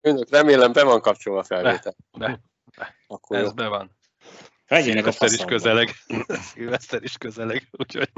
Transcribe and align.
Önök 0.00 0.30
remélem 0.30 0.72
be 0.72 0.84
van 0.84 1.00
kapcsolva 1.00 1.40
a 1.40 1.44
felvétel. 1.44 1.94
Be, 2.18 2.40
Akkor 3.06 3.36
Ez 3.36 3.44
jó. 3.44 3.52
be 3.52 3.68
van. 3.68 3.96
Menjenek 4.68 5.06
a 5.06 5.24
is 5.24 5.44
közeleg. 5.44 5.88
Szilveszter 6.52 7.02
is 7.02 7.18
közeleg, 7.18 7.68
úgyhogy 7.72 8.08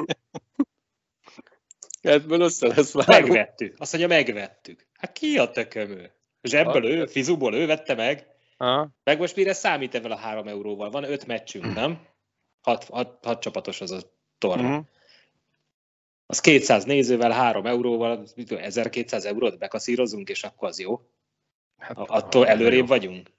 Ebből 2.00 2.40
össze 2.40 2.66
lesz 2.66 2.92
vágva. 2.92 3.12
Megvettük. 3.12 3.74
Azt 3.78 3.92
mondja, 3.92 4.16
megvettük. 4.16 4.86
Hát 4.92 5.12
ki 5.12 5.38
a 5.38 5.50
tökömő? 5.50 6.12
Zsebből 6.42 6.84
ő, 6.84 7.06
fizuból 7.06 7.54
ő 7.54 7.66
vette 7.66 7.94
meg. 7.94 8.26
Aha. 8.56 8.88
Meg 9.04 9.18
most 9.18 9.36
mire 9.36 9.52
számít 9.52 9.94
ebben 9.94 10.10
a 10.10 10.16
három 10.16 10.48
euróval? 10.48 10.90
Van 10.90 11.04
öt 11.04 11.26
meccsünk, 11.26 11.74
nem? 11.74 12.06
Hat, 12.60 12.84
hat, 12.84 13.18
hat 13.24 13.40
csapatos 13.40 13.80
az 13.80 13.90
a 13.90 14.00
torna. 14.38 14.68
Mhm. 14.68 14.80
Az 16.26 16.40
200 16.40 16.84
nézővel, 16.84 17.30
3 17.30 17.66
euróval, 17.66 18.10
az 18.10 18.32
mit 18.36 18.48
tudom, 18.48 18.62
1200 18.62 19.24
eurót 19.24 19.58
bekaszírozunk, 19.58 20.28
és 20.28 20.42
akkor 20.42 20.68
az 20.68 20.78
jó. 20.78 21.00
Hát, 21.82 21.98
Attól 21.98 22.46
előrébb 22.46 22.86
vagyunk. 22.86 23.30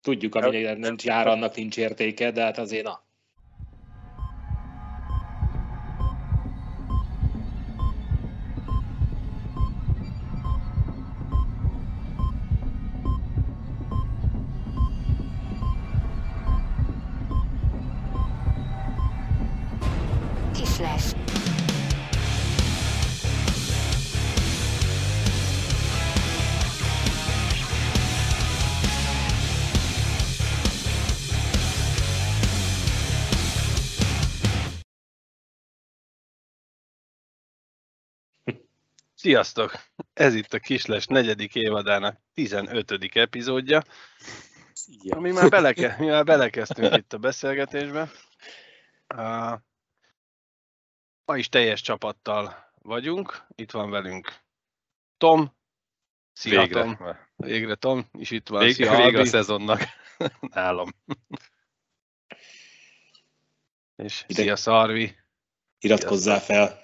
Tudjuk, 0.00 0.34
aminek 0.34 0.78
nincs 0.78 1.04
jár, 1.04 1.26
annak 1.26 1.54
nincs 1.54 1.76
értéke, 1.76 2.30
de 2.30 2.42
hát 2.42 2.58
azért 2.58 2.84
na. 2.84 3.04
Sziasztok! 39.22 39.72
Ez 40.12 40.34
itt 40.34 40.52
a 40.52 40.58
Kisles 40.58 41.06
negyedik 41.06 41.54
évadának 41.54 42.20
15. 42.34 43.16
epizódja, 43.16 43.82
Ja. 45.02 45.16
ami 45.16 45.30
már, 45.30 45.48
beleke, 45.48 45.96
mi 45.98 46.06
már 46.06 46.24
belekezdtünk 46.24 46.96
itt 46.96 47.12
a 47.12 47.18
beszélgetésbe. 47.18 48.10
Uh, 49.14 49.58
ma 51.24 51.36
is 51.36 51.48
teljes 51.48 51.80
csapattal 51.80 52.72
vagyunk, 52.78 53.46
itt 53.54 53.70
van 53.70 53.90
velünk 53.90 54.34
Tom. 55.16 55.54
Szia 56.32 56.60
Végre. 56.60 56.82
Tom! 56.82 56.98
Végre 57.36 57.74
Tom 57.74 58.08
is 58.12 58.30
itt 58.30 58.48
van. 58.48 58.62
Vég, 58.62 58.74
Szia, 58.74 58.96
vége 58.96 59.20
a 59.20 59.24
szezonnak. 59.24 59.80
Nálam. 60.54 60.90
És 63.96 64.24
Ide- 64.26 64.42
szia 64.42 64.56
Szarvi. 64.56 65.16
Iratkozzál 65.78 66.40
fel. 66.40 66.81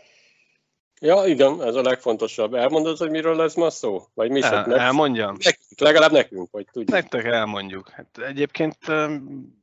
Ja, 1.01 1.27
igen, 1.27 1.63
ez 1.63 1.75
a 1.75 1.83
legfontosabb. 1.83 2.55
Elmondod, 2.55 2.99
hogy 2.99 3.11
miről 3.11 3.37
lesz 3.37 3.55
ma 3.55 3.71
szó? 3.71 4.07
Vagy 4.15 4.31
mi 4.31 4.43
El, 4.43 4.49
sem? 4.49 4.71
Nek- 4.71 4.79
elmondjam? 4.79 5.37
nekünk, 5.43 5.81
legalább 5.81 6.13
nekünk, 6.13 6.49
hogy 6.51 6.67
tudjuk. 6.73 6.91
Nektek 6.91 7.25
elmondjuk. 7.25 7.89
Hát 7.89 8.19
egyébként 8.19 8.77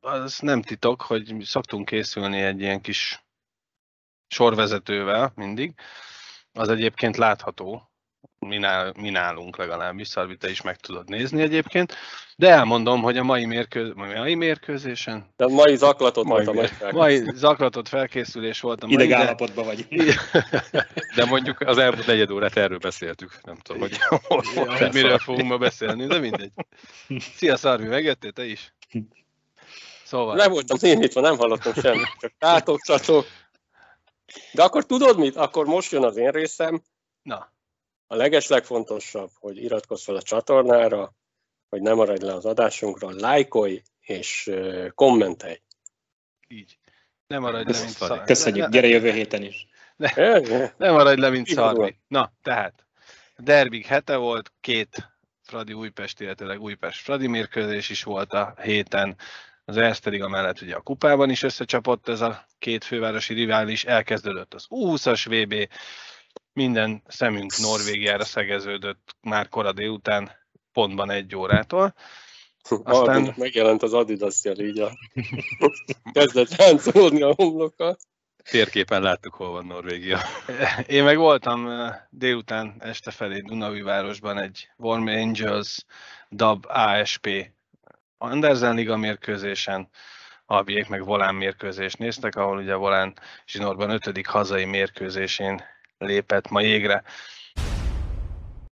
az 0.02 0.39
nem 0.39 0.61
titok, 0.61 1.02
hogy 1.02 1.36
szoktunk 1.42 1.86
készülni 1.86 2.42
egy 2.42 2.59
ilyen 2.61 2.81
kis 2.81 3.25
sorvezetővel 4.27 5.31
mindig. 5.36 5.73
Az 6.53 6.69
egyébként 6.69 7.17
látható, 7.17 7.89
mi, 8.48 8.58
nál, 8.58 8.94
mi 8.98 9.10
nálunk 9.10 9.58
legalábbis, 9.58 10.08
Szarvi, 10.08 10.38
te 10.38 10.50
is 10.50 10.62
meg 10.62 10.76
tudod 10.76 11.10
nézni 11.10 11.42
egyébként. 11.42 11.96
De 12.38 12.50
elmondom, 12.50 13.02
hogy 13.02 13.18
a 13.18 13.24
mai, 13.24 13.46
mérkőz, 13.46 13.92
mai 13.96 14.36
mérkőzésen, 14.36 15.34
De 15.36 15.48
mai 15.48 15.76
zaklatott 15.76 16.28
volt 16.28 16.48
a 16.48 16.54
mai, 16.54 16.68
mai 16.92 17.23
zaklatott 17.34 17.88
felkészülés 17.88 18.60
volt 18.61 18.84
a 18.84 18.86
mai, 18.86 18.95
Ideg 18.95 19.08
de- 19.08 19.16
állapotban 19.16 19.66
vagy. 19.66 19.88
De 21.16 21.26
mondjuk 21.26 21.60
az 21.60 21.78
elmúlt 21.78 22.05
negyed 22.05 22.32
órát 22.32 22.58
erről 22.58 22.78
beszéltük. 22.78 23.39
Nem 23.44 23.55
tudom, 23.55 23.82
hogy 23.82 23.98
Ja, 24.55 24.78
hogy 24.78 24.94
miről 24.94 25.17
fogunk 25.20 25.48
ma 25.48 25.58
beszélni, 25.58 26.05
de 26.05 26.20
mindegy. 26.20 26.52
Szia 27.36 27.55
Szarvi, 27.58 27.88
megjöttél 27.88 28.32
te 28.32 28.45
is? 28.45 28.73
Szóval, 30.04 30.36
Le 30.36 30.48
voltam 30.48 30.78
némítva, 30.82 31.22
nem 31.22 31.38
hallottam 31.38 31.73
semmit, 31.73 32.16
csak 32.20 32.32
tátok, 32.39 32.82
csatok. 32.82 33.26
De 34.54 34.64
akkor 34.64 34.86
tudod 34.86 35.17
mit? 35.17 35.36
Akkor 35.36 35.66
most 35.66 35.92
jön 35.92 36.04
az 36.04 36.17
én 36.17 36.30
részem. 36.32 36.82
na, 37.22 37.54
A 38.08 38.16
legeslegfontosabb, 38.16 39.30
hogy 39.39 39.64
iratkozz 39.64 40.04
fel 40.04 40.16
a 40.16 40.21
csatornára, 40.21 41.14
hogy 41.70 41.82
ne 41.82 41.93
maradj 41.93 42.26
le 42.26 42.33
az 42.33 42.45
adásunkról, 42.45 43.14
lájkolj 43.14 43.82
és 43.99 44.52
kommentelj. 44.93 45.61
így. 46.48 46.77
Nem 47.27 47.42
maradj 47.42 47.71
le, 47.71 47.80
mint 47.80 47.92
szar. 47.92 48.23
Köszönjük, 48.23 48.70
gyere 48.70 48.88
jövő 48.88 49.11
héten 49.11 49.43
is. 49.43 49.67
Eh, 49.98 50.71
Nem 50.77 50.93
maradj 50.93 51.21
le, 51.21 51.30
mint 51.30 51.48
szarvi. 51.48 51.99
Na, 52.08 52.32
tehát, 52.42 52.86
derbig 53.38 53.86
hete 53.86 54.16
volt, 54.16 54.52
két 54.61 55.10
Fradi 55.43 55.73
Újpest, 55.73 56.20
illetőleg 56.20 56.61
Újpest 56.61 57.02
Fradi 57.02 57.27
mérkőzés 57.27 57.89
is 57.89 58.04
volt 58.04 58.33
a 58.33 58.54
héten. 58.61 59.17
Az 59.66 59.77
Erste 59.77 60.10
Liga 60.10 60.27
mellett 60.27 60.61
ugye 60.61 60.76
a 60.76 60.82
kupában 60.82 61.30
is 61.30 61.43
összecsapott 61.43 62.08
ez 62.08 62.22
a 62.22 62.45
két 62.60 62.83
fővárosi 62.83 63.33
rivális, 63.33 63.86
elkezdődött 63.86 64.54
az 64.54 64.66
U20-as 64.70 65.26
VB, 65.30 65.70
minden 66.54 67.04
szemünk 67.08 67.58
Norvégiára 67.58 68.23
szegeződött 68.23 69.16
már 69.22 69.50
kora 69.50 69.72
délután, 69.72 70.32
pontban 70.73 71.10
egy 71.10 71.36
órától. 71.36 71.94
Aztán- 72.64 72.86
Aztán... 72.86 73.34
megjelent 73.38 73.84
az 73.84 73.94
Adidas 73.94 74.44
jel 74.44 74.60
így 74.60 74.80
a... 74.80 74.92
kezdett 76.14 76.56
ráncolódni 76.56 77.22
a 77.22 77.34
homloka. 77.36 77.98
Térképen 78.50 79.02
láttuk, 79.02 79.34
hol 79.34 79.52
van 79.52 79.66
Norvégia. 79.66 80.20
Én 80.88 81.04
meg 81.04 81.18
voltam 81.18 81.70
délután 82.10 82.76
este 82.80 83.12
felé 83.12 83.40
Dunaújvárosban 83.40 84.38
egy 84.38 84.70
Warm 84.78 85.08
Angels 85.08 85.86
DAB 86.30 86.66
ASP 86.67 87.54
Andersen 88.17 88.76
Liga 88.76 88.98
mérkőzésen, 88.98 89.90
Albiék 90.46 90.88
meg 90.88 91.06
Volán 91.06 91.36
mérkőzést 91.36 91.98
néztek, 91.98 92.36
ahol 92.36 92.58
ugye 92.58 92.76
Volán 92.76 93.20
zsinórban 93.48 93.90
ötödik 93.90 94.28
hazai 94.28 94.66
mérkőzésén 94.66 95.64
lépett 95.98 96.50
ma 96.50 96.61
jégre. 96.61 97.04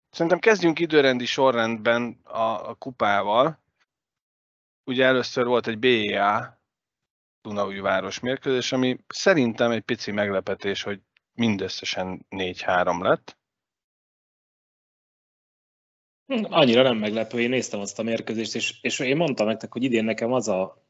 Szerintem 0.10 0.40
kezdjünk 0.40 0.80
időrendi 0.80 1.26
sorrendben 1.26 2.20
a, 2.24 2.70
a 2.70 2.74
kupával. 2.74 3.64
Ugye 4.84 5.06
először 5.06 5.46
volt 5.46 5.68
egy 5.68 5.80
BEA 5.80 6.62
Dunaújváros 7.42 8.20
mérkőzés, 8.20 8.72
ami 8.72 9.00
szerintem 9.08 9.72
egy 9.72 9.82
pici 9.82 10.12
meglepetés, 10.12 10.84
hogy 10.84 11.02
mindösszesen 11.34 12.26
4-3 12.30 13.02
lett. 13.02 13.38
Annyira 16.44 16.82
nem 16.82 16.98
meglepő, 16.98 17.40
én 17.40 17.50
néztem 17.50 17.80
azt 17.80 18.00
a 18.00 18.04
mérkőzést, 18.04 18.56
és, 18.56 18.78
és 18.82 19.00
én 19.00 19.18
mondtam 19.18 19.48
nektek, 19.48 19.72
hogy 19.72 19.84
idén 19.84 20.04
nekem 20.04 20.34
az 20.34 20.48
a 20.48 20.86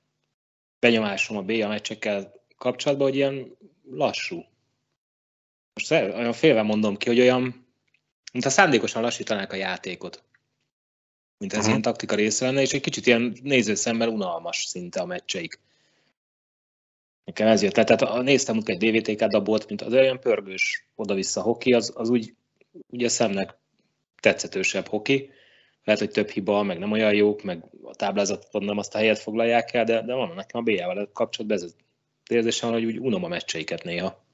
benyomásom 0.79 1.37
a 1.37 1.41
BA 1.41 1.67
meccsekkel 1.67 2.33
kapcsolatban, 2.57 3.07
hogy 3.07 3.15
ilyen 3.15 3.57
lassú. 3.83 4.43
Most 5.75 5.91
olyan 5.91 6.33
félve 6.33 6.61
mondom 6.61 6.97
ki, 6.97 7.07
hogy 7.07 7.19
olyan, 7.19 7.65
mintha 8.33 8.49
szándékosan 8.51 9.01
lassítanák 9.01 9.51
a 9.51 9.55
játékot. 9.55 10.23
Mint 11.37 11.53
ez 11.53 11.59
Mhm. 11.59 11.67
ilyen 11.69 11.81
taktika 11.81 12.15
része 12.15 12.45
lenne, 12.45 12.61
és 12.61 12.73
egy 12.73 12.81
kicsit 12.81 13.05
ilyen 13.05 13.37
nézőszemmel 13.43 14.07
unalmas 14.09 14.57
szinte 14.63 14.99
a 14.99 15.05
meccseik. 15.05 15.59
Nekem 17.23 17.47
ez 17.47 17.61
jött. 17.61 17.75
le. 17.75 17.83
Tehát 17.83 18.01
a- 18.01 18.21
néztem 18.21 18.57
úgy 18.57 18.69
egy 18.69 18.77
DVTK 18.77 19.23
dabolt, 19.25 19.67
mint 19.67 19.81
az 19.81 19.93
olyan 19.93 20.19
pörgős 20.19 20.87
oda-vissza 20.95 21.41
hoki, 21.41 21.73
az, 21.73 21.91
az 21.95 22.09
úgy, 22.09 22.33
úgy 22.89 23.03
a 23.03 23.09
szemnek 23.09 23.57
tetszetősebb 24.21 24.87
hoki. 24.87 25.29
Lehet, 25.83 26.01
hogy 26.01 26.11
több 26.11 26.29
hiba, 26.29 26.63
meg 26.63 26.79
nem 26.79 26.91
olyan 26.91 27.13
jók, 27.13 27.43
meg 27.43 27.63
a 27.83 27.95
táblázaton 27.95 28.63
nem 28.63 28.77
azt 28.77 28.95
a 28.95 28.97
helyet 28.97 29.19
foglalják 29.19 29.73
el, 29.73 29.83
de, 29.83 30.01
de 30.01 30.13
van 30.13 30.35
nekem 30.35 30.61
a 30.61 30.63
BA-val 30.63 31.09
kapcsolatban 31.13 31.57
ez 31.57 31.63
az 31.63 31.75
érzésem, 32.29 32.71
hogy 32.71 32.85
úgy 32.85 32.99
unom 32.99 33.23
a 33.23 33.27
meccseiket 33.27 33.83
néha. 33.83 34.24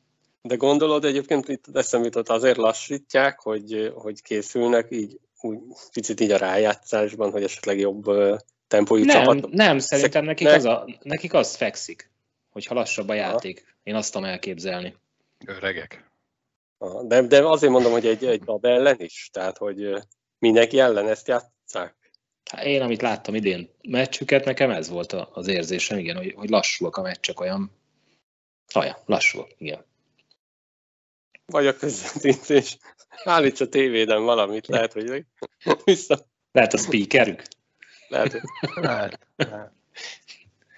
De 0.41 0.55
gondolod 0.55 1.05
egyébként 1.05 1.47
itt 1.47 1.65
eszembe 1.73 2.05
jutott, 2.05 2.29
azért 2.29 2.57
lassítják, 2.57 3.39
hogy, 3.39 3.91
hogy 3.95 4.21
készülnek 4.21 4.87
így 4.91 5.19
úgy 5.41 5.59
picit 5.93 6.19
így 6.19 6.31
a 6.31 6.37
rájátszásban, 6.37 7.31
hogy 7.31 7.43
esetleg 7.43 7.79
jobb 7.79 8.05
tempójú 8.67 9.03
Nem, 9.03 9.23
csapatok. 9.23 9.51
nem, 9.51 9.79
szerintem 9.79 10.25
nekik 10.25 10.47
ne- 10.47 10.53
az, 10.53 10.65
a, 10.65 10.87
nekik 11.01 11.33
az 11.33 11.55
fekszik, 11.55 12.11
hogyha 12.49 12.73
lassabb 12.73 13.09
a 13.09 13.13
játék. 13.13 13.75
Én 13.83 13.95
azt 13.95 14.11
tudom 14.13 14.27
elképzelni. 14.27 14.95
Öregek. 15.45 16.09
Aha, 16.77 17.03
De, 17.03 17.21
de 17.21 17.47
azért 17.47 17.71
mondom, 17.71 17.91
hogy 17.91 18.05
egy, 18.07 18.25
egy 18.25 18.41
dab 18.43 18.65
ellen 18.65 18.99
is, 18.99 19.29
tehát 19.33 19.57
hogy 19.57 19.93
mindenki 20.39 20.79
ellen 20.79 21.07
ezt 21.09 21.27
játsszák. 21.27 21.95
Hát 22.51 22.65
én, 22.65 22.81
amit 22.81 23.01
láttam 23.01 23.35
idén 23.35 23.69
meccsüket, 23.87 24.45
nekem 24.45 24.69
ez 24.71 24.89
volt 24.89 25.13
a- 25.13 25.29
az 25.33 25.47
érzésem, 25.47 25.97
igen, 25.97 26.15
hogy, 26.17 26.33
hogy 26.33 26.49
lassúak 26.49 26.97
a 26.97 27.01
meccsek 27.01 27.39
olyan. 27.39 27.71
Aja, 28.73 28.97
lassúak, 29.05 29.49
igen. 29.57 29.85
Vagy 31.45 31.67
a 31.67 31.75
közvetítés. 31.75 32.77
Állíts 33.23 33.59
a 33.59 33.67
tévéden 33.67 34.23
valamit, 34.23 34.67
lehet, 34.67 34.93
hogy 34.93 35.25
vissza. 35.83 36.19
Lehet 36.51 36.73
a 36.73 36.77
speakerük? 36.77 37.41
Lehet, 38.07 38.31
hogy... 38.31 38.41
Lehet, 38.73 39.19
lehet, 39.35 39.71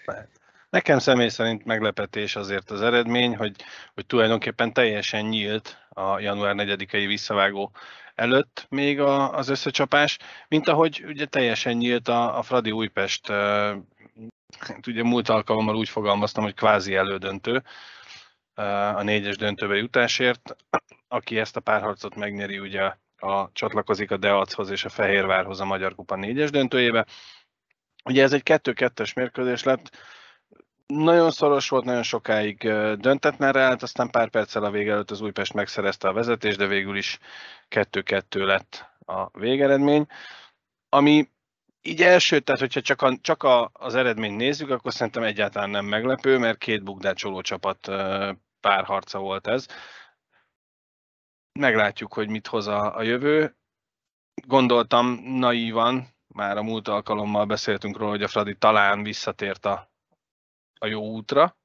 lehet. 0.05 0.29
Nekem 0.69 0.99
személy 0.99 1.27
szerint 1.27 1.65
meglepetés 1.65 2.35
azért 2.35 2.71
az 2.71 2.81
eredmény, 2.81 3.35
hogy, 3.35 3.55
hogy 3.93 4.05
tulajdonképpen 4.05 4.73
teljesen 4.73 5.25
nyílt 5.25 5.77
a 5.89 6.19
január 6.19 6.55
4-i 6.57 7.03
visszavágó 7.07 7.71
előtt 8.15 8.65
még 8.69 8.99
a, 8.99 9.37
az 9.37 9.49
összecsapás, 9.49 10.17
mint 10.47 10.67
ahogy 10.67 11.03
ugye 11.07 11.25
teljesen 11.25 11.73
nyílt 11.73 12.07
a, 12.07 12.37
a 12.37 12.41
Fradi 12.41 12.71
Újpest, 12.71 13.27
hát 14.59 14.87
ugye 14.87 15.03
múlt 15.03 15.29
alkalommal 15.29 15.75
úgy 15.75 15.89
fogalmaztam, 15.89 16.43
hogy 16.43 16.53
kvázi 16.53 16.95
elődöntő 16.95 17.63
a 18.55 19.03
négyes 19.03 19.37
döntőbe 19.37 19.75
jutásért. 19.75 20.55
Aki 21.07 21.39
ezt 21.39 21.55
a 21.55 21.59
párharcot 21.59 22.15
megnyeri, 22.15 22.59
ugye 22.59 22.91
a, 23.17 23.51
csatlakozik 23.53 24.11
a 24.11 24.17
Deachoz 24.17 24.69
és 24.69 24.85
a 24.85 24.89
Fehérvárhoz 24.89 25.59
a 25.59 25.65
Magyar 25.65 25.95
Kupa 25.95 26.15
négyes 26.15 26.49
döntőjébe. 26.49 27.05
Ugye 28.03 28.23
ez 28.23 28.33
egy 28.33 28.41
2-2-es 28.45 29.15
mérkőzés 29.15 29.63
lett, 29.63 29.89
nagyon 30.87 31.31
szoros 31.31 31.69
volt, 31.69 31.85
nagyon 31.85 32.03
sokáig 32.03 32.57
döntetlenre 32.97 33.61
állt, 33.61 33.83
aztán 33.83 34.09
pár 34.09 34.29
perccel 34.29 34.63
a 34.63 34.71
vége 34.71 34.91
előtt 34.91 35.11
az 35.11 35.21
Újpest 35.21 35.53
megszerezte 35.53 36.07
a 36.07 36.13
vezetést, 36.13 36.57
de 36.57 36.67
végül 36.67 36.97
is 36.97 37.19
2-2 37.69 38.45
lett 38.45 38.89
a 39.05 39.39
végeredmény. 39.39 40.05
Ami 40.89 41.29
így 41.83 42.01
első, 42.01 42.39
tehát 42.39 42.61
hogyha 42.61 42.81
csak, 42.81 43.01
a, 43.01 43.17
csak 43.21 43.43
a, 43.43 43.69
az 43.73 43.95
eredményt 43.95 44.37
nézzük, 44.37 44.69
akkor 44.69 44.93
szerintem 44.93 45.23
egyáltalán 45.23 45.69
nem 45.69 45.85
meglepő, 45.85 46.37
mert 46.37 46.57
két 46.57 46.83
bukdácsoló 46.83 47.41
csapat 47.41 47.91
párharca 48.59 49.19
volt 49.19 49.47
ez. 49.47 49.65
Meglátjuk, 51.59 52.13
hogy 52.13 52.29
mit 52.29 52.47
hoz 52.47 52.67
a, 52.67 52.95
a 52.95 53.01
jövő. 53.01 53.55
Gondoltam 54.47 55.07
naívan, 55.23 56.07
már 56.27 56.57
a 56.57 56.63
múlt 56.63 56.87
alkalommal 56.87 57.45
beszéltünk 57.45 57.97
róla, 57.97 58.11
hogy 58.11 58.23
a 58.23 58.27
Fradi 58.27 58.55
talán 58.55 59.03
visszatért 59.03 59.65
a 59.65 59.93
a 60.83 60.87
jó 60.87 61.01
útra. 61.01 61.57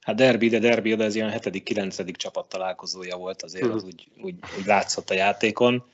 Hát 0.00 0.16
derbi, 0.16 0.48
de 0.48 0.58
derbi, 0.58 0.94
de 0.94 1.04
ez 1.04 1.14
ilyen 1.14 1.30
7.-9. 1.30 2.16
csapat 2.16 2.48
találkozója 2.48 3.16
volt, 3.16 3.42
azért 3.42 3.72
az 3.72 3.82
úgy, 3.82 4.08
úgy, 4.22 4.38
úgy 4.58 4.64
látszott 4.64 5.10
a 5.10 5.14
játékon. 5.14 5.90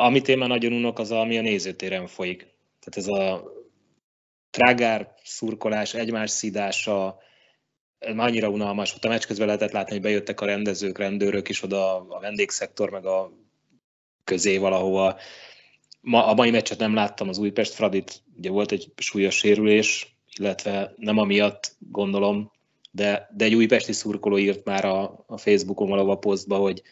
Amit 0.00 0.28
én 0.28 0.38
már 0.38 0.48
nagyon 0.48 0.72
unok, 0.72 0.98
az 0.98 1.10
ami 1.10 1.38
a 1.38 1.40
nézőtéren 1.40 2.06
folyik. 2.06 2.38
Tehát 2.80 2.96
ez 2.96 3.06
a 3.06 3.52
trágár 4.50 5.14
szurkolás, 5.24 5.94
egymás 5.94 6.30
szídása, 6.30 7.18
annyira 7.98 8.48
unalmas 8.48 8.90
volt. 8.90 9.04
A 9.04 9.08
meccs 9.08 9.26
közben 9.26 9.46
lehetett 9.46 9.70
látni, 9.70 9.92
hogy 9.92 10.00
bejöttek 10.00 10.40
a 10.40 10.46
rendezők, 10.46 10.98
rendőrök 10.98 11.48
is 11.48 11.62
oda, 11.62 12.08
a 12.08 12.20
vendégszektor, 12.20 12.90
meg 12.90 13.06
a 13.06 13.32
közé 14.24 14.58
valahova. 14.58 15.16
Ma, 16.00 16.26
a 16.26 16.34
mai 16.34 16.50
meccset 16.50 16.78
nem 16.78 16.94
láttam 16.94 17.28
az 17.28 17.38
Újpest 17.38 17.72
Fradit, 17.72 18.22
ugye 18.36 18.50
volt 18.50 18.72
egy 18.72 18.92
súlyos 18.96 19.36
sérülés, 19.36 20.16
illetve 20.36 20.94
nem 20.96 21.18
amiatt 21.18 21.76
gondolom, 21.78 22.52
de, 22.90 23.30
de 23.36 23.44
egy 23.44 23.54
újpesti 23.54 23.92
szurkoló 23.92 24.38
írt 24.38 24.64
már 24.64 24.84
a, 24.84 25.24
a 25.26 25.36
Facebookon 25.36 25.88
valahol 25.88 26.10
a 26.10 26.18
posztba, 26.18 26.56
hogy, 26.56 26.82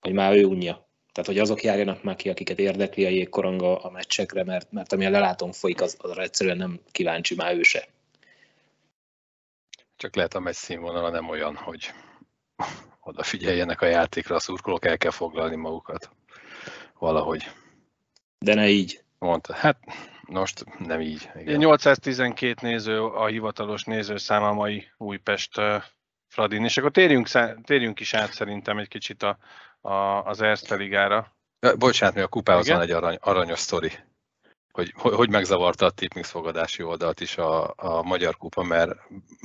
hogy 0.00 0.12
már 0.12 0.36
ő 0.36 0.44
unja. 0.44 0.88
Tehát, 1.20 1.34
hogy 1.34 1.48
azok 1.50 1.62
járjanak 1.62 2.02
már 2.02 2.16
ki, 2.16 2.28
akiket 2.28 2.58
érdekli 2.58 3.04
a 3.04 3.08
jégkorong 3.08 3.62
a, 3.62 3.84
a 3.84 3.90
meccsekre, 3.90 4.44
mert, 4.44 4.72
mert 4.72 4.92
ami 4.92 5.06
a 5.06 5.10
lelátom 5.10 5.52
folyik, 5.52 5.80
az, 5.80 5.96
az 5.98 6.18
egyszerűen 6.18 6.56
nem 6.56 6.80
kíváncsi 6.92 7.34
már 7.34 7.54
ő 7.54 7.62
se. 7.62 7.88
Csak 9.96 10.16
lehet 10.16 10.34
a 10.34 10.40
meccs 10.40 10.54
színvonala 10.54 11.10
nem 11.10 11.28
olyan, 11.28 11.56
hogy 11.56 11.90
odafigyeljenek 13.00 13.80
a 13.80 13.86
játékra, 13.86 14.34
a 14.34 14.38
szurkolók 14.38 14.84
el 14.84 14.98
kell 14.98 15.10
foglalni 15.10 15.56
magukat 15.56 16.10
valahogy. 16.98 17.50
De 18.38 18.54
ne 18.54 18.68
így. 18.68 19.00
Mondta, 19.18 19.54
hát 19.54 19.78
most 20.22 20.64
nem 20.78 21.00
így. 21.00 21.30
Igen. 21.34 21.56
812 21.56 22.66
néző 22.66 23.04
a 23.04 23.26
hivatalos 23.26 23.84
nézőszám 23.84 24.42
a 24.42 24.52
mai 24.52 24.90
Újpest 24.96 25.60
Fradin, 26.30 26.64
és 26.64 26.76
akkor 26.76 26.90
térjünk, 26.90 27.28
térjünk 27.64 28.00
is 28.00 28.14
át 28.14 28.32
szerintem 28.32 28.78
egy 28.78 28.88
kicsit 28.88 29.22
a, 29.22 29.38
a, 29.80 29.92
az 30.24 30.40
Erste 30.40 30.74
Ligára. 30.74 31.34
Bocsánat, 31.78 32.14
még 32.14 32.24
a 32.24 32.28
kupához 32.28 32.66
Igen? 32.66 32.78
van 32.78 32.86
egy 32.86 32.92
arany, 32.92 33.18
aranyos 33.20 33.58
sztori. 33.58 33.92
Hogy, 34.72 34.92
hogy 34.94 35.30
megzavarta 35.30 35.86
a 35.86 35.90
Tipmix 35.90 36.30
fogadási 36.30 36.82
oldalt 36.82 37.20
is 37.20 37.36
a, 37.36 37.72
a 37.76 38.02
Magyar 38.02 38.36
Kupa, 38.36 38.62
mert 38.62 38.96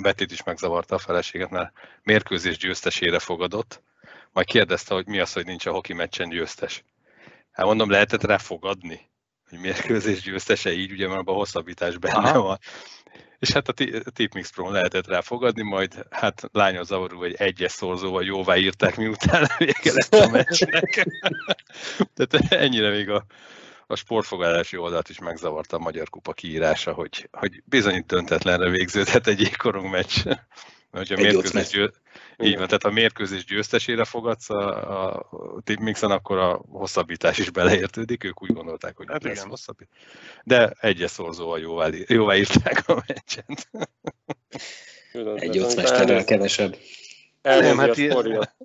Betit 0.02 0.32
is 0.32 0.44
megzavarta 0.44 0.96
a 0.96 1.00
feleséget, 1.00 1.50
mert 1.50 1.72
mérkőzés 2.04 2.58
győztesére 2.58 3.20
fogadott, 3.20 3.82
majd 4.32 4.48
kérdezte, 4.48 4.94
hogy 4.94 5.08
mi 5.08 5.20
az, 5.20 5.34
hogy 5.34 5.46
nincs 5.46 5.66
a 5.66 5.72
hoki 5.72 5.94
meccsen 5.94 6.30
győztes. 6.30 6.84
Hát 7.52 7.66
mondom, 7.66 7.90
lehetett 7.90 8.24
rá 8.24 8.38
fogadni? 8.38 9.10
hogy 9.50 9.60
mérkőzés 9.60 10.22
győztese 10.22 10.74
így, 10.74 10.92
ugye 10.92 11.08
már 11.08 11.22
a 11.26 11.32
hosszabbítás 11.32 11.98
benne 11.98 12.16
Aha. 12.16 12.42
van. 12.42 12.60
És 13.40 13.52
hát 13.52 13.68
a 13.68 13.74
Tipmix 14.12 14.52
Pro 14.52 14.72
lehetett 14.72 15.08
rá 15.08 15.22
fogadni, 15.22 15.64
majd 15.64 16.06
hát 16.10 16.50
lánya 16.52 16.84
zavarú, 16.84 17.18
hogy 17.18 17.34
egyes 17.38 17.72
szorzóval 17.72 18.24
jóvá 18.24 18.56
írták, 18.56 18.96
miután 18.96 19.48
vége 19.58 19.92
lett 19.94 20.14
a 20.14 20.30
meccsnek. 20.30 21.08
Tehát 22.16 22.52
ennyire 22.54 22.90
még 22.90 23.10
a, 23.10 23.26
a 23.88 23.96
sportfogadási 23.96 24.78
oldalt 24.78 25.10
is 25.10 25.20
megzavarta 25.20 25.76
a 25.76 25.80
Magyar 25.80 26.10
Kupa 26.10 26.34
kiírása, 26.34 26.94
hogy, 26.94 27.30
hogy 27.32 27.64
bizonyít 27.66 28.06
döntetlenre 28.06 28.70
végződhet 28.70 29.28
egy 29.28 29.40
jégkorong 29.40 29.90
meccs. 29.90 30.26
Hogyha 30.96 31.16
mérkőzés, 31.16 31.70
győ... 31.70 31.94
Így 32.38 32.58
van, 32.58 32.66
tehát 32.66 32.84
ha 32.84 32.92
mérkőzés 32.92 33.46
győztesére 33.46 34.04
fogadsz 34.04 34.50
a, 34.50 35.14
a 35.14 35.62
Tipmixen, 35.64 36.12
akkor 36.12 36.38
a 36.38 36.62
hosszabbítás 36.70 37.38
is 37.38 37.50
beleértődik, 37.50 38.24
ők 38.24 38.44
úgy 38.44 38.54
gondolták, 38.54 38.98
hogy 38.98 39.06
hát 39.10 39.24
lesz 39.24 39.36
igen. 39.36 39.50
hosszabbítás. 39.50 39.98
De 40.44 40.74
egyes 40.80 41.12
szorzóval 41.12 41.60
jóvá, 41.60 41.90
jóvá 42.08 42.36
írták 42.36 42.90
a 42.90 43.04
meccset. 43.08 43.70
Egy 45.36 45.58
ötmesterrel 45.58 46.24
kevesebb. 46.24 46.78
Elnézi 47.42 47.78
hát 47.78 47.90
a 47.90 47.94
sporja. 47.94 48.56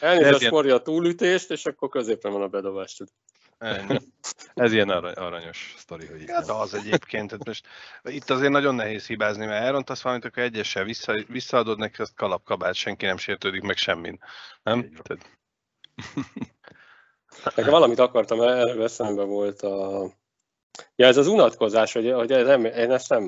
Elnézi 0.00 0.32
a 0.32 0.38
sporja 0.38 0.74
a 0.74 0.82
túlütést, 0.82 1.50
és 1.50 1.66
akkor 1.66 1.88
középen 1.88 2.32
van 2.32 2.42
a 2.42 2.48
bedobás. 2.48 3.00
Ennyi. 3.60 3.98
Ez 4.54 4.72
ilyen 4.72 4.88
arany, 4.88 5.12
aranyos 5.12 5.74
sztori, 5.78 6.06
hogy 6.06 6.24
hát 6.26 6.48
az 6.48 6.74
egyébként. 6.74 7.28
Tehát 7.28 7.46
most, 7.46 7.66
itt 8.02 8.30
azért 8.30 8.52
nagyon 8.52 8.74
nehéz 8.74 9.06
hibázni, 9.06 9.46
mert 9.46 9.64
elrontasz 9.64 10.02
valamit, 10.02 10.24
akkor 10.24 10.42
egyessel 10.42 10.84
vissza, 10.84 11.24
visszaadod 11.28 11.78
neki, 11.78 12.02
azt 12.02 12.14
kalapkabát, 12.14 12.74
senki 12.74 13.06
nem 13.06 13.16
sértődik 13.16 13.62
meg 13.62 13.76
semmin. 13.76 14.18
Nem? 14.62 14.92
Tehát... 15.02 15.38
Nekem 17.44 17.70
valamit 17.70 17.98
akartam, 17.98 18.40
előbb 18.40 18.80
eszembe 18.80 19.22
volt 19.22 19.62
a... 19.62 20.08
Ja, 20.96 21.06
ez 21.06 21.16
az 21.16 21.26
unatkozás, 21.26 21.92
hogy, 21.92 22.12
hogy 22.12 22.32
ez 22.32 22.46
nem, 22.46 22.64
én 22.64 22.90
ezt 22.90 23.08
nem 23.08 23.24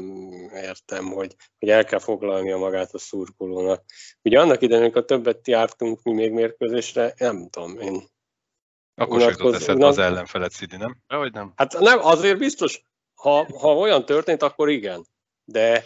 értem, 0.55 1.05
hogy, 1.05 1.35
hogy 1.59 1.69
el 1.69 1.85
kell 1.85 1.99
foglalnia 1.99 2.57
magát 2.57 2.95
a 2.95 2.99
szurkolónak. 2.99 3.85
Ugye 4.23 4.41
annak 4.41 4.63
idején, 4.63 4.83
amikor 4.83 5.05
többet 5.05 5.49
jártunk 5.49 6.03
mi 6.03 6.13
még 6.13 6.33
mérkőzésre, 6.33 7.15
nem 7.17 7.49
tudom, 7.51 7.79
én 7.79 8.11
akkor 8.95 9.21
sem 9.21 9.31
jutott 9.31 9.55
eszedbe 9.55 9.87
az 9.87 9.99
ellenfelet 9.99 10.53
szidi, 10.53 10.77
nem? 10.77 10.97
Vagy 11.07 11.33
nem? 11.33 11.53
Hát 11.57 11.79
nem, 11.79 11.99
azért 12.03 12.39
biztos, 12.39 12.83
ha, 13.15 13.47
ha 13.59 13.77
olyan 13.77 14.05
történt, 14.05 14.43
akkor 14.43 14.71
igen. 14.71 15.07
De 15.45 15.85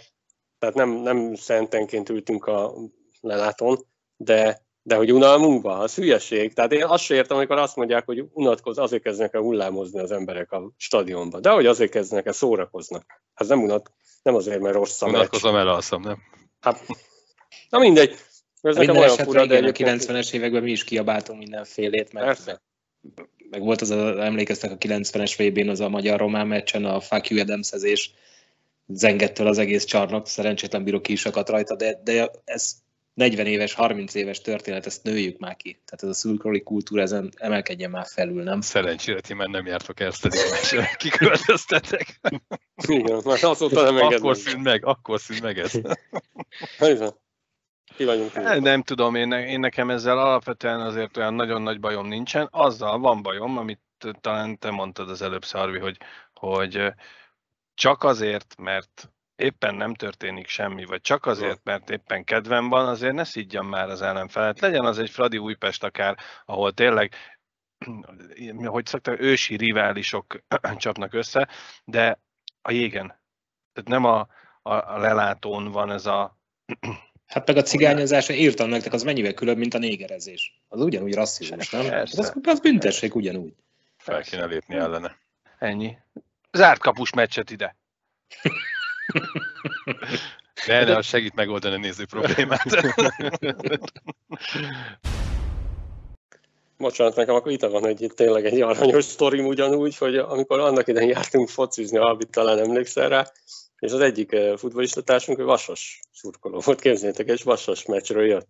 tehát 0.58 0.74
nem, 0.74 0.90
nem 0.90 1.34
szentenként 1.34 2.08
ültünk 2.08 2.46
a 2.46 2.74
lelátón, 3.20 3.86
de, 4.16 4.66
de 4.82 4.96
hogy 4.96 5.12
unalmunk 5.12 5.62
van, 5.62 5.80
az 5.80 5.94
hülyeség. 5.94 6.54
Tehát 6.54 6.72
én 6.72 6.84
azt 6.84 7.04
sem 7.04 7.16
értem, 7.16 7.36
amikor 7.36 7.58
azt 7.58 7.76
mondják, 7.76 8.06
hogy 8.06 8.24
unatkoz, 8.32 8.78
azért 8.78 9.02
kezdnek 9.02 9.34
el 9.34 9.40
hullámozni 9.40 10.00
az 10.00 10.10
emberek 10.10 10.52
a 10.52 10.72
stadionba. 10.76 11.40
De 11.40 11.50
hogy 11.50 11.66
azért 11.66 11.90
kezdnek 11.90 12.26
el 12.26 12.32
szórakoznak. 12.32 13.04
Hát 13.34 13.48
nem 13.48 13.62
unat, 13.62 13.92
nem 14.22 14.34
azért, 14.34 14.60
mert 14.60 14.74
rossz 14.74 15.02
a 15.02 15.06
Unatkozom, 15.06 15.56
elalszom, 15.56 16.02
nem? 16.02 16.18
Hát, 16.60 16.86
na 17.70 17.78
mindegy. 17.78 18.16
Ez 18.60 18.76
Minden 18.76 18.96
olyan 18.96 19.16
fura, 19.16 19.46
de 19.46 19.56
a 19.56 19.60
90-es 19.60 20.32
években 20.32 20.62
mi 20.62 20.70
is 20.70 20.84
kiabáltunk 20.84 21.38
mindenfélét, 21.38 22.12
mert 22.12 22.26
Persze 22.26 22.62
meg 23.50 23.60
volt 23.60 23.80
az, 23.80 23.90
a, 23.90 24.24
emlékeztek 24.24 24.70
a 24.70 24.78
90-es 24.78 25.34
vb 25.38 25.68
az 25.68 25.80
a 25.80 25.88
magyar-román 25.88 26.46
meccsen, 26.46 26.84
a 26.84 27.00
fuck 27.00 27.28
you 27.28 27.40
Adamszezés, 27.40 28.14
zengettől 28.86 29.46
az 29.46 29.58
egész 29.58 29.84
csarnok, 29.84 30.26
szerencsétlen 30.26 30.84
bíró 30.84 31.00
ki 31.00 31.12
is 31.12 31.24
akadt 31.24 31.48
rajta, 31.48 31.76
de, 31.76 32.00
de 32.04 32.30
ez 32.44 32.72
40 33.14 33.46
éves, 33.46 33.72
30 33.72 34.14
éves 34.14 34.40
történet, 34.40 34.86
ezt 34.86 35.02
nőjük 35.02 35.38
már 35.38 35.56
ki. 35.56 35.70
Tehát 35.70 36.02
ez 36.02 36.08
a 36.08 36.12
szurkolói 36.12 36.62
kultúra 36.62 37.02
ezen 37.02 37.32
emelkedjen 37.36 37.90
már 37.90 38.06
felül, 38.06 38.42
nem? 38.42 38.60
Szerencsére 38.60 39.20
ti 39.20 39.34
már 39.34 39.48
nem 39.48 39.66
jártok 39.66 40.00
Erstedik 40.00 40.50
meccsre, 40.50 40.94
kiköltöztetek. 40.98 42.20
Igen, 42.86 43.20
már 43.24 43.44
azóta 43.44 43.82
nem. 43.82 43.96
Akkor 43.96 44.36
szűn 44.36 44.60
meg, 44.60 44.86
akkor 44.86 45.20
szűn 45.20 45.38
meg 45.42 45.58
ez. 45.58 45.72
Ki 47.96 48.04
vagyunk 48.04 48.34
nem, 48.34 48.62
nem 48.62 48.82
tudom, 48.82 49.14
én, 49.14 49.32
én 49.32 49.60
nekem 49.60 49.90
ezzel 49.90 50.18
alapvetően 50.18 50.80
azért 50.80 51.16
olyan 51.16 51.34
nagyon 51.34 51.62
nagy 51.62 51.80
bajom 51.80 52.06
nincsen. 52.06 52.48
Azzal 52.50 52.98
van 52.98 53.22
bajom, 53.22 53.58
amit 53.58 53.80
talán 54.20 54.58
te 54.58 54.70
mondtad 54.70 55.10
az 55.10 55.22
előbb, 55.22 55.44
Szarvi, 55.44 55.78
hogy, 55.78 55.98
hogy 56.32 56.92
csak 57.74 58.04
azért, 58.04 58.54
mert 58.58 59.10
éppen 59.36 59.74
nem 59.74 59.94
történik 59.94 60.48
semmi, 60.48 60.84
vagy 60.84 61.00
csak 61.00 61.26
azért, 61.26 61.60
mert 61.64 61.90
éppen 61.90 62.24
kedvem 62.24 62.68
van, 62.68 62.88
azért 62.88 63.14
ne 63.14 63.24
szidjam 63.24 63.66
már 63.66 63.88
az 63.88 64.02
ellenfelet. 64.02 64.60
Legyen 64.60 64.84
az 64.84 64.98
egy 64.98 65.10
Fradi 65.10 65.38
Újpest 65.38 65.84
akár, 65.84 66.18
ahol 66.44 66.72
tényleg 66.72 67.14
hogy 68.64 68.86
szokták, 68.86 69.20
ősi 69.20 69.56
riválisok 69.56 70.42
csapnak 70.76 71.14
össze, 71.14 71.48
de 71.84 72.20
a 72.62 72.70
jégen. 72.70 73.06
Tehát 73.72 73.88
nem 73.88 74.04
a, 74.04 74.20
a, 74.62 74.72
a 74.72 74.98
lelátón 74.98 75.70
van 75.70 75.90
ez 75.90 76.06
a... 76.06 76.38
Hát 77.26 77.46
meg 77.46 77.56
a 77.56 77.62
cigányozás, 77.62 78.28
írtam 78.28 78.68
nektek, 78.68 78.92
az 78.92 79.02
mennyivel 79.02 79.34
különb, 79.34 79.58
mint 79.58 79.74
a 79.74 79.78
négerezés. 79.78 80.60
Az 80.68 80.80
ugyanúgy 80.80 81.14
rasszizmus, 81.14 81.70
nem? 81.70 81.88
Persze. 81.88 82.20
Az, 82.20 82.32
az 82.42 82.60
büntessék 82.60 83.14
ugyanúgy. 83.14 83.52
Fel 83.96 84.22
kéne 84.22 84.44
lépni 84.44 84.74
ellene. 84.74 85.18
Ennyi. 85.58 85.96
Zárt 86.52 86.80
kapus 86.80 87.12
meccset 87.12 87.50
ide. 87.50 87.76
De, 90.66 90.84
de 90.84 90.96
az 90.96 91.06
segít 91.06 91.34
megoldani 91.34 91.74
a 91.74 91.78
néző 91.78 92.04
problémát. 92.04 92.64
Bocsánat, 96.78 97.16
nekem 97.16 97.34
akkor 97.34 97.52
itt 97.52 97.60
van 97.60 97.86
egy 97.86 98.12
tényleg 98.14 98.44
egy 98.44 98.60
aranyos 98.60 99.04
sztorim 99.04 99.46
ugyanúgy, 99.46 99.96
hogy 99.96 100.16
amikor 100.16 100.60
annak 100.60 100.88
idején 100.88 101.08
jártunk 101.08 101.48
focizni, 101.48 101.98
Albit 101.98 102.30
talán 102.30 102.58
emlékszel 102.58 103.08
rá, 103.08 103.30
és 103.78 103.92
az 103.92 104.00
egyik 104.00 104.32
eh, 104.32 104.56
futballistatársunk, 104.56 105.38
ő 105.38 105.44
vasas 105.44 106.00
szurkoló 106.12 106.60
volt, 106.64 106.80
képzeljétek, 106.80 107.28
és 107.28 107.42
vasas 107.42 107.84
meccsről 107.84 108.26
jött. 108.26 108.48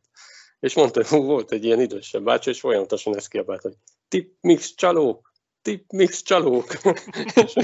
És 0.61 0.75
mondta, 0.75 1.05
hogy 1.07 1.21
volt 1.21 1.53
egy 1.53 1.65
ilyen 1.65 1.81
idősebb 1.81 2.25
bácsi, 2.25 2.51
és 2.51 2.61
folyamatosan 2.61 3.17
ezt 3.17 3.29
kiabált, 3.29 3.63
hogy 3.63 3.75
tip 4.09 4.37
mix 4.41 4.75
csalók, 4.75 5.33
tip 5.63 5.91
mix 5.91 6.23
csalók. 6.23 6.67
és 7.45 7.55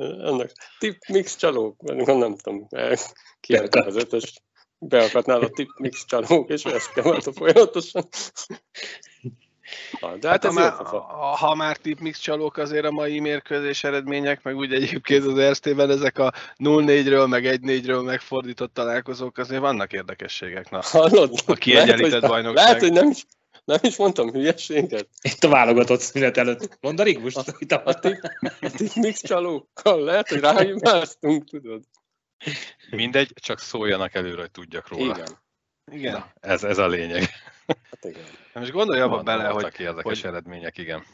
annak 0.00 0.52
tip 0.78 0.98
mix 1.08 1.36
csalók, 1.36 1.82
mert 1.82 2.06
nem 2.06 2.36
tudom, 2.36 2.68
kiadta 3.40 3.80
az 3.80 3.96
ötös, 3.96 4.32
beakadt 4.78 5.26
nála 5.26 5.48
tip 5.48 5.70
mix 5.78 6.04
csalók, 6.04 6.50
és 6.50 6.64
ezt 6.64 6.92
kiabálta 6.92 7.32
folyamatosan. 7.32 8.08
De 10.00 10.28
hát, 10.28 10.44
hát 10.44 10.44
ha, 10.44 10.52
már, 10.52 10.72
ha 11.38 11.54
már 11.54 11.76
tipmix 11.76 12.18
csalók 12.18 12.56
azért 12.56 12.84
a 12.84 12.90
mai 12.90 13.20
mérkőzés 13.20 13.84
eredmények, 13.84 14.42
meg 14.42 14.56
úgy 14.56 14.72
egyébként 14.72 15.24
az 15.24 15.38
Erztében 15.38 15.90
ezek 15.90 16.18
a 16.18 16.32
0-4-ről, 16.58 17.28
meg 17.28 17.44
1-4-ről 17.62 18.04
megfordított 18.04 18.74
találkozók, 18.74 19.38
azért 19.38 19.60
vannak 19.60 19.92
érdekességek. 19.92 20.70
Na, 20.70 20.80
Hallod? 20.82 21.32
A 21.46 21.54
kiegyenlített 21.54 22.10
lehet, 22.10 22.28
bajnokság. 22.28 22.64
Lehet, 22.64 22.80
hogy 22.80 22.92
nem 22.92 23.10
is, 23.10 23.24
nem 23.64 23.78
is 23.82 23.96
mondtam 23.96 24.30
hülyeséget. 24.30 25.08
Itt 25.22 25.44
a 25.44 25.48
válogatott 25.48 26.00
szünet 26.00 26.36
előtt. 26.36 26.78
Mondd 26.80 27.00
a 27.00 27.02
Rigmus, 27.02 27.34
A, 27.34 27.42
a, 27.68 27.80
a, 27.84 27.94
tip, 27.94 28.18
a 28.60 28.70
tipmix 28.70 29.22
csalókkal 29.22 30.04
lehet, 30.04 30.28
hogy 30.28 30.40
ráhibáztunk, 30.40 31.44
tudod. 31.44 31.82
Mindegy, 32.90 33.32
csak 33.34 33.58
szóljanak 33.58 34.14
előre, 34.14 34.40
hogy 34.40 34.50
tudjak 34.50 34.88
róla. 34.88 35.14
Igen. 35.14 35.44
Igen. 35.92 36.12
Na, 36.12 36.32
ez, 36.40 36.64
ez 36.64 36.78
a 36.78 36.86
lényeg. 36.86 37.28
Hát 37.66 38.04
igen. 38.04 38.24
Most 38.54 38.70
gondolj 38.70 39.00
abba 39.00 39.22
bele, 39.22 39.44
hogy 39.44 39.52
Voltak 39.52 39.78
érdekes 39.78 40.20
hogy- 40.20 40.30
eredmények, 40.30 40.78
igen. 40.78 41.04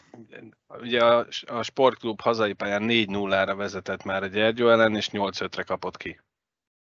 ugye 0.68 1.04
a, 1.04 1.26
a 1.47 1.62
sportklub 1.62 2.21
hazai 2.21 2.52
pályán 2.52 2.82
4-0-ra 2.87 3.54
vezetett 3.56 4.02
már 4.04 4.23
a 4.23 4.26
Gyergyó 4.26 4.68
ellen, 4.68 4.97
és 4.97 5.09
8-5-re 5.12 5.62
kapott 5.62 5.97
ki. 5.97 6.21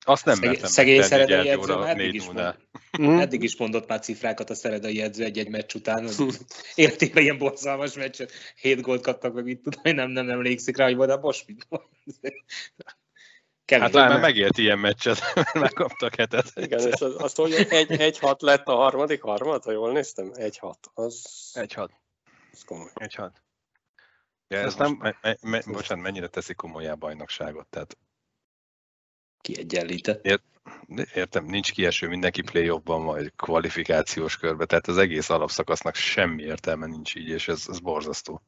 Azt 0.05 0.25
nem 0.25 0.35
Szegény, 0.35 0.51
mertem 0.51 0.69
szegény 0.69 1.01
szeredai 1.01 1.49
edző, 1.49 1.83
eddig 1.85 2.13
is, 2.13 2.25
4 2.25 2.33
mond, 2.33 2.57
Mhm. 2.97 3.19
eddig 3.19 3.43
is 3.43 3.57
mondott 3.57 3.87
már 3.87 3.99
cifrákat 3.99 4.49
a 4.49 4.55
szeredai 4.55 5.01
edző 5.01 5.23
egy-egy 5.23 5.49
meccs 5.49 5.73
után. 5.75 6.09
Életében 6.75 7.23
ilyen 7.23 7.37
borzalmas 7.37 7.93
meccset, 7.93 8.31
7 8.61 8.81
gólt 8.81 9.01
kaptak, 9.01 9.33
meg 9.33 9.47
itt 9.47 9.63
tudom, 9.63 9.81
hogy 9.81 9.95
nem, 9.95 10.09
nem 10.09 10.29
emlékszik 10.29 10.77
rá, 10.77 10.85
hogy 10.85 10.95
volt 10.95 11.09
a 11.09 11.19
most 11.21 11.45
Kemény. 13.71 13.93
Hát 13.93 14.09
már 14.09 14.19
megélt 14.19 14.57
ilyen 14.57 14.79
meccset, 14.79 15.19
megkaptak 15.53 16.15
hetet. 16.15 16.51
Igen, 16.55 16.79
és 16.87 17.01
az, 17.01 17.15
azt 17.17 17.35
hogy 17.35 17.53
egy, 17.53 17.91
egy 17.91 18.19
hat 18.19 18.41
lett 18.41 18.67
a 18.67 18.75
harmadik 18.75 19.21
harmad, 19.21 19.63
ha 19.63 19.71
jól 19.71 19.91
néztem? 19.91 20.31
Egy 20.33 20.57
hat. 20.57 20.91
Az, 20.93 21.51
1-6. 21.53 21.89
az 22.51 22.63
komoly. 22.65 22.89
1-6. 22.95 23.31
Ja, 24.47 24.57
ez 24.57 24.65
Ez 24.65 24.75
most, 24.75 24.77
nem- 24.77 24.97
me, 25.01 25.17
me, 25.21 25.37
me, 25.41 25.61
bocsánat, 25.73 26.03
mennyire 26.03 26.27
teszi 26.27 26.53
komolyá 26.53 26.91
a 26.91 26.95
bajnokságot? 26.95 27.67
Tehát 27.67 27.97
Kiegyenlített. 29.41 30.21
de 30.87 31.05
értem, 31.13 31.45
nincs 31.45 31.71
kieső, 31.71 32.07
mindenki 32.07 32.41
play-offban 32.41 33.05
vagy 33.05 33.33
kvalifikációs 33.35 34.37
körbe, 34.37 34.65
tehát 34.65 34.87
az 34.87 34.97
egész 34.97 35.29
alapszakasznak 35.29 35.95
semmi 35.95 36.43
értelme 36.43 36.85
nincs 36.85 37.15
így, 37.15 37.29
és 37.29 37.47
ez, 37.47 37.65
ez 37.67 37.79
borzasztó. 37.79 38.41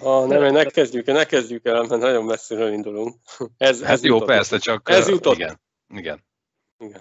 Ah, 0.00 0.26
nem, 0.26 0.52
ne 0.52 0.64
kezdjük 0.64 1.06
el, 1.08 1.14
ne 1.14 1.24
kezdjük 1.24 1.64
el, 1.66 1.82
mert 1.82 2.00
nagyon 2.00 2.24
messziről 2.24 2.72
indulunk. 2.72 3.16
Ez, 3.56 3.82
Hát 3.82 3.90
ez 3.90 4.04
jó, 4.04 4.12
jutott. 4.12 4.28
persze, 4.28 4.58
csak 4.58 4.90
Ez 4.90 5.08
jutott. 5.08 5.34
igen, 5.34 5.60
igen. 5.88 6.24
Igen. 6.78 7.00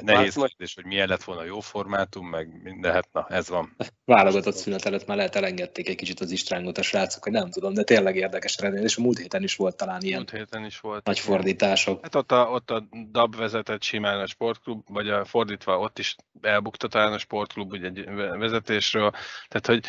Ne, 0.00 0.12
nehéz 0.12 0.34
majd- 0.34 0.48
kérdés, 0.50 0.74
hogy 0.74 0.84
milyen 0.84 1.08
lett 1.08 1.22
volna 1.24 1.40
a 1.40 1.44
jó 1.44 1.60
formátum, 1.60 2.28
meg 2.28 2.62
minden, 2.62 2.92
hát 2.92 3.08
na, 3.12 3.26
ez 3.28 3.48
van. 3.48 3.76
Válogatott 4.04 4.54
szünet 4.54 4.84
előtt 4.84 5.06
már 5.06 5.16
lehet 5.16 5.36
elengedték 5.36 5.88
egy 5.88 5.96
kicsit 5.96 6.20
az 6.20 6.30
istrángot 6.30 6.78
a 6.78 6.82
srácok, 6.82 7.22
hogy 7.22 7.32
nem 7.32 7.50
tudom, 7.50 7.74
de 7.74 7.82
tényleg 7.82 8.16
érdekes 8.16 8.56
eredmény, 8.56 8.82
és 8.82 8.96
a 8.96 9.00
múlt 9.02 9.18
héten 9.18 9.42
is 9.42 9.56
volt 9.56 9.76
talán 9.76 10.00
ilyen 10.02 10.18
Múlt 10.18 10.30
héten 10.30 10.64
is 10.64 10.80
volt. 10.80 11.04
nagy 11.04 11.18
fordítások. 11.18 12.02
Hát 12.02 12.14
ott 12.14 12.32
a, 12.32 12.48
ott 12.50 12.70
a 12.70 12.88
DAB 13.10 13.36
vezetett 13.36 13.82
simán 13.82 14.20
a 14.20 14.26
sportklub, 14.26 14.82
vagy 14.88 15.08
a 15.08 15.24
fordítva 15.24 15.78
ott 15.78 15.98
is 15.98 16.16
elbukta 16.40 16.88
talán 16.88 17.12
a 17.12 17.18
sportklub 17.18 17.72
ugye 17.72 17.86
egy 17.86 18.04
ve- 18.04 18.36
vezetésről. 18.36 19.10
Tehát, 19.48 19.66
hogy 19.66 19.84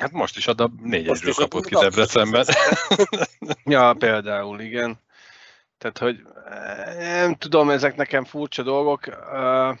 Hát 0.00 0.12
most 0.12 0.36
is 0.36 0.46
a 0.46 0.52
DAB 0.52 0.80
4 0.80 1.06
Most 1.06 1.22
1 1.22 1.28
is 1.28 1.36
a 1.36 1.40
kapott 1.40 1.64
ki 1.66 1.74
Debrecenben. 1.74 2.44
Ja, 3.64 3.94
például, 3.98 4.60
igen. 4.60 4.98
Tehát, 5.78 5.98
hogy 5.98 6.20
eh, 6.50 6.96
nem 6.96 7.34
tudom, 7.34 7.70
ezek 7.70 7.96
nekem 7.96 8.24
furcsa 8.24 8.62
dolgok. 8.62 9.00
Uh, 9.06 9.76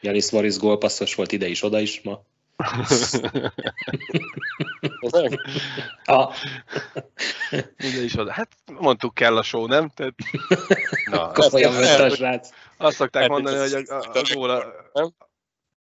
Janis 0.00 0.30
Varis 0.30 0.58
gólpasszos 0.58 1.14
volt 1.14 1.32
ide 1.32 1.46
is, 1.46 1.62
oda 1.62 1.80
is 1.80 2.00
ma. 2.02 2.22
Ah, 6.04 6.34
ide 7.78 8.02
is 8.02 8.18
oda. 8.18 8.32
Hát 8.32 8.48
mondtuk 8.80 9.14
kell 9.14 9.36
a 9.36 9.42
show, 9.42 9.66
nem? 9.66 9.88
Tehát 9.88 10.14
Na, 11.10 11.32
komolyan 11.32 11.72
vette 11.72 12.04
a 12.04 12.10
srác. 12.10 12.48
azt 12.76 12.96
szokták 12.96 13.22
Hát 13.22 13.30
mondani, 13.30 13.56
hogy 13.56 13.72
a, 13.88 13.94
a, 13.94 14.10
a 14.12 14.22
gól 14.34 14.50
a, 14.50 14.64
nem? 14.92 15.12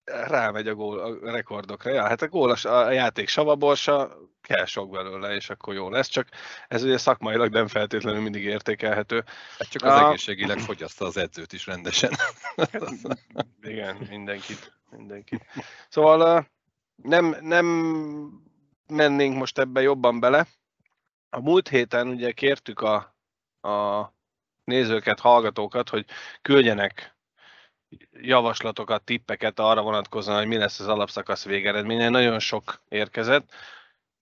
Rámegy 0.07 0.69
a 0.69 0.75
gól 0.75 0.99
a 0.99 1.31
rekordokra. 1.31 1.91
Ja, 1.91 2.03
hát 2.03 2.23
a 2.23 2.29
gól 2.29 2.51
a, 2.51 2.69
a 2.69 2.91
játék 2.91 3.29
savaborsa, 3.29 4.17
kell 4.47 4.65
sok 4.65 4.91
belőle, 4.91 5.35
és 5.35 5.51
akkor 5.51 5.75
jó 5.75 5.91
lesz, 5.91 6.09
csak 6.09 6.29
ez 6.69 6.83
ugye 6.83 6.99
szakmailag 6.99 7.53
nem 7.53 7.67
feltétlenül 7.67 8.21
mindig 8.21 8.45
értékelhető. 8.45 9.25
hát 9.59 9.69
csak 9.69 9.83
az 9.83 9.93
Ah. 9.93 10.07
egészségileg 10.07 10.59
fogyaszta 10.59 11.05
az 11.05 11.17
edzőt 11.17 11.53
is 11.53 11.67
rendesen. 11.67 12.11
Igen, 13.63 13.97
mindenkit, 14.09 14.73
mindenkit. 14.91 15.47
Szóval 15.89 16.49
nem, 16.97 17.37
nem 17.41 17.67
mennénk 18.89 19.37
most 19.37 19.59
ebbe 19.59 19.81
jobban 19.81 20.21
bele. 20.21 20.47
A 21.31 21.41
múlt 21.41 21.69
héten 21.69 22.09
ugye 22.09 22.33
kértük 22.33 22.81
a, 22.81 23.17
a 23.69 24.13
nézőket, 24.65 25.21
hallgatókat, 25.21 25.89
hogy 25.89 26.07
küldjenek 26.43 27.16
javaslatokat, 28.13 29.03
tippeket 29.03 29.59
arra 29.59 29.83
vonatkozóan, 29.83 30.39
hogy 30.39 30.47
mi 30.47 30.57
lesz 30.57 30.81
az 30.81 30.89
alapszakasz 30.89 31.45
végeredménye. 31.45 32.09
Nagyon 32.09 32.39
sok 32.39 32.81
érkezett, 32.89 33.53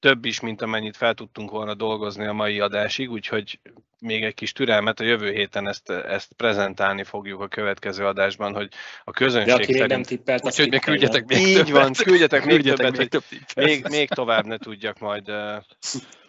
több 0.05 0.25
is, 0.25 0.41
mint 0.41 0.63
amennyit 0.63 0.97
fel 0.97 1.15
tudtunk 1.15 1.51
volna 1.51 1.75
dolgozni 1.75 2.27
a 2.27 2.33
mai 2.33 2.61
adásig, 2.61 3.11
úgyhogy 3.11 3.61
még 4.01 4.25
egy 4.25 4.35
kis 4.35 4.53
türelmet, 4.53 5.01
a 5.01 5.05
jövő 5.05 5.31
héten 5.33 5.69
ezt, 5.69 5.91
ezt 5.91 6.33
prezentálni 6.33 7.05
fogjuk 7.05 7.41
a 7.41 7.49
következő 7.49 8.07
adásban, 8.07 8.55
hogy 8.55 8.69
a 9.05 9.11
De 9.11 9.17
közönség 9.19 9.55
aki 9.55 9.73
még 9.73 9.81
nem 9.81 9.89
szerint... 9.89 10.07
tippelt, 10.07 10.45
Úgyhogy 10.45 10.71
még 10.71 10.81
küldjetek 10.81 11.27
még 11.27 11.47
Így 11.47 11.55
többet. 11.55 11.71
van, 11.71 11.93
küldjetek 11.93 12.45
még 12.45 12.55
Küldjetek 12.55 12.85
többet, 12.87 12.99
még 12.99 13.09
több 13.09 13.25
még, 13.55 13.87
még 13.89 14.09
tovább 14.09 14.45
ne 14.45 14.59
tudjak 14.59 14.99
majd, 14.99 15.27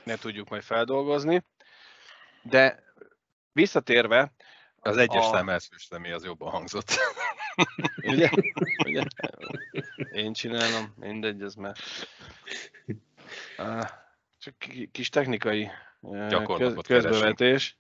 ne 0.04 0.16
tudjuk 0.16 0.50
majd 0.50 0.64
feldolgozni. 0.64 1.44
De 2.42 2.84
visszatérve, 3.52 4.34
Az 4.86 4.98
egyes 4.98 5.26
A- 5.26 5.30
szám 5.30 5.50
elsős 5.50 5.84
személy 5.84 6.12
az 6.12 6.24
jobban 6.24 6.52
hangzott. 6.52 6.90
ugye? 8.12 8.30
ugye? 8.86 9.04
Én 10.12 10.34
csinálom, 10.34 10.94
mindegy, 10.96 11.42
ez 11.42 11.54
már. 11.56 11.76
Csak 14.38 14.58
ki- 14.58 14.90
kis 14.92 15.10
technikai 15.10 15.70
Gyakorlatot 16.30 16.88
köz, 16.88 17.04
közbevetés. 17.04 17.78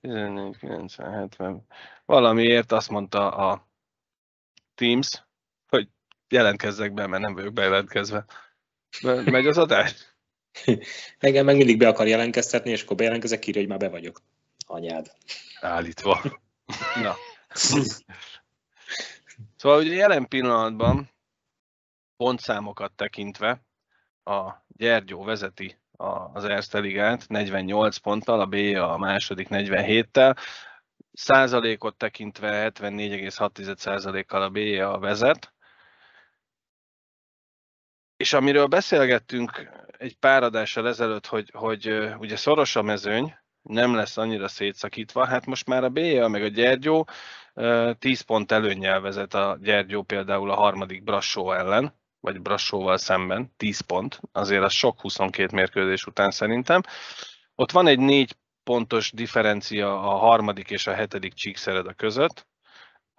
14, 0.00 0.56
90, 0.56 1.12
70. 1.12 1.66
Valamiért 2.04 2.72
azt 2.72 2.90
mondta 2.90 3.30
a 3.30 3.68
Teams, 4.74 5.24
hogy 5.68 5.88
jelentkezzek 6.28 6.92
be, 6.92 7.06
mert 7.06 7.22
nem 7.22 7.34
vagyok 7.34 7.52
bejelentkezve. 7.52 8.24
Me- 9.02 9.30
Megy 9.30 9.46
az 9.46 9.58
adás? 9.58 10.14
Engem 11.18 11.44
meg 11.44 11.56
mindig 11.56 11.78
be 11.78 11.88
akar 11.88 12.06
jelentkeztetni, 12.06 12.70
és 12.70 12.82
akkor 12.82 12.96
bejelentkezek, 12.96 13.46
írja, 13.46 13.60
hogy 13.60 13.70
már 13.70 13.78
be 13.78 13.88
vagyok. 13.88 14.20
Anyád. 14.70 15.12
Állítva. 15.60 16.20
Na. 17.02 17.14
Szóval 19.56 19.78
ugye 19.78 19.94
jelen 19.94 20.28
pillanatban 20.28 21.10
pontszámokat 22.16 22.92
tekintve 22.92 23.62
a 24.24 24.52
Gyergyó 24.66 25.24
vezeti 25.24 25.78
az 26.32 26.44
Erste 26.44 26.78
Ligát 26.78 27.28
48 27.28 27.96
ponttal, 27.96 28.40
a 28.40 28.46
B 28.46 28.54
a 28.76 28.98
második 28.98 29.46
47-tel. 29.50 30.36
Százalékot 31.12 31.96
tekintve 31.96 32.70
74,6%-kal 32.74 34.42
a 34.42 34.50
B 34.50 34.56
a 34.94 34.98
vezet. 34.98 35.52
És 38.16 38.32
amiről 38.32 38.66
beszélgettünk 38.66 39.70
egy 39.98 40.16
pár 40.16 40.42
adással 40.42 40.88
ezelőtt, 40.88 41.26
hogy, 41.26 41.50
hogy 41.52 41.88
ugye 42.18 42.36
szoros 42.36 42.76
a 42.76 42.82
mezőny, 42.82 43.34
nem 43.62 43.94
lesz 43.94 44.16
annyira 44.16 44.48
szétszakítva, 44.48 45.26
hát 45.26 45.46
most 45.46 45.66
már 45.66 45.84
a 45.84 45.88
B 45.88 45.98
meg 46.28 46.42
a 46.42 46.48
Gyergyó 46.48 47.08
10 47.98 48.20
pont 48.20 48.52
előnyel 48.52 49.00
vezet 49.00 49.34
a 49.34 49.58
Gyergyó 49.62 50.02
például 50.02 50.50
a 50.50 50.54
harmadik 50.54 51.04
Brassó 51.04 51.52
ellen, 51.52 51.98
vagy 52.20 52.40
Brassóval 52.40 52.96
szemben, 52.96 53.52
10 53.56 53.80
pont, 53.80 54.20
azért 54.32 54.62
az 54.62 54.72
sok 54.72 55.00
22 55.00 55.56
mérkőzés 55.56 56.06
után 56.06 56.30
szerintem. 56.30 56.80
Ott 57.54 57.70
van 57.70 57.86
egy 57.86 57.98
4 57.98 58.36
pontos 58.64 59.12
differencia 59.12 60.00
a 60.00 60.16
harmadik 60.16 60.70
és 60.70 60.86
a 60.86 60.94
hetedik 60.94 61.32
csíkszereda 61.32 61.92
között, 61.92 62.48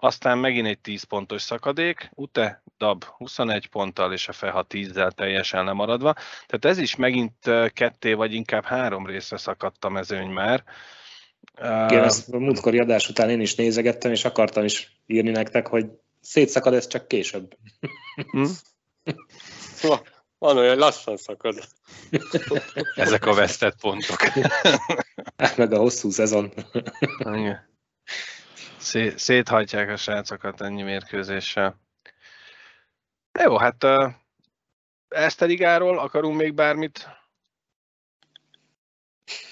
aztán 0.04 0.38
megint 0.38 0.68
egy 0.68 0.80
10 0.80 1.04
pontos 1.04 1.42
szakadék, 1.42 2.12
Ute, 2.16 2.64
Dab 2.78 3.04
21 3.04 3.68
ponttal 3.68 4.14
és 4.14 4.28
a 4.28 4.32
Feha 4.32 4.66
10-zel 4.70 5.12
teljesen 5.12 5.66
lemaradva. 5.66 6.14
Tehát 6.14 6.66
ez 6.66 6.78
is 6.78 6.96
megint 6.96 7.34
ketté 7.74 8.14
vagy 8.14 8.34
inkább 8.34 8.64
három 8.64 9.06
részre 9.06 9.38
szakadt 9.38 9.86
a 9.86 9.90
mezőny 9.90 10.30
már. 10.30 10.64
Igen, 11.62 12.04
ezt 12.04 12.30
a 12.30 12.40
múltkori 12.40 12.80
adás 12.80 13.10
után 13.10 13.30
én 13.30 13.42
is 13.42 13.56
nézegettem, 13.56 14.12
és 14.12 14.26
akartam 14.26 14.64
is 14.64 15.02
írni 15.06 15.30
nektek, 15.30 15.68
hogy 15.68 15.86
szétszakad 16.22 16.74
ez 16.74 16.88
csak 16.88 17.08
később. 17.08 17.58
Hm? 18.32 18.46
Van 20.38 20.58
olyan, 20.58 20.78
lassan 20.78 21.18
szakad. 21.18 21.68
Ezek 22.96 23.26
a 23.26 23.34
vesztett 23.34 23.80
pontok. 23.82 24.18
Meg 25.58 25.74
a 25.74 25.78
hosszú 25.78 26.10
szezon. 26.10 26.54
Szé- 28.82 29.18
széthajtják 29.18 29.90
a 29.90 29.96
srácokat 29.96 30.62
ennyi 30.62 30.82
mérkőzéssel. 30.82 31.80
Jó, 33.40 33.58
hát 33.58 33.86
ezt 35.08 35.42
a 35.42 35.46
ligáról 35.46 36.00
akarunk 36.00 36.38
még 36.38 36.54
bármit 36.54 37.10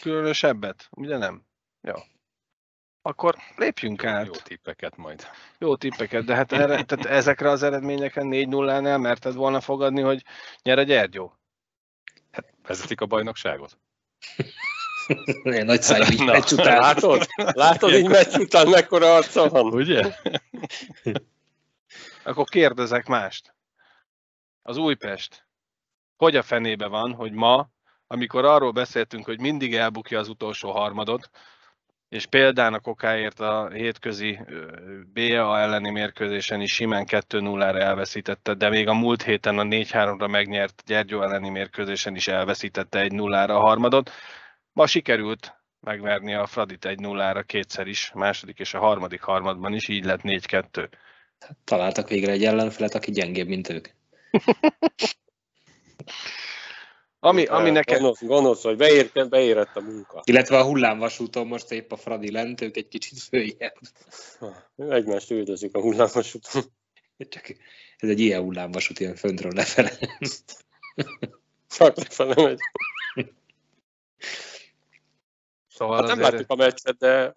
különösebbet? 0.01 0.87
Ugye 0.91 1.17
nem? 1.17 1.45
Jó. 1.81 1.95
Akkor 3.01 3.35
lépjünk 3.55 4.03
át. 4.03 4.25
Jó 4.25 4.31
tippeket 4.31 4.95
majd. 4.97 5.27
Jó 5.57 5.75
tippeket, 5.75 6.25
de 6.25 6.35
hát 6.35 6.51
erre, 6.51 6.83
tehát 6.83 7.05
ezekre 7.05 7.49
az 7.49 7.63
eredményekre 7.63 8.21
4-0-nál 8.25 9.01
merted 9.01 9.33
volna 9.33 9.61
fogadni, 9.61 10.01
hogy 10.01 10.23
nyer 10.61 10.77
a 10.77 10.83
Gyergyó? 10.83 11.39
Hát 12.31 12.53
vezetik 12.61 13.01
a 13.01 13.05
bajnokságot. 13.05 13.77
Ilyen 15.43 15.65
nagy 15.65 15.81
szájú 15.81 16.03
így 16.11 16.25
meccs 16.25 16.51
után. 16.51 16.77
Látod? 16.87 17.27
Látod 17.35 17.93
így 17.93 18.07
meccs 18.07 18.35
után 18.35 18.67
mekkora 18.67 19.15
arca 19.15 19.49
van? 19.49 19.73
Ugye? 19.73 20.15
Akkor 22.23 22.45
kérdezek 22.45 23.07
mást. 23.07 23.53
Az 24.61 24.77
Újpest. 24.77 25.47
Hogy 26.17 26.35
a 26.35 26.41
fenébe 26.41 26.87
van, 26.87 27.13
hogy 27.13 27.31
ma, 27.31 27.69
amikor 28.07 28.45
arról 28.45 28.71
beszéltünk, 28.71 29.25
hogy 29.25 29.39
mindig 29.39 29.75
elbukja 29.75 30.19
az 30.19 30.29
utolsó 30.29 30.71
harmadot, 30.71 31.29
és 32.09 32.25
példának 32.25 32.87
okáért 32.87 33.39
a 33.39 33.69
hétközi 33.69 34.39
BA 35.13 35.59
elleni 35.59 35.89
mérkőzésen 35.89 36.61
is 36.61 36.73
simán 36.73 37.05
2-0-ra 37.09 37.79
elveszítette, 37.79 38.53
de 38.53 38.69
még 38.69 38.87
a 38.87 38.93
múlt 38.93 39.23
héten 39.23 39.59
a 39.59 39.63
4-3-ra 39.63 40.29
megnyert 40.29 40.83
Gyergyó 40.85 41.21
elleni 41.21 41.49
mérkőzésen 41.49 42.15
is 42.15 42.27
elveszítette 42.27 42.99
egy 42.99 43.11
0-ra 43.15 43.49
a 43.49 43.59
harmadot. 43.59 44.11
Ma 44.73 44.87
sikerült 44.87 45.59
megverni 45.79 46.33
a 46.33 46.45
Fradit 46.45 46.85
egy 46.85 46.99
0-ra 47.01 47.43
kétszer 47.45 47.87
is, 47.87 48.11
a 48.13 48.17
második 48.17 48.59
és 48.59 48.73
a 48.73 48.79
harmadik 48.79 49.21
harmadban 49.21 49.73
is, 49.73 49.87
így 49.87 50.05
lett 50.05 50.21
4-2. 50.23 50.89
Találtak 51.63 52.09
végre 52.09 52.31
egy 52.31 52.45
ellenfelet, 52.45 52.95
aki 52.95 53.11
gyengébb, 53.11 53.47
mint 53.47 53.69
ők. 53.69 53.87
Ami, 57.21 57.45
ami 57.45 57.69
nekem... 57.69 57.99
Gonosz, 57.99 58.21
gonosz 58.21 58.63
hogy 58.63 58.77
beért, 58.77 59.29
beérett 59.29 59.75
a 59.75 59.81
munka. 59.81 60.21
Illetve 60.25 60.57
a 60.57 60.63
hullámvasúton 60.63 61.47
most 61.47 61.71
épp 61.71 61.91
a 61.91 61.95
Fradi 61.95 62.31
lent, 62.31 62.61
ők 62.61 62.77
egy 62.77 62.87
kicsit 62.87 63.19
följebb. 63.19 63.75
Egymást 64.77 65.31
üldözik 65.31 65.75
a 65.75 65.81
hullámvasúton. 65.81 66.63
Csak 67.29 67.49
ez 67.97 68.09
egy 68.09 68.19
ilyen 68.19 68.41
hullámvasút, 68.41 68.99
ilyen 68.99 69.15
föntről 69.15 69.51
lefele. 69.55 69.91
Csak 71.77 71.97
lefele 71.97 72.35
megy. 72.35 72.59
Szóval 75.79 75.97
hát 75.97 76.07
nem 76.07 76.17
azért... 76.17 76.31
láttuk 76.31 76.51
a 76.51 76.55
meccset, 76.55 76.97
de, 76.97 77.35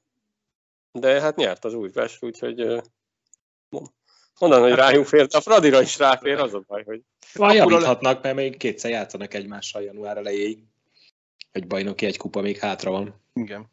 de 0.93 1.21
hát 1.21 1.37
nyert 1.37 1.65
az 1.65 1.75
Újpest, 1.75 2.23
úgyhogy 2.23 2.83
Onnan, 4.39 4.61
hogy 4.61 4.75
rájuk 4.75 5.07
fért, 5.07 5.33
a 5.33 5.41
Fradira 5.41 5.81
is 5.81 5.99
ráfér, 5.99 6.39
az 6.39 6.55
a 6.55 6.61
baj, 6.67 6.85
hogy... 6.85 7.03
Van 7.33 7.55
javíthatnak, 7.55 8.23
mert 8.23 8.35
még 8.35 8.57
kétszer 8.57 8.91
játszanak 8.91 9.35
egymással 9.35 9.83
január 9.83 10.17
elejéig. 10.17 10.65
Egy 11.53 11.67
bajnoki, 11.67 12.07
egy 12.07 12.17
kupa 12.17 12.41
még 12.41 12.59
hátra 12.59 12.91
van. 12.91 13.23
Igen. 13.33 13.71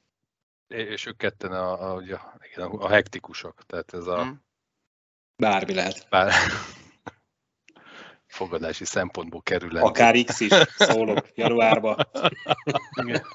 És 0.68 1.06
ők 1.06 1.18
ketten 1.18 1.52
a, 1.52 1.96
a, 1.96 2.04
a, 2.56 2.62
a 2.62 2.88
hektikusok, 2.88 3.66
tehát 3.66 3.94
ez 3.94 4.08
a... 4.08 4.22
Hmm. 4.22 4.44
Bármi 5.36 5.74
lehet. 5.74 6.08
Bár... 6.10 6.34
Fogadási 8.28 8.86
szempontból 8.86 9.42
kerül. 9.42 9.78
Akár 9.78 10.24
X 10.24 10.40
is, 10.40 10.54
szólok, 10.78 11.28
januárban. 11.36 12.08
Igen. 12.92 13.26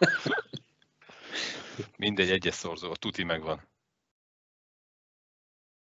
Mindegy, 1.97 2.31
egyes 2.31 2.55
szorzó, 2.55 2.95
tuti 2.95 3.25
megvan. 3.25 3.69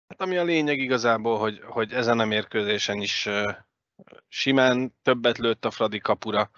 Hát 0.07 0.21
ami 0.21 0.37
a 0.37 0.43
lényeg 0.43 0.79
igazából, 0.79 1.37
hogy, 1.37 1.61
hogy 1.63 1.93
ezen 1.93 2.19
a 2.19 2.25
mérkőzésen 2.25 3.01
is 3.01 3.29
simán 4.27 4.95
többet 5.01 5.37
lőtt 5.37 5.65
a 5.65 5.71
Fradi 5.71 5.99
kapura. 5.99 6.51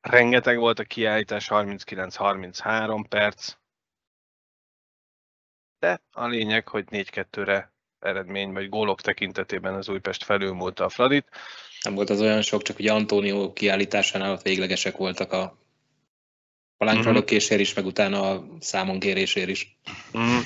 Rengeteg 0.00 0.58
volt 0.58 0.78
a 0.78 0.84
kiállítás, 0.84 1.46
39-33 1.50 3.04
perc. 3.08 3.56
De 5.78 6.02
a 6.10 6.26
lényeg, 6.26 6.68
hogy 6.68 6.84
4-2-re 6.90 7.72
eredmény, 7.98 8.52
vagy 8.52 8.68
gólok 8.68 9.00
tekintetében 9.00 9.74
az 9.74 9.88
Újpest 9.88 10.24
felülmúlta 10.24 10.84
a 10.84 10.88
Fradit. 10.88 11.30
Nem 11.82 11.94
volt 11.94 12.10
az 12.10 12.20
olyan 12.20 12.42
sok, 12.42 12.62
csak 12.62 12.78
ugye 12.78 12.92
Antónió 12.92 13.52
kiállításánál 13.52 14.32
ott 14.32 14.42
véglegesek 14.42 14.96
voltak 14.96 15.32
a 15.32 15.58
palánkra 16.78 17.12
mm-hmm. 17.12 17.58
is, 17.60 17.74
meg 17.74 17.86
utána 17.86 18.30
a 18.30 18.46
számon 18.60 19.00
kérésért 19.00 19.48
is. 19.48 19.78
Mm 20.18 20.38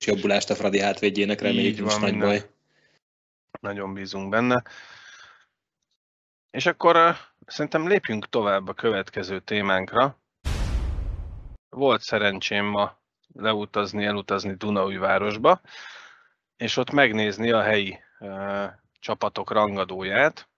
és 0.00 0.06
jobbulást 0.06 0.50
a 0.50 0.54
Fradi 0.54 0.80
hátvédjének, 0.80 1.40
reméljük 1.40 1.78
nincs 1.78 1.98
nagy 1.98 2.10
minden. 2.10 2.28
baj. 2.28 2.50
Nagyon 3.60 3.94
bízunk 3.94 4.28
benne. 4.28 4.62
És 6.50 6.66
akkor 6.66 6.96
uh, 6.96 7.16
szerintem 7.46 7.88
lépjünk 7.88 8.28
tovább 8.28 8.68
a 8.68 8.74
következő 8.74 9.40
témánkra. 9.40 10.18
Volt 11.68 12.02
szerencsém 12.02 12.64
ma 12.64 12.98
leutazni, 13.34 14.04
elutazni 14.04 14.54
Dunaújvárosba, 14.54 15.60
és 16.56 16.76
ott 16.76 16.90
megnézni 16.90 17.50
a 17.50 17.62
helyi 17.62 17.98
uh, 18.18 18.64
csapatok 18.98 19.50
rangadóját, 19.50 20.48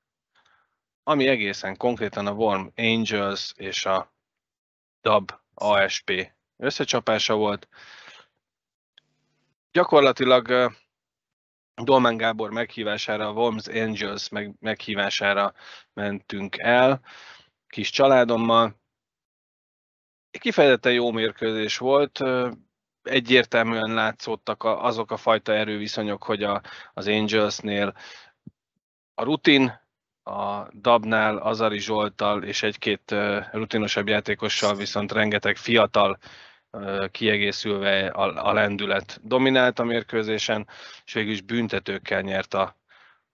ami 1.02 1.26
egészen 1.26 1.76
konkrétan 1.76 2.26
a 2.26 2.32
Warm 2.32 2.66
Angels 2.76 3.52
és 3.56 3.86
a 3.86 4.11
DAB 5.02 5.32
ASP 5.54 6.32
összecsapása 6.56 7.34
volt 7.34 7.68
gyakorlatilag 9.72 10.72
Dolman 11.74 12.16
Gábor 12.16 12.50
meghívására, 12.50 13.28
a 13.28 13.32
Worms 13.32 13.66
Angels 13.66 14.28
meg, 14.28 14.54
meghívására 14.60 15.54
mentünk 15.92 16.58
el, 16.58 17.00
kis 17.66 17.90
családommal. 17.90 18.80
Kifejezetten 20.30 20.92
jó 20.92 21.10
mérkőzés 21.10 21.78
volt, 21.78 22.20
egyértelműen 23.02 23.94
látszottak 23.94 24.64
azok 24.64 25.10
a 25.10 25.16
fajta 25.16 25.52
erőviszonyok, 25.52 26.22
hogy 26.22 26.42
a, 26.42 26.62
az 26.92 27.06
Angelsnél 27.06 27.94
a 29.14 29.22
rutin, 29.22 29.80
a 30.22 30.68
Dabnál 30.80 31.36
Azari 31.36 31.78
Zsoltal 31.78 32.42
és 32.42 32.62
egy-két 32.62 33.14
rutinosabb 33.52 34.08
játékossal 34.08 34.74
viszont 34.74 35.12
rengeteg 35.12 35.56
fiatal 35.56 36.18
kiegészülve 37.10 38.06
a, 38.06 38.48
a 38.48 38.52
lendület 38.52 39.20
dominált 39.22 39.78
a 39.78 39.84
mérkőzésen, 39.84 40.68
és 41.04 41.12
végül 41.12 41.32
is 41.32 41.40
büntetőkkel 41.40 42.20
nyert 42.20 42.54
a, 42.54 42.76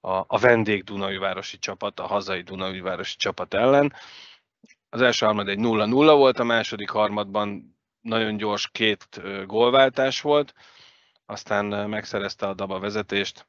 a, 0.00 0.24
a 0.26 0.38
vendég 0.38 0.84
Dunajvárosi 0.84 1.58
csapat, 1.58 2.00
a 2.00 2.06
hazai 2.06 2.42
Dunajvárosi 2.42 3.16
csapat 3.16 3.54
ellen. 3.54 3.92
Az 4.88 5.00
első 5.00 5.26
harmad 5.26 5.48
egy 5.48 5.58
0-0 5.58 5.90
volt, 5.90 6.38
a 6.38 6.44
második 6.44 6.90
harmadban 6.90 7.78
nagyon 8.00 8.36
gyors 8.36 8.68
két 8.70 9.20
gólváltás 9.46 10.20
volt, 10.20 10.54
aztán 11.26 11.64
megszerezte 11.88 12.46
a 12.46 12.54
Daba 12.54 12.78
vezetést, 12.78 13.46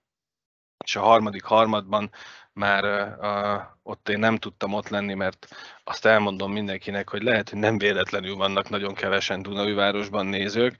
és 0.85 0.95
a 0.95 1.01
harmadik 1.01 1.43
harmadban 1.43 2.11
már 2.53 2.83
uh, 3.19 3.61
ott 3.83 4.09
én 4.09 4.19
nem 4.19 4.37
tudtam 4.37 4.73
ott 4.73 4.89
lenni, 4.89 5.13
mert 5.13 5.47
azt 5.83 6.05
elmondom 6.05 6.51
mindenkinek, 6.51 7.09
hogy 7.09 7.21
lehet, 7.21 7.49
hogy 7.49 7.59
nem 7.59 7.77
véletlenül 7.77 8.35
vannak 8.35 8.69
nagyon 8.69 8.93
kevesen 8.93 9.41
Dunaújvárosban 9.41 10.25
nézők, 10.25 10.75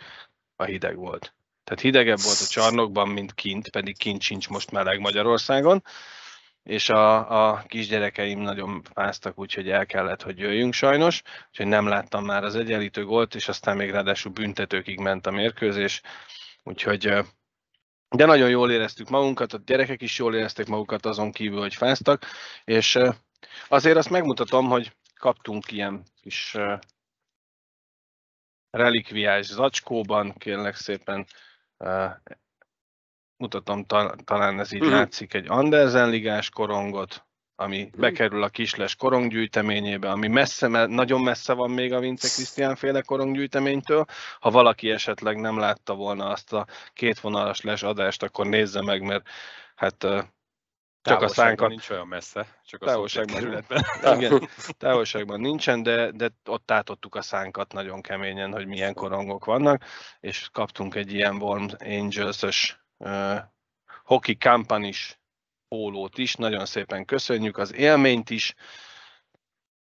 a 0.56 0.64
hideg 0.64 0.96
volt. 0.96 1.34
Tehát 1.64 1.84
hidegebb 1.84 2.20
volt 2.20 2.40
a 2.40 2.48
csarnokban, 2.50 3.10
mint 3.10 3.34
kint, 3.34 3.70
pedig 3.70 3.98
kint 3.98 4.22
sincs 4.22 4.50
most 4.50 4.72
meleg 4.72 5.00
Magyarországon, 5.00 5.84
és 6.64 6.90
a, 6.90 7.50
a 7.50 7.64
kisgyerekeim 7.68 8.40
nagyon 8.40 8.82
fáztak, 8.94 9.40
úgyhogy 9.40 9.70
el 9.70 9.86
kellett, 9.86 10.22
hogy 10.22 10.40
jöjjünk 10.40 10.74
sajnos, 10.74 11.22
úgyhogy 11.50 11.66
nem 11.66 11.88
láttam 11.88 12.26
már 12.26 12.44
az 12.44 12.56
egyenlítő 12.56 13.06
gólt, 13.06 13.36
és 13.36 13.48
aztán 13.48 13.78
még 13.78 13.92
ráadásul 13.92 14.32
büntetőkig 14.32 15.00
ment 15.00 15.28
a 15.28 15.32
mérkőzés, 15.32 16.02
úgyhogy 16.64 17.14
de 18.10 18.26
nagyon 18.26 18.50
jól 18.50 18.72
éreztük 18.72 19.10
magunkat, 19.10 19.54
a 19.54 19.62
gyerekek 19.66 20.02
is 20.02 20.18
jól 20.18 20.36
érezték 20.36 20.68
magukat 20.68 21.06
azon 21.06 21.32
kívül, 21.32 21.60
hogy 21.60 21.76
fáztak, 21.76 22.26
és 22.64 23.00
azért 23.68 23.98
azt 23.98 24.10
megmutatom, 24.10 24.68
hogy 24.68 24.96
kaptunk 25.16 25.72
ilyen 25.72 26.04
kis 26.22 26.58
relikviás 28.70 29.46
zacskóban, 29.46 30.34
kérlek 30.34 30.76
szépen, 30.76 31.26
mutatom, 33.38 33.86
talán 34.24 34.60
ez 34.60 34.72
így 34.72 34.82
uh-huh. 34.82 34.96
látszik, 34.96 35.34
egy 35.34 35.46
Andersen 35.50 36.10
ligás 36.10 36.50
korongot, 36.50 37.28
ami 37.60 37.82
uh-huh. 37.84 38.00
bekerül 38.00 38.44
a 38.44 38.50
kisles 38.50 38.96
koronggyűjteményébe, 38.96 40.10
ami 40.10 40.28
messze, 40.28 40.68
nagyon 40.86 41.22
messze 41.22 41.54
van 41.54 41.72
még 41.72 41.94
a 41.94 42.00
Vince 42.00 42.28
Krisztián 42.28 42.76
féle 42.76 43.02
koronggyűjteménytől. 43.02 44.06
Ha 44.40 44.52
valaki 44.52 44.90
esetleg 44.90 45.40
nem 45.40 45.58
látta 45.58 45.96
volna 45.96 46.26
azt 46.26 46.54
a 46.54 46.66
kétvonalas 46.94 47.62
les 47.62 47.84
adást, 47.84 48.24
akkor 48.24 48.46
nézze 48.48 48.82
meg, 48.82 49.02
mert 49.02 49.28
hát 49.76 50.06
csak 51.02 51.22
a 51.22 51.28
szánkat... 51.28 51.70
nincs 51.70 51.90
olyan 51.90 52.08
messze, 52.08 52.48
csak 52.66 52.82
a 52.82 52.86
távolságban, 52.86 53.66
igen, 54.16 54.50
távolságban 54.78 55.40
nincsen, 55.40 55.84
de, 55.84 56.12
de 56.12 56.30
ott 56.46 56.72
átadtuk 56.72 57.16
a 57.16 57.22
szánkat 57.22 57.74
nagyon 57.74 58.02
keményen, 58.02 58.52
hogy 58.52 58.68
milyen 58.68 58.94
korongok 58.94 59.46
vannak, 59.46 59.84
és 60.20 60.50
kaptunk 60.52 60.96
egy 60.96 61.14
ilyen 61.14 61.42
Warm 61.42 61.66
Angels-ös 61.80 62.80
uh, 62.98 63.38
hockey 64.04 64.38
is 64.88 65.20
pólót 65.70 66.18
is, 66.18 66.36
nagyon 66.36 66.66
szépen 66.66 67.06
köszönjük 67.06 67.58
az 67.58 67.74
élményt 67.74 68.30
is, 68.30 68.56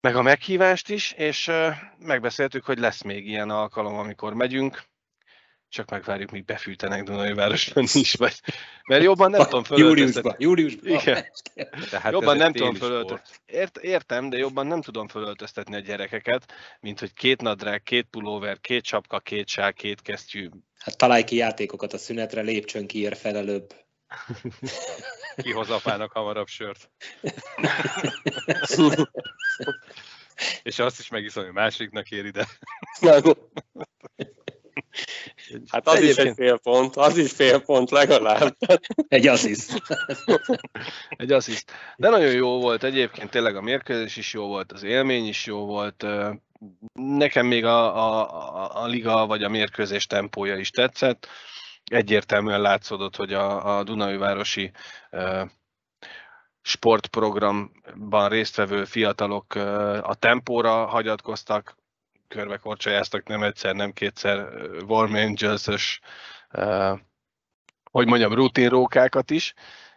meg 0.02 0.16
a 0.16 0.22
meghívást 0.22 0.90
is, 0.90 1.12
és 1.12 1.52
megbeszéltük, 2.00 2.66
hogy 2.66 2.78
lesz 2.78 3.02
még 3.02 3.28
ilyen 3.28 3.50
alkalom, 3.50 3.98
amikor 3.98 4.34
megyünk, 4.34 4.84
csak 5.70 5.90
megvárjuk, 5.90 6.32
míg 6.32 6.46
befűtenek 6.46 7.04
Dunajvárosban 7.04 7.84
is, 7.94 8.14
vagy, 8.14 8.42
mert 8.88 9.04
jobban 9.04 9.32
nem 9.32 9.44
tudom 9.44 9.64
fölöltöztetni. 9.64 10.46
Júliusban, 10.46 10.82
júliusban. 10.84 10.92
Igen. 10.92 11.26
Tehát 11.90 12.12
jobban 12.12 12.38
nem 12.38 12.54
tudom 12.54 12.76
fölöltöztetni. 12.76 13.58
Ért, 13.58 13.78
értem, 13.78 14.30
de 14.30 14.38
jobban 14.38 14.68
nem 14.68 14.82
tudom 14.82 15.08
fölöltöztetni 15.08 15.76
a 15.76 15.80
gyerekeket, 15.80 16.54
mint 16.80 17.00
hogy 17.00 17.14
két 17.14 17.42
nadrág, 17.42 17.84
két 17.84 18.08
pulóver, 18.12 18.60
két 18.60 18.84
csapka, 18.84 19.20
két 19.20 19.48
sál, 19.48 19.74
két 19.74 20.02
kesztyű. 20.02 20.50
Hát 20.78 20.98
találj 20.98 21.24
ki 21.24 21.36
játékokat 21.36 21.94
a 21.94 21.98
szünetre, 21.98 22.42
lépcsön 22.42 22.88
ki 22.88 23.00
ér 23.00 23.16
fel 23.16 23.38
előbb. 23.38 23.87
Kihoz 25.36 25.70
apának 25.70 26.12
hamarabb 26.12 26.48
sört. 26.48 26.90
És 30.64 30.80
azt 30.80 31.00
is 31.00 31.10
megiszom, 31.10 31.44
hogy 31.44 31.54
másiknak 31.54 32.10
ér 32.10 32.26
ide. 32.26 32.48
Hát 35.68 35.88
az 35.88 35.96
Egyébként... 35.96 36.18
is 36.18 36.26
egy 36.26 36.36
fél 36.36 36.58
pont, 36.58 36.96
az 36.96 37.18
is 37.18 37.32
fél 37.32 37.60
pont 37.60 37.90
legalább. 37.90 38.58
Egy 39.08 39.28
assziszt. 39.28 39.84
egy 41.10 41.32
assziszt. 41.32 41.72
De 41.96 42.10
nagyon 42.10 42.32
jó 42.32 42.60
volt 42.60 42.84
egyébként, 42.84 43.30
tényleg 43.30 43.56
a 43.56 43.62
mérkőzés 43.62 44.16
is 44.16 44.34
jó 44.34 44.48
volt, 44.48 44.72
az 44.72 44.84
élmény 44.84 45.28
is 45.28 45.46
jó 45.46 45.66
volt. 45.66 46.06
Nekem 46.94 47.46
még 47.46 47.66
a, 47.66 47.96
a, 47.96 48.34
a, 48.34 48.84
a 48.84 48.86
liga 48.86 49.26
vagy 49.26 49.44
a 49.44 49.50
mérkőzés 49.50 50.06
tempója 50.06 50.58
is 50.58 50.70
tetszett. 50.70 51.28
Egyértelműen 51.92 52.62
látszódott, 52.62 53.16
hogy 53.16 53.34
a, 53.34 53.78
a 53.78 53.84
Dunajvárosi 53.84 54.72
sportprogramban 56.62 58.30
résztvevő 58.30 58.86
fiatalok 58.86 59.56
a 60.02 60.16
tempóra 60.16 60.86
hagyatkoztak, 60.86 61.76
körbe 62.28 62.58
korcsolyáztak 62.58 63.28
nem 63.28 63.44
egyszer, 63.44 63.76
nem 63.76 63.94
kétszer 63.94 64.48
Warm 64.88 65.14
Angels-ös, 65.14 66.00
uh, 66.54 67.00
hogy 67.92 68.08
mondjam, 68.08 68.34
rutinrókákat 68.34 69.32
is, 69.32 69.54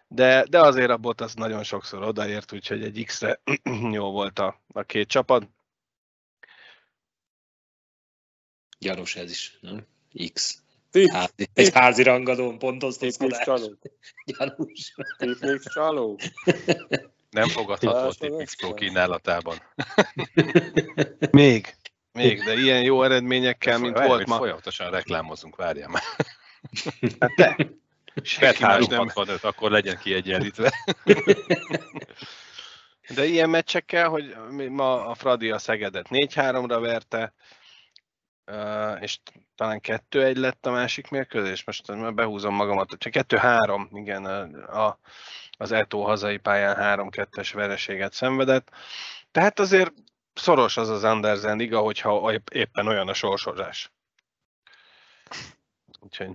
de, 0.08 0.44
de 0.44 0.60
azért 0.60 0.90
a 0.90 0.96
bot 0.96 1.20
az 1.20 1.34
nagyon 1.34 1.62
sokszor 1.62 2.02
odaért, 2.02 2.52
úgyhogy 2.52 2.82
egy 2.82 3.04
X-re 3.04 3.40
jó 3.98 4.10
volt 4.10 4.38
a, 4.38 4.60
a 4.72 4.82
két 4.82 5.08
csapat. 5.08 5.48
Gyanús 8.78 9.16
ez 9.16 9.30
is, 9.30 9.58
nem? 9.60 9.86
X. 10.32 10.62
Házi, 11.12 11.48
egy 11.54 11.72
házi 11.72 12.02
rangadón 12.02 12.58
pontoztatás. 12.58 13.60
Gyanús. 14.24 14.94
Tipmix 15.18 15.72
csaló. 15.72 16.18
Nem 17.30 17.48
fogadható 17.48 18.08
a 18.08 18.12
Tipmix 18.12 18.56
Pro 18.56 18.74
kínálatában. 18.74 19.56
Még. 21.30 21.74
Még, 22.12 22.44
de 22.44 22.54
ilyen 22.54 22.82
jó 22.82 23.02
eredményekkel, 23.02 23.78
mint 23.78 23.96
Várj, 23.96 24.08
volt 24.08 24.26
ma. 24.26 24.36
Folyamatosan 24.36 24.90
reklámozunk, 24.90 25.56
várjál 25.56 25.88
már. 25.88 26.02
Hát 27.20 27.34
de. 27.34 27.56
Bet 28.40 28.56
365, 28.56 29.44
akkor 29.44 29.70
legyen 29.70 29.98
kiegyenlítve. 30.02 30.72
De 33.14 33.24
ilyen 33.24 33.50
meccsekkel, 33.50 34.08
hogy 34.08 34.34
ma 34.68 35.06
a 35.06 35.14
Fradi 35.14 35.50
a 35.50 35.58
Szegedet 35.58 36.06
4-3-ra 36.10 36.78
verte, 36.80 37.32
és 39.00 39.18
talán 39.54 39.80
2-1 39.82 40.36
lett 40.36 40.66
a 40.66 40.70
másik 40.70 41.08
mérkőzés, 41.08 41.64
most 41.64 42.14
behúzom 42.14 42.54
magamat, 42.54 42.88
csak 42.98 43.12
2-3, 43.16 43.88
igen, 43.92 44.24
a, 44.54 44.98
az 45.58 45.72
Eto 45.72 46.00
hazai 46.00 46.36
pályán 46.36 46.76
3-2-es 47.10 47.50
vereséget 47.54 48.12
szenvedett. 48.12 48.70
Tehát 49.30 49.58
azért 49.58 49.92
szoros 50.34 50.76
az 50.76 50.88
az 50.88 51.04
Andersen 51.04 51.56
liga, 51.56 51.80
hogyha 51.80 52.32
éppen 52.52 52.86
olyan 52.86 53.08
a 53.08 53.14
sorsolás. 53.14 53.92
Úgyhogy 56.00 56.30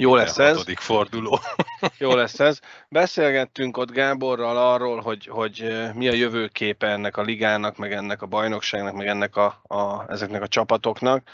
jó 0.00 0.14
lesz 0.14 0.38
ez. 0.38 0.62
forduló. 0.74 1.38
Jó 1.98 2.14
lesz 2.14 2.40
ez. 2.40 2.60
Beszélgettünk 2.88 3.76
ott 3.76 3.90
Gáborral 3.90 4.56
arról, 4.56 5.00
hogy, 5.00 5.26
hogy 5.26 5.88
mi 5.94 6.08
a 6.08 6.12
jövőképe 6.12 6.86
ennek 6.86 7.16
a 7.16 7.22
ligának, 7.22 7.76
meg 7.76 7.92
ennek 7.92 8.22
a 8.22 8.26
bajnokságnak, 8.26 8.94
meg 8.94 9.06
ennek 9.06 9.36
a, 9.36 9.60
a, 9.62 10.10
ezeknek 10.10 10.42
a 10.42 10.48
csapatoknak. 10.48 11.28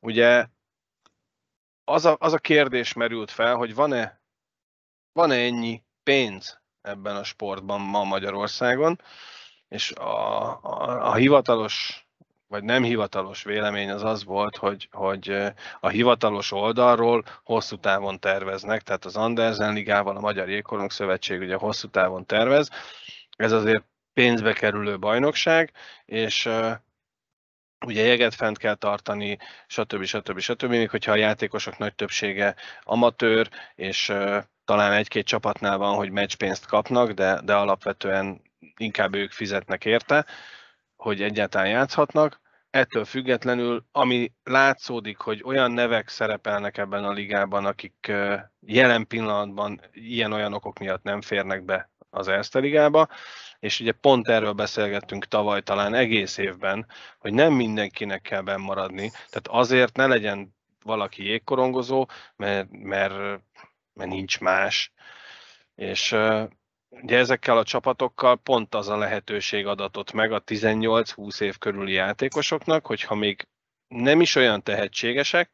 Ugye 0.00 0.46
az 1.84 2.04
a, 2.04 2.16
az 2.20 2.32
a 2.32 2.38
kérdés 2.38 2.92
merült 2.92 3.30
fel, 3.30 3.54
hogy 3.54 3.74
van-e, 3.74 4.20
van-e 5.12 5.34
ennyi 5.34 5.82
pénz 6.02 6.60
ebben 6.82 7.16
a 7.16 7.24
sportban 7.24 7.80
ma 7.80 8.04
Magyarországon, 8.04 9.00
és 9.68 9.92
a, 9.92 10.46
a, 10.62 11.08
a 11.08 11.14
hivatalos 11.14 12.03
vagy 12.54 12.64
nem 12.64 12.82
hivatalos 12.82 13.42
vélemény 13.42 13.90
az 13.90 14.02
az 14.02 14.24
volt, 14.24 14.56
hogy, 14.56 14.88
hogy 14.92 15.36
a 15.80 15.88
hivatalos 15.88 16.52
oldalról 16.52 17.24
hosszú 17.44 17.76
távon 17.76 18.20
terveznek, 18.20 18.82
tehát 18.82 19.04
az 19.04 19.16
Andersen 19.16 19.72
Ligával, 19.72 20.16
a 20.16 20.20
Magyar 20.20 20.48
Jégkorong 20.48 20.90
Szövetség 20.90 21.40
ugye 21.40 21.54
hosszú 21.54 21.88
távon 21.88 22.26
tervez. 22.26 22.70
Ez 23.36 23.52
azért 23.52 23.84
pénzbe 24.12 24.52
kerülő 24.52 24.98
bajnokság, 24.98 25.72
és 26.04 26.48
ugye 27.86 28.02
jeget 28.02 28.34
fent 28.34 28.58
kell 28.58 28.74
tartani, 28.74 29.38
stb. 29.66 30.04
stb. 30.04 30.38
stb. 30.38 30.68
Még 30.68 30.90
hogyha 30.90 31.12
a 31.12 31.16
játékosok 31.16 31.78
nagy 31.78 31.94
többsége 31.94 32.54
amatőr, 32.82 33.48
és 33.74 34.12
talán 34.64 34.92
egy-két 34.92 35.26
csapatnál 35.26 35.78
van, 35.78 35.94
hogy 35.94 36.10
meccspénzt 36.10 36.66
kapnak, 36.66 37.10
de, 37.10 37.40
de 37.44 37.54
alapvetően 37.54 38.42
inkább 38.76 39.14
ők 39.14 39.32
fizetnek 39.32 39.84
érte, 39.84 40.26
hogy 40.96 41.22
egyáltalán 41.22 41.68
játszhatnak. 41.68 42.42
Ettől 42.74 43.04
függetlenül, 43.04 43.84
ami 43.92 44.32
látszódik, 44.44 45.18
hogy 45.18 45.42
olyan 45.44 45.72
nevek 45.72 46.08
szerepelnek 46.08 46.78
ebben 46.78 47.04
a 47.04 47.12
ligában, 47.12 47.64
akik 47.64 48.12
jelen 48.60 49.06
pillanatban 49.06 49.80
ilyen-olyan 49.92 50.52
okok 50.52 50.78
miatt 50.78 51.02
nem 51.02 51.20
férnek 51.20 51.64
be 51.64 51.90
az 52.10 52.28
Erste 52.28 52.58
ligába, 52.58 53.08
és 53.58 53.80
ugye 53.80 53.92
pont 53.92 54.28
erről 54.28 54.52
beszélgettünk 54.52 55.24
tavaly 55.24 55.62
talán 55.62 55.94
egész 55.94 56.36
évben, 56.36 56.86
hogy 57.18 57.32
nem 57.32 57.52
mindenkinek 57.52 58.22
kell 58.22 58.40
bennmaradni, 58.40 59.10
tehát 59.10 59.48
azért 59.48 59.96
ne 59.96 60.06
legyen 60.06 60.54
valaki 60.82 61.24
jégkorongozó, 61.24 62.06
mert, 62.36 62.68
mert, 62.70 63.14
mert 63.92 64.10
nincs 64.10 64.40
más, 64.40 64.92
és 65.74 66.16
Ugye 67.02 67.18
ezekkel 67.18 67.58
a 67.58 67.64
csapatokkal 67.64 68.36
pont 68.36 68.74
az 68.74 68.88
a 68.88 68.96
lehetőség 68.96 69.66
adatott 69.66 70.12
meg 70.12 70.32
a 70.32 70.42
18-20 70.42 71.40
év 71.40 71.58
körüli 71.58 71.92
játékosoknak, 71.92 72.86
hogyha 72.86 73.14
még 73.14 73.48
nem 73.88 74.20
is 74.20 74.34
olyan 74.34 74.62
tehetségesek, 74.62 75.50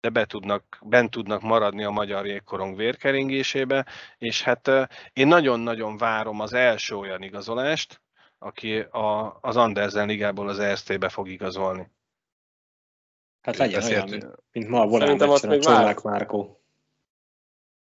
de 0.00 0.08
be 0.08 0.24
tudnak, 0.24 0.78
bent 0.82 1.10
tudnak 1.10 1.40
maradni 1.40 1.84
a 1.84 1.90
magyar 1.90 2.26
jégkorong 2.26 2.76
vérkeringésébe, 2.76 3.86
és 4.18 4.42
hát 4.42 4.70
én 5.12 5.26
nagyon-nagyon 5.26 5.96
várom 5.96 6.40
az 6.40 6.52
első 6.52 6.96
olyan 6.96 7.22
igazolást, 7.22 8.00
aki 8.38 8.78
a, 8.78 9.38
az 9.40 9.56
Andersen 9.56 10.06
ligából 10.06 10.48
az 10.48 10.58
EST-be 10.58 11.08
fog 11.08 11.28
igazolni. 11.28 11.90
Hát 13.40 13.56
legyen 13.56 13.82
olyan, 13.82 14.08
mint, 14.52 14.68
ma 14.68 14.80
a 14.80 14.86
volán 14.86 15.20
a 15.20 15.38
Csillák 15.38 16.02
Márkó. 16.02 16.60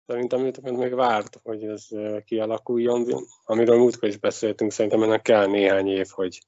Szerintem 0.06 0.44
őt 0.44 0.60
még 0.60 0.94
várt, 0.94 1.40
hogy 1.42 1.64
ez 1.64 1.86
kialakuljon, 2.24 3.06
amiről 3.44 3.78
múltkor 3.78 4.08
is 4.08 4.16
beszéltünk, 4.16 4.72
szerintem 4.72 5.02
ennek 5.02 5.22
kell 5.22 5.46
néhány 5.46 5.88
év, 5.88 6.06
hogy, 6.10 6.40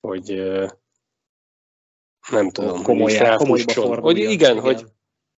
hogy 0.00 0.42
nem 2.30 2.50
tudom, 2.50 2.82
komolyá, 2.82 3.36
komolyba 3.36 4.00
hogy 4.00 4.18
igen, 4.18 4.30
igen, 4.30 4.60
hogy, 4.60 4.84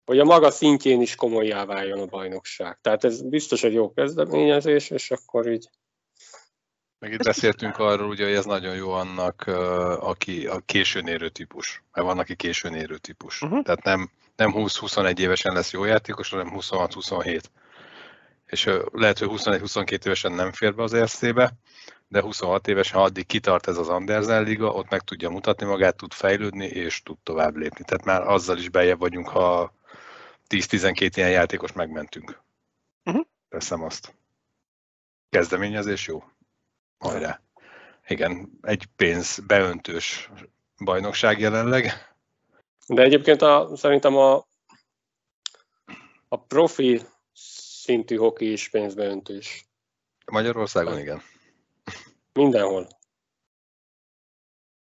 hogy 0.04 0.18
a 0.18 0.24
maga 0.24 0.50
szintjén 0.50 1.00
is 1.00 1.14
komolyá 1.14 1.64
váljon 1.64 1.98
a 1.98 2.06
bajnokság. 2.06 2.78
Tehát 2.80 3.04
ez 3.04 3.22
biztos 3.22 3.62
egy 3.62 3.72
jó 3.72 3.92
kezdeményezés, 3.92 4.90
és 4.90 5.10
akkor 5.10 5.46
így 5.46 5.68
meg 6.98 7.12
itt 7.12 7.22
beszéltünk 7.22 7.78
arról, 7.78 8.08
ugye, 8.08 8.24
hogy 8.24 8.34
ez 8.34 8.44
nagyon 8.44 8.74
jó 8.74 8.90
annak, 8.90 9.42
aki 10.00 10.46
a 10.46 10.58
későn 10.66 11.06
érő 11.06 11.28
típus. 11.28 11.82
Mert 11.92 12.06
van, 12.06 12.18
aki 12.18 12.36
későn 12.36 12.74
érő 12.74 12.96
típus. 12.96 13.42
Uh-huh. 13.42 13.62
Tehát 13.62 13.82
nem, 13.82 14.10
nem 14.38 14.52
20-21 14.54 15.18
évesen 15.18 15.52
lesz 15.52 15.70
jó 15.70 15.84
játékos, 15.84 16.30
hanem 16.30 16.50
26-27. 16.54 17.42
És 18.46 18.70
lehet, 18.92 19.18
hogy 19.18 19.28
21-22 19.30 20.04
évesen 20.04 20.32
nem 20.32 20.52
fér 20.52 20.74
be 20.74 20.82
az 20.82 20.92
ESZ-be, 20.92 21.52
de 22.08 22.20
26 22.20 22.68
évesen, 22.68 22.98
ha 22.98 23.04
addig 23.04 23.26
kitart 23.26 23.66
ez 23.66 23.76
az 23.76 23.88
Andersen 23.88 24.42
Liga, 24.42 24.72
ott 24.72 24.90
meg 24.90 25.00
tudja 25.00 25.30
mutatni 25.30 25.66
magát, 25.66 25.96
tud 25.96 26.12
fejlődni, 26.12 26.66
és 26.66 27.02
tud 27.02 27.18
tovább 27.22 27.56
lépni. 27.56 27.84
Tehát 27.84 28.04
már 28.04 28.22
azzal 28.22 28.58
is 28.58 28.68
beljebb 28.68 28.98
vagyunk, 28.98 29.28
ha 29.28 29.74
10-12 30.48 31.10
ilyen 31.14 31.30
játékos 31.30 31.72
megmentünk. 31.72 32.40
Uh-huh. 33.04 33.24
Teszem 33.48 33.82
azt. 33.82 34.14
Kezdeményezés 35.30 36.06
jó. 36.06 36.24
Hajrá. 36.98 37.40
Igen, 38.06 38.58
egy 38.62 38.86
pénz 38.96 39.38
beöntős 39.46 40.30
bajnokság 40.84 41.40
jelenleg. 41.40 42.16
De 42.88 43.02
egyébként 43.02 43.42
a, 43.42 43.70
szerintem 43.76 44.16
a, 44.16 44.46
a 46.28 46.40
profi 46.40 47.00
szintű 47.82 48.16
hoki 48.16 48.52
is 48.52 48.68
pénzbeöntős. 48.68 49.66
Magyarországon 50.26 50.98
igen. 50.98 51.22
Mindenhol. 52.32 52.88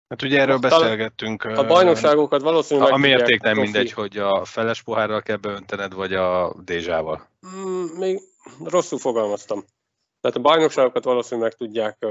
Hát 0.07 0.21
ugye 0.21 0.39
erről 0.39 0.57
beszélgettünk. 0.57 1.43
A 1.43 1.65
bajnokságokat 1.65 2.41
valószínűleg... 2.41 2.91
A 2.91 2.97
mérték 2.97 3.41
nem 3.41 3.53
profi. 3.53 3.69
mindegy, 3.69 3.91
hogy 3.91 4.17
a 4.17 4.45
feles 4.45 4.81
pohárral 4.81 5.21
kell 5.21 5.35
beöntened, 5.35 5.93
vagy 5.93 6.13
a 6.13 6.55
dézsával. 6.63 7.29
Mm, 7.47 7.85
még 7.97 8.21
rosszul 8.63 8.99
fogalmaztam. 8.99 9.65
Tehát 10.21 10.37
a 10.37 10.41
bajnokságokat 10.41 11.03
valószínűleg 11.03 11.49
meg 11.49 11.57
tudják 11.57 12.05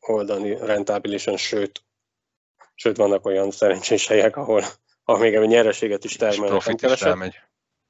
oldani 0.00 0.56
rentábilisan, 0.56 1.36
sőt, 1.36 1.84
sőt 2.74 2.96
vannak 2.96 3.26
olyan 3.26 3.50
szerencsés 3.50 4.06
helyek, 4.06 4.36
ahol, 4.36 4.62
ahol 5.04 5.20
még 5.20 5.36
a 5.36 5.44
nyereséget 5.44 6.04
is 6.04 6.16
termelnek. 6.16 6.62
És 6.66 6.90
is 6.90 7.02
elmegy. 7.02 7.40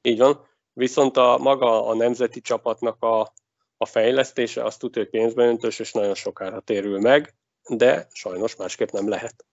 Így 0.01 0.17
van. 0.17 0.47
Viszont 0.73 1.17
a 1.17 1.37
maga 1.37 1.87
a 1.87 1.95
nemzeti 1.95 2.41
csapatnak 2.41 3.01
a, 3.03 3.33
a 3.77 3.85
fejlesztése, 3.85 4.63
azt 4.63 4.79
tudja, 4.79 5.01
hogy 5.01 5.11
pénzben 5.11 5.47
öntős, 5.47 5.79
és 5.79 5.91
nagyon 5.91 6.15
sokára 6.15 6.59
térül 6.59 6.99
meg, 6.99 7.35
de 7.69 8.07
sajnos 8.11 8.55
másképp 8.55 8.89
nem 8.89 9.09
lehet. 9.09 9.45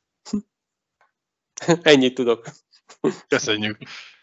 Ennyit 1.82 2.14
tudok. 2.14 2.46
Köszönjük. 3.28 3.78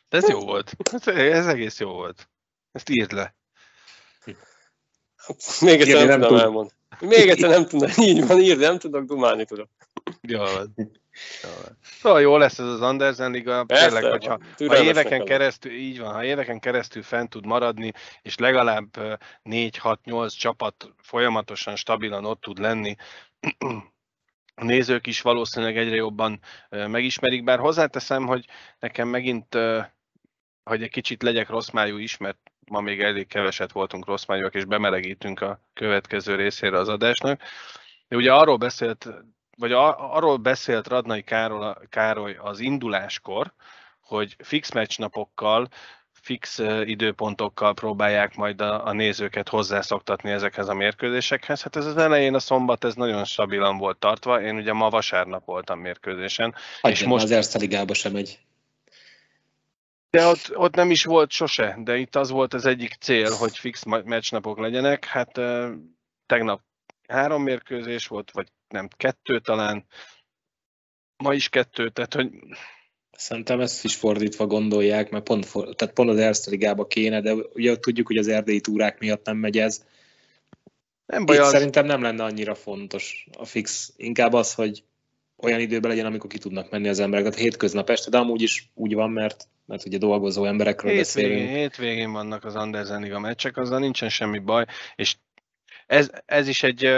De 0.09 0.17
ez 0.17 0.29
jó 0.29 0.39
volt. 0.39 0.71
Ez 1.05 1.47
egész 1.47 1.79
jó 1.79 1.91
volt. 1.91 2.29
Ezt 2.71 2.89
írd 2.89 3.11
le. 3.11 3.35
Még 5.59 5.81
egyszer 5.81 6.05
nem, 6.05 6.07
nem 6.07 6.21
tudom 6.21 6.39
elmondani. 6.39 6.75
Még 6.99 7.29
egyszer 7.29 7.49
nem 7.49 7.65
tudom, 7.67 7.89
így 7.97 8.27
van, 8.27 8.39
írd, 8.39 8.59
nem 8.59 8.79
tudok, 8.79 9.03
dumálni 9.03 9.45
tudok. 9.45 9.69
Jó, 10.21 10.43
Szóval 11.81 12.21
jó 12.21 12.37
lesz 12.37 12.59
ez 12.59 12.65
az 12.65 12.81
Andersen 12.81 13.31
Liga, 13.31 13.63
Persze, 13.63 13.87
tényleg, 13.87 14.11
hogyha 14.11 14.39
ha 14.67 14.83
éveken 14.83 15.25
keresztül, 15.25 15.71
így 15.71 15.99
van, 15.99 16.13
ha 16.13 16.23
éveken 16.23 16.59
keresztül 16.59 17.03
fent 17.03 17.29
tud 17.29 17.45
maradni, 17.45 17.91
és 18.21 18.37
legalább 18.37 18.87
4-6-8 19.43 20.37
csapat 20.37 20.93
folyamatosan, 21.01 21.75
stabilan 21.75 22.25
ott 22.25 22.41
tud 22.41 22.59
lenni, 22.59 22.95
a 24.55 24.63
nézők 24.63 25.07
is 25.07 25.21
valószínűleg 25.21 25.77
egyre 25.77 25.95
jobban 25.95 26.39
megismerik, 26.69 27.43
bár 27.43 27.59
hozzáteszem, 27.59 28.25
hogy 28.25 28.45
nekem 28.79 29.07
megint, 29.07 29.57
hogy 30.63 30.83
egy 30.83 30.89
kicsit 30.89 31.23
legyek 31.23 31.49
rossz 31.49 31.69
májú 31.69 31.97
is, 31.97 32.17
mert 32.17 32.37
ma 32.67 32.81
még 32.81 33.01
elég 33.01 33.27
keveset 33.27 33.71
voltunk 33.71 34.05
rossz 34.05 34.25
májúak, 34.25 34.55
és 34.55 34.65
bemelegítünk 34.65 35.41
a 35.41 35.59
következő 35.73 36.35
részére 36.35 36.77
az 36.77 36.89
adásnak. 36.89 37.41
De 38.07 38.15
ugye 38.15 38.33
arról 38.33 38.57
beszélt, 38.57 39.07
vagy 39.57 39.71
arról 39.71 40.37
beszélt 40.37 40.87
Radnai 40.87 41.23
Károly 41.89 42.37
az 42.41 42.59
induláskor, 42.59 43.53
hogy 43.99 44.35
fix 44.43 44.71
meccsnapokkal, 44.71 45.67
fix 46.13 46.57
időpontokkal 46.83 47.73
próbálják 47.73 48.35
majd 48.35 48.61
a, 48.61 48.87
a 48.87 48.91
nézőket 48.91 49.49
hozzászoktatni 49.49 50.31
ezekhez 50.31 50.67
a 50.67 50.73
mérkőzésekhez. 50.73 51.61
Hát 51.61 51.75
ez 51.75 51.85
az 51.85 51.97
elején 51.97 52.33
a 52.33 52.39
szombat, 52.39 52.83
ez 52.83 52.95
nagyon 52.95 53.25
stabilan 53.25 53.77
volt 53.77 53.97
tartva. 53.97 54.41
Én 54.41 54.55
ugye 54.55 54.73
ma 54.73 54.89
vasárnap 54.89 55.45
voltam 55.45 55.79
mérkőzésen. 55.79 56.55
Hagyján, 56.81 57.01
és 57.01 57.07
most 57.07 57.23
az 57.23 57.31
Erste 57.31 57.57
Ligába 57.57 57.93
sem 57.93 58.15
egy 58.15 58.39
de 60.09 60.25
ott, 60.25 60.57
ott 60.57 60.75
nem 60.75 60.91
is 60.91 61.03
volt 61.03 61.31
sose, 61.31 61.77
de 61.83 61.97
itt 61.97 62.15
az 62.15 62.29
volt 62.29 62.53
az 62.53 62.65
egyik 62.65 62.93
cél, 62.99 63.31
hogy 63.31 63.57
fix 63.57 63.83
meccsnapok 63.83 64.59
legyenek. 64.59 65.05
Hát 65.05 65.39
tegnap 66.25 66.61
három 67.07 67.43
mérkőzés 67.43 68.07
volt, 68.07 68.31
vagy 68.31 68.47
nem, 68.69 68.87
kettő 68.97 69.39
talán. 69.39 69.85
Ma 71.17 71.33
is 71.33 71.49
kettő, 71.49 71.89
tehát 71.89 72.13
hogy... 72.13 72.29
Szerintem 73.11 73.59
ezt 73.59 73.83
is 73.83 73.95
fordítva 73.95 74.47
gondolják, 74.47 75.09
mert 75.09 75.23
pont, 75.23 75.45
for, 75.45 75.75
tehát 75.75 75.93
pont 75.93 76.09
az 76.09 76.17
Erste 76.17 76.49
Ligába 76.49 76.87
kéne, 76.87 77.21
de 77.21 77.33
ugye 77.33 77.77
tudjuk, 77.77 78.07
hogy 78.07 78.17
az 78.17 78.27
erdélyi 78.27 78.61
túrák 78.61 78.99
miatt 78.99 79.25
nem 79.25 79.37
megy 79.37 79.57
ez. 79.57 79.85
Nem 81.05 81.25
baj, 81.25 81.37
az... 81.37 81.49
szerintem 81.49 81.85
nem 81.85 82.01
lenne 82.01 82.23
annyira 82.23 82.55
fontos 82.55 83.27
a 83.37 83.45
fix. 83.45 83.93
Inkább 83.95 84.33
az, 84.33 84.53
hogy 84.53 84.83
olyan 85.37 85.59
időben 85.59 85.89
legyen, 85.89 86.05
amikor 86.05 86.29
ki 86.29 86.37
tudnak 86.37 86.69
menni 86.69 86.87
az 86.87 86.99
emberek. 86.99 87.25
Tehát 87.25 87.39
hétköznap 87.39 87.89
este, 87.89 88.09
de 88.09 88.17
amúgy 88.17 88.41
is 88.41 88.71
úgy 88.73 88.93
van, 88.93 89.11
mert 89.11 89.47
mert 89.67 89.85
ugye 89.85 89.97
dolgozó 89.97 90.45
emberekről 90.45 90.91
hétvégén, 90.91 91.29
beszélünk. 91.29 91.57
Hétvégén 91.57 92.11
vannak 92.11 92.45
az 92.45 92.55
Andersen 92.55 93.01
Liga 93.01 93.19
meccsek, 93.19 93.57
azzal 93.57 93.79
nincsen 93.79 94.09
semmi 94.09 94.39
baj, 94.39 94.65
és 94.95 95.15
ez, 95.87 96.09
ez 96.25 96.47
is 96.47 96.63
egy 96.63 96.89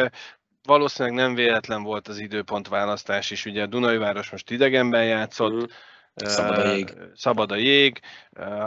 valószínűleg 0.69 1.17
nem 1.17 1.35
véletlen 1.35 1.83
volt 1.83 2.07
az 2.07 2.19
időpont 2.19 2.67
választás 2.67 3.31
is. 3.31 3.45
Ugye 3.45 3.61
a 3.61 3.65
Dunajváros 3.65 4.29
most 4.29 4.51
idegenben 4.51 5.05
játszott, 5.05 5.53
uh-huh. 5.53 5.69
Szabad 6.15 6.57
a 6.57 6.71
jég. 6.71 6.93
Szabad 7.15 7.51
a 7.51 7.55
jég. 7.55 7.99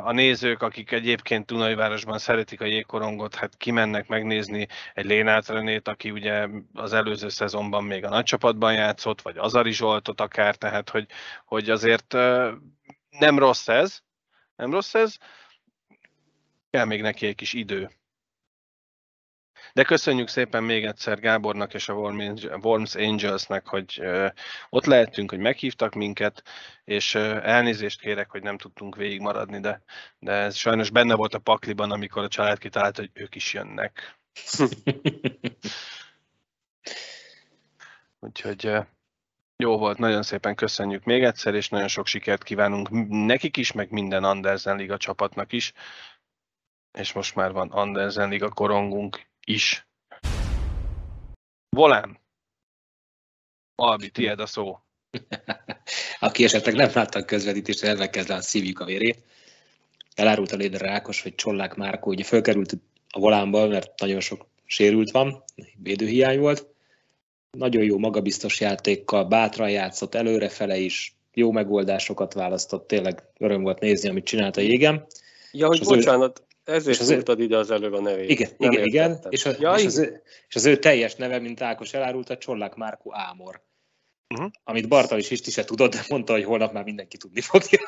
A 0.03 0.13
nézők, 0.13 0.63
akik 0.63 0.91
egyébként 0.93 1.47
Dunajvárosban 1.47 2.19
szeretik 2.19 2.61
a 2.61 2.65
jégkorongot, 2.65 3.35
hát 3.35 3.57
kimennek 3.57 4.09
megnézni 4.09 4.69
egy 4.95 5.05
Lénát 5.05 5.49
Renét, 5.49 5.89
aki 5.89 6.11
ugye 6.11 6.49
az 6.75 6.93
előző 6.93 7.29
szezonban 7.29 7.85
még 7.85 8.05
a 8.05 8.09
nagycsapatban 8.09 8.73
játszott, 8.73 9.23
vagy 9.23 9.37
Azari 9.39 9.73
Zsoltot 9.73 10.21
akár, 10.21 10.57
tehát 10.57 10.91
hogy, 10.91 11.07
hogy 11.45 11.71
azért 11.71 12.13
nem 13.19 13.39
rossz 13.39 13.69
ez, 13.69 13.99
nem 14.57 14.71
rossz 14.71 14.95
ez, 14.95 15.17
kell 16.71 16.85
még 16.85 17.03
neki 17.03 17.27
egy 17.27 17.35
kis 17.35 17.53
idő. 17.53 17.91
De 19.73 19.83
köszönjük 19.83 20.29
szépen 20.29 20.63
még 20.63 20.85
egyszer 20.85 21.21
Gábornak 21.21 21.75
és 21.75 21.89
a 21.89 21.95
Worms 22.63 22.95
Angelsnek, 22.95 23.67
hogy 23.67 24.03
ott 24.71 24.85
lehetünk, 24.85 25.31
hogy 25.31 25.39
meghívtak 25.39 25.95
minket, 25.95 26.43
és 26.85 27.15
elnézést 27.15 28.01
kérek, 28.01 28.31
hogy 28.31 28.43
nem 28.43 28.59
tudtunk 28.59 28.97
végigmaradni, 28.97 29.61
de, 29.61 29.83
de 30.19 30.33
ez 30.33 30.57
sajnos 30.57 30.91
benne 30.91 31.15
volt 31.15 31.35
a 31.35 31.39
pakliban, 31.39 31.91
amikor 31.91 32.23
a 32.23 32.29
család 32.29 32.59
kitalált, 32.59 32.97
hogy 32.97 33.11
ők 33.13 33.35
is 33.35 33.53
jönnek. 33.53 34.19
Úgyhogy 38.21 38.73
jó 39.57 39.79
volt, 39.79 39.99
nagyon 39.99 40.23
szépen 40.23 40.55
köszönjük 40.55 41.05
még 41.05 41.25
egyszer, 41.25 41.55
és 41.55 41.69
nagyon 41.69 41.89
sok 41.89 42.07
sikert 42.07 42.43
kívánunk 42.43 42.89
nekik 43.09 43.57
is, 43.57 43.73
meg 43.73 43.91
minden 43.91 44.25
Andersen 44.25 44.77
Liga 44.77 44.97
csapatnak 44.97 45.53
is. 45.53 45.73
És 46.93 47.13
most 47.13 47.35
már 47.35 47.53
van 47.53 47.71
Andersen 47.71 48.29
Liga 48.29 48.49
korongunk 48.49 49.31
is. 49.45 49.87
Volán. 51.69 52.19
Albi, 53.75 54.11
tiéd 54.11 54.41
a 54.41 54.47
szó. 54.47 54.79
Aki 56.21 56.45
esetleg 56.45 56.75
nem 56.75 56.91
látta 56.95 57.19
a 57.19 57.25
közvetítést, 57.25 57.83
ennek 57.83 58.11
kezd 58.11 58.31
a 58.31 58.41
szívjuk 58.41 58.81
a 58.81 58.85
vérét. 58.85 59.23
Elárult 60.15 60.53
a 60.53 60.57
Léder 60.57 60.81
Rákos, 60.81 61.23
hogy 61.23 61.35
Csollák 61.35 61.75
Márkó 61.75 62.11
ugye 62.11 62.25
fölkerült 62.25 62.73
a 63.11 63.19
volánba, 63.19 63.67
mert 63.67 64.01
nagyon 64.01 64.21
sok 64.21 64.47
sérült 64.65 65.11
van, 65.11 65.45
védőhiány 65.77 66.39
volt 66.39 66.67
nagyon 67.51 67.83
jó 67.83 67.99
magabiztos 67.99 68.61
játékkal, 68.61 69.25
bátran 69.25 69.71
játszott 69.71 70.15
előrefele 70.15 70.77
is, 70.77 71.17
jó 71.35 71.53
megoldásokat 71.53 72.33
választott, 72.33 72.87
tényleg 72.87 73.23
öröm 73.39 73.63
volt 73.63 73.81
nézni, 73.81 74.09
amit 74.09 74.25
csinált 74.25 74.57
a 74.57 74.61
jégem. 74.61 75.07
Ja, 75.53 75.67
hogy 75.67 75.81
az 75.81 75.93
ő- 75.93 75.95
bocsánat, 75.95 76.43
ezért 76.65 76.97
és 76.97 77.01
az 77.01 77.11
ő- 77.11 77.43
ide 77.43 77.57
az 77.57 77.71
előbb 77.71 77.93
a 77.93 78.01
nevét. 78.01 78.31
Igen, 78.31 78.51
Nem 78.57 78.73
igen, 78.73 78.85
igen. 78.85 79.19
És, 79.29 79.47
a, 79.47 79.51
ja, 79.59 79.75
és, 79.75 79.85
az 79.85 79.99
ő, 79.99 80.23
és 80.49 80.55
az 80.55 80.65
ő 80.65 80.77
teljes 80.77 81.15
neve, 81.15 81.39
mint 81.39 81.61
Ákos 81.61 81.93
elárulta, 81.93 82.39
Csollák 82.39 82.75
Márkó 82.75 83.15
Ámor. 83.15 83.63
Mhm. 84.33 84.47
Amit 84.65 84.89
Bartalis 84.89 85.31
Isti 85.31 85.51
se 85.51 85.65
tudott, 85.65 85.93
de 85.93 86.05
mondta, 86.09 86.33
hogy 86.33 86.45
holnap 86.45 86.73
már 86.73 86.85
mindenki 86.85 87.17
tudni 87.17 87.41
fogja. 87.41 87.79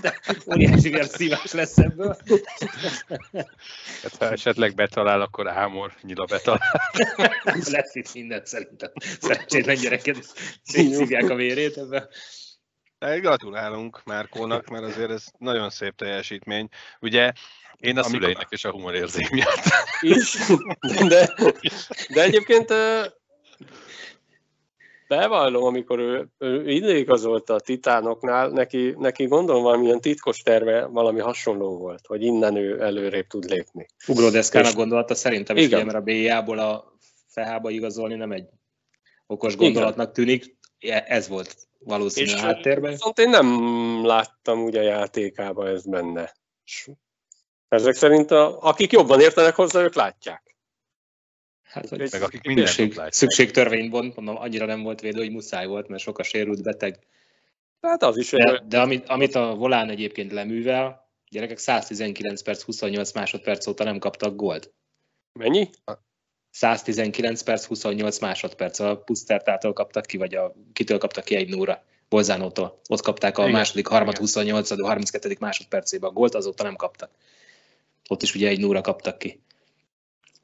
de 0.00 0.20
óriási 0.54 0.88
vérszívás 0.88 1.52
lesz 1.52 1.78
ebből. 1.78 2.16
Hát, 4.02 4.16
ha 4.18 4.30
esetleg 4.30 4.74
betalál, 4.74 5.20
akkor 5.20 5.48
Ámor 5.48 5.92
nyila 6.02 6.24
betalál. 6.24 6.90
lesz 7.70 7.94
itt 7.94 8.14
minden 8.14 8.44
szerintem. 8.44 8.92
Szerencsétlen 9.20 9.76
gyereked 9.76 10.16
szívják 10.62 11.30
a 11.30 11.34
vérét 11.34 11.76
ebben. 11.76 12.08
De 12.98 13.18
Gratulálunk 13.18 14.00
Márkónak, 14.04 14.68
mert 14.68 14.84
azért 14.84 15.10
ez 15.10 15.24
nagyon 15.38 15.70
szép 15.70 15.94
teljesítmény. 15.96 16.68
Ugye 17.00 17.32
Én 17.76 17.96
a 17.98 18.00
Amikor- 18.00 18.10
szüleinek 18.10 18.46
és 18.50 18.64
a 18.64 18.70
humorérzény 18.70 19.26
miatt. 19.30 19.62
is, 20.00 20.36
de, 21.08 21.34
de 22.08 22.22
egyébként 22.22 22.72
bevallom, 25.08 25.64
amikor 25.64 25.98
ő, 25.98 26.28
ő 26.38 26.70
ide 26.70 26.96
igazolta 26.96 27.54
a 27.54 27.60
titánoknál, 27.60 28.48
neki, 28.48 28.94
neki 28.98 29.26
gondolom 29.26 29.62
valamilyen 29.62 30.00
titkos 30.00 30.38
terve 30.38 30.84
valami 30.84 31.20
hasonló 31.20 31.78
volt, 31.78 32.06
hogy 32.06 32.22
innen 32.22 32.56
ő 32.56 32.82
előrébb 32.82 33.26
tud 33.26 33.44
lépni. 33.44 33.86
Ugródeszkának 34.06 34.74
gondolata 34.74 35.14
szerintem 35.14 35.56
is, 35.56 35.64
Igen. 35.64 35.76
ugye, 35.80 35.84
mert 35.86 35.98
a 35.98 36.04
BIA-ból 36.04 36.58
a 36.58 36.96
fehába 37.28 37.70
igazolni 37.70 38.14
nem 38.14 38.32
egy 38.32 38.48
okos 39.26 39.56
gondolatnak 39.56 40.12
tűnik. 40.12 40.56
E- 40.78 41.04
Ez 41.08 41.28
volt 41.28 41.65
valószínű 41.78 42.30
a 42.30 42.34
És 42.34 42.40
háttérben. 42.40 42.90
Viszont 42.90 43.18
én 43.18 43.28
nem 43.28 44.04
láttam 44.04 44.62
ugye 44.64 44.80
a 44.80 44.82
játékában 44.82 45.66
ez 45.66 45.86
benne. 45.86 46.32
Ezek 47.68 47.94
szerint 47.94 48.30
a, 48.30 48.62
akik 48.62 48.92
jobban 48.92 49.20
értenek 49.20 49.54
hozzá, 49.54 49.82
ők 49.82 49.94
látják. 49.94 50.56
Hát, 51.62 51.88
hogy 51.88 51.98
Meg 51.98 52.22
akik 52.22 52.42
szükség, 52.44 52.88
látják. 52.88 53.12
szükségtörvénybont, 53.12 54.16
mondom, 54.16 54.36
annyira 54.36 54.66
nem 54.66 54.82
volt 54.82 55.00
védő, 55.00 55.18
hogy 55.18 55.32
muszáj 55.32 55.66
volt, 55.66 55.88
mert 55.88 56.02
sok 56.02 56.18
a 56.18 56.22
sérült 56.22 56.62
beteg. 56.62 56.98
Hát 57.80 58.02
az 58.02 58.16
is, 58.16 58.30
De, 58.30 58.62
de 58.68 58.80
amit, 58.80 59.08
amit 59.08 59.34
a 59.34 59.54
volán 59.54 59.88
egyébként 59.88 60.32
leművel, 60.32 61.10
gyerekek 61.30 61.58
119 61.58 62.42
perc, 62.42 62.62
28 62.62 63.12
másodperc 63.12 63.66
óta 63.66 63.84
nem 63.84 63.98
kaptak 63.98 64.36
gólt. 64.36 64.72
mennyi? 65.32 65.70
119 66.56 67.42
perc, 67.42 67.64
28 67.64 68.18
másodperc. 68.18 68.78
A 68.78 68.96
Pusztertától 68.96 69.72
kaptak 69.72 70.06
ki, 70.06 70.16
vagy 70.16 70.34
a, 70.34 70.54
kitől 70.72 70.98
kaptak 70.98 71.24
ki 71.24 71.34
egy 71.34 71.48
núra. 71.48 71.84
Bolzánótól. 72.08 72.80
Ott 72.88 73.00
kapták 73.00 73.38
a 73.38 73.42
Igen. 73.42 73.54
második, 73.54 73.86
harmad, 73.86 74.08
Igen. 74.08 74.20
28. 74.20 74.80
32. 74.80 75.36
másodpercében 75.40 76.10
a 76.10 76.12
gólt, 76.12 76.34
azóta 76.34 76.62
nem 76.62 76.76
kaptak. 76.76 77.10
Ott 78.08 78.22
is 78.22 78.34
ugye 78.34 78.48
egy 78.48 78.60
núra 78.60 78.80
kaptak 78.80 79.18
ki. 79.18 79.42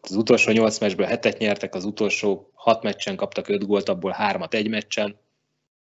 Az 0.00 0.16
utolsó 0.16 0.52
8 0.52 0.78
meccsből 0.78 1.06
hetet 1.06 1.38
nyertek, 1.38 1.74
az 1.74 1.84
utolsó 1.84 2.50
6 2.54 2.82
meccsen 2.82 3.16
kaptak 3.16 3.48
5 3.48 3.66
gólt, 3.66 3.88
abból 3.88 4.16
3-at 4.18 4.54
egy 4.54 4.68
meccsen. 4.68 5.18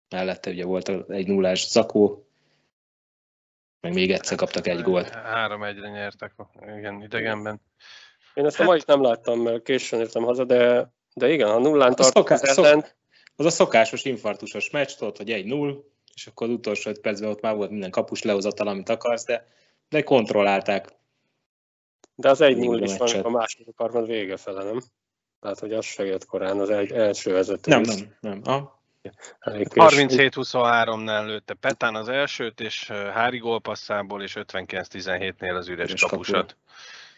Mellette 0.10 0.50
ugye 0.50 0.66
volt 0.66 0.92
egy 1.10 1.28
nullás 1.28 1.68
Zakó, 1.68 2.28
meg 3.82 3.94
még 3.94 4.12
egyszer 4.12 4.38
kaptak 4.38 4.68
egy 4.68 4.82
gólt. 4.82 5.10
Három 5.10 5.64
egyre 5.64 5.90
nyertek, 5.90 6.34
igen, 6.78 7.02
idegenben. 7.02 7.62
Én 8.38 8.46
ezt 8.46 8.60
a 8.60 8.64
mai 8.64 8.82
nem 8.86 9.02
láttam, 9.02 9.40
mert 9.40 9.64
későn 9.64 10.00
értem 10.00 10.24
haza, 10.24 10.44
de, 10.44 10.92
de 11.14 11.32
igen, 11.32 11.50
ha 11.50 11.60
nullán 11.60 11.96
tartok 11.96 12.28
szoká- 12.28 12.42
az 12.42 12.58
ellen, 12.58 12.86
Az 13.36 13.46
a 13.46 13.50
szokásos 13.50 14.04
infarktusos 14.04 14.70
meccs, 14.70 14.96
tudod, 14.98 15.18
hogy 15.18 15.32
egy 15.32 15.46
null, 15.46 15.84
és 16.14 16.28
akkor 16.28 16.48
az 16.48 16.54
utolsó 16.54 16.90
5 16.90 17.00
percben 17.00 17.30
ott 17.30 17.42
már 17.42 17.56
volt 17.56 17.70
minden 17.70 17.92
kapus 17.92 18.22
lehozatal, 18.22 18.68
amit 18.68 18.90
akarsz, 18.90 19.26
de, 19.26 19.48
de 19.90 20.04
kontrollálták. 20.04 20.88
de 22.16 22.30
az 22.30 22.42
egy 22.42 22.56
Végül 22.56 22.70
null 22.70 22.82
a 22.82 22.84
is 22.84 22.98
van, 22.98 23.24
a 23.24 23.30
második 23.30 23.78
harmad 23.78 24.08
vége 24.08 24.38
fele, 24.38 24.64
nem? 24.64 24.82
Tehát, 25.40 25.60
hogy 25.60 25.74
az 25.74 25.86
se 25.86 26.06
jött 26.06 26.26
korán, 26.26 26.60
az 26.60 26.70
egy, 26.70 26.92
első 26.92 27.32
vezető. 27.34 27.72
Nem, 27.72 27.82
nem, 28.20 28.40
nem. 28.44 28.70
Későn. 29.42 30.08
37-23-nál 30.10 31.26
lőtte 31.26 31.54
Petán 31.54 31.96
az 31.96 32.10
elsőt, 32.10 32.60
és 32.60 32.88
Hári 32.88 33.38
gólpasszából, 33.38 34.22
és 34.22 34.34
59-17-nél 34.40 35.58
az 35.58 35.68
üres 35.68 35.94
kapusat. 35.94 36.58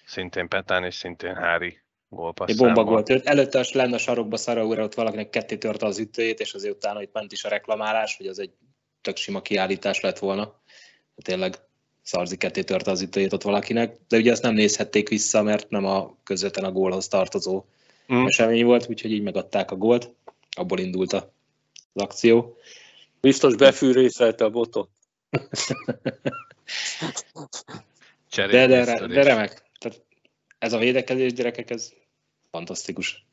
Szintén 0.10 0.48
Petán, 0.48 0.84
és 0.84 0.95
szintén 0.95 1.36
Hári 1.36 1.65
egy 1.67 1.80
gólpasszából. 2.10 2.74
bomba 2.74 2.91
volt. 2.91 3.10
Őt 3.10 3.26
előtte 3.26 3.60
az 3.60 3.72
lenne 3.72 3.95
a 3.95 3.98
sarokba 3.98 4.38
Szara 4.38 4.65
újra, 4.65 4.84
ott 4.84 4.93
valakinek 4.93 5.30
ketté 5.30 5.58
törte 5.58 5.86
az 5.86 6.00
ütőjét, 6.00 6.39
és 6.39 6.54
azért 6.54 6.76
utána 6.76 7.02
itt 7.02 7.13
ment 7.13 7.32
is 7.32 7.43
a 7.43 7.50
reklamálás, 7.50 8.17
hogy 8.17 8.28
az 8.28 8.39
egy 8.39 8.52
tök 9.02 9.15
sima 9.17 9.41
kiállítás 9.41 10.00
lett 10.00 10.19
volna. 10.19 10.62
Tényleg 11.24 11.56
Szarzi 12.02 12.38
ketté 12.38 12.63
törte 12.63 12.91
az 12.91 13.02
ütőjét 13.02 13.34
ott 13.34 13.41
valakinek, 13.41 13.98
de 14.08 14.17
ugye 14.17 14.32
azt 14.32 14.41
nem 14.41 14.54
nézhették 14.54 15.10
vissza, 15.10 15.41
mert 15.43 15.69
nem 15.69 15.86
a 15.86 16.17
közvetlen 16.24 16.65
a 16.65 16.72
gólhoz 16.72 17.08
tartozó 17.08 17.63
Mm. 18.13 18.26
esemény 18.26 18.65
volt, 18.65 18.89
úgyhogy 18.89 19.12
így 19.12 19.22
megadták 19.24 19.72
a 19.72 19.76
gólt. 19.76 20.13
Abból 20.58 20.80
indult 20.80 21.13
a- 21.13 21.32
az 21.93 22.02
akció. 22.02 22.58
Biztos 23.22 23.56
befűrészelte 23.56 24.43
a 24.43 24.50
botot. 24.50 24.89
De, 28.36 28.48
de, 28.48 28.67
de, 28.67 29.08
de 29.08 29.24
remek. 29.24 29.68
Ez 30.60 30.74
a 30.74 30.78
védekezés, 30.78 31.34
gyerekek, 31.34 31.69
ez 31.69 31.93
fantasztikus. 32.52 33.26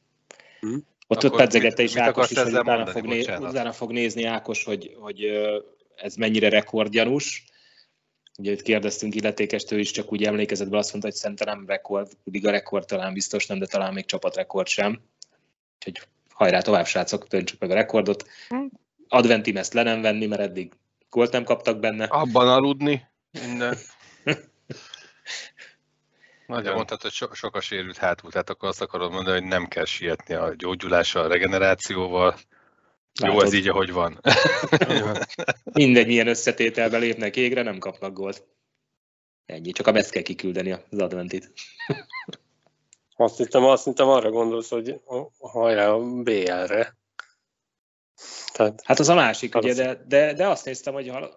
Hm. 0.61 0.77
Ott, 1.07 1.25
ott 1.25 1.37
pedzegette 1.37 1.83
is 1.83 1.93
mit 1.93 2.03
Ákos 2.03 2.31
is, 2.31 2.39
hogy 2.39 2.53
utána 2.53 2.77
mondani? 2.77 2.91
fog, 2.91 3.07
né- 3.07 3.39
utána 3.39 3.73
fog 3.73 3.93
nézni 3.93 4.25
Ákos, 4.25 4.65
hogy, 4.65 4.97
hogy 5.01 5.25
ez 5.97 6.15
mennyire 6.15 6.49
rekordgyanús. 6.49 7.45
Ugye 8.39 8.53
itt 8.53 8.63
kérdeztünk 8.63 9.15
illetékestől 9.15 9.79
is, 9.79 9.91
csak 9.91 10.13
úgy 10.13 10.25
emlékezett 10.25 10.69
be, 10.69 10.79
azt 10.79 10.91
mondta, 10.91 11.09
hogy 11.09 11.19
szerintem 11.19 11.47
nem 11.57 11.67
rekord, 11.67 12.13
liga 12.25 12.51
rekord 12.51 12.87
talán 12.87 13.13
biztos 13.13 13.47
nem, 13.47 13.59
de 13.59 13.67
talán 13.67 13.93
még 13.93 14.05
csapatrekord 14.05 14.67
sem. 14.67 15.01
Úgyhogy 15.77 16.09
hajrá 16.31 16.61
tovább, 16.61 16.87
srácok, 16.87 17.29
töntsük 17.29 17.61
meg 17.61 17.71
a 17.71 17.75
rekordot. 17.75 18.27
Hm. 18.49 18.65
Adventim 19.09 19.57
ezt 19.57 19.73
le 19.73 19.83
nem 19.83 20.01
venni, 20.01 20.27
mert 20.27 20.41
eddig 20.41 20.73
gólt 21.11 21.33
nem 21.33 21.45
kaptak 21.45 21.81
benne. 21.81 22.05
Abban 22.05 22.49
aludni, 22.49 23.07
minden. 23.47 23.77
De 26.47 26.55
Nagyon. 26.55 26.75
mondtad, 26.75 27.03
hogy 27.03 27.11
so, 27.11 27.35
sok 27.35 27.57
a 27.57 27.61
sérült 27.61 27.97
hátul, 27.97 28.31
tehát 28.31 28.51
akkor 28.51 28.69
azt 28.69 28.83
akarod 28.83 29.13
mondani, 29.13 29.41
hogy 29.41 29.49
nem 29.49 29.67
kell 29.67 29.85
sietni 29.85 30.35
a 30.35 30.55
gyógyulással, 30.55 31.25
a 31.25 31.29
regenerációval. 31.29 32.37
Jó, 33.23 33.29
Látod. 33.29 33.45
ez 33.45 33.53
így, 33.53 33.69
ahogy 33.69 33.93
van. 33.93 34.21
Mindegy, 35.65 36.07
milyen 36.07 36.29
összetételbe 36.29 36.99
lépnek 36.99 37.37
égre, 37.37 37.63
nem 37.63 37.79
kapnak 37.79 38.13
gólt. 38.13 38.45
Ennyi, 39.47 39.71
csak 39.71 39.87
a 39.87 39.93
best 39.93 40.11
kell 40.11 40.23
kiküldeni 40.23 40.73
az 40.73 40.99
adventit. 40.99 41.53
Azt 43.17 43.37
hittem, 43.37 43.65
azt 43.65 43.85
hittem 43.85 44.09
arra 44.09 44.31
gondolsz, 44.31 44.71
hogy 44.71 45.01
hajrá 45.39 45.89
a 45.89 46.23
BL-re. 46.23 46.97
Tehát 48.53 48.81
Hát 48.85 48.99
az 48.99 49.09
a 49.09 49.15
másik, 49.15 49.55
Az 49.55 49.65
ugye, 49.65 49.73
az. 49.73 49.77
de, 49.79 50.05
de, 50.09 50.33
de 50.35 50.47
azt 50.47 50.65
néztem, 50.65 50.93
hogy 50.95 51.09
ha 51.09 51.29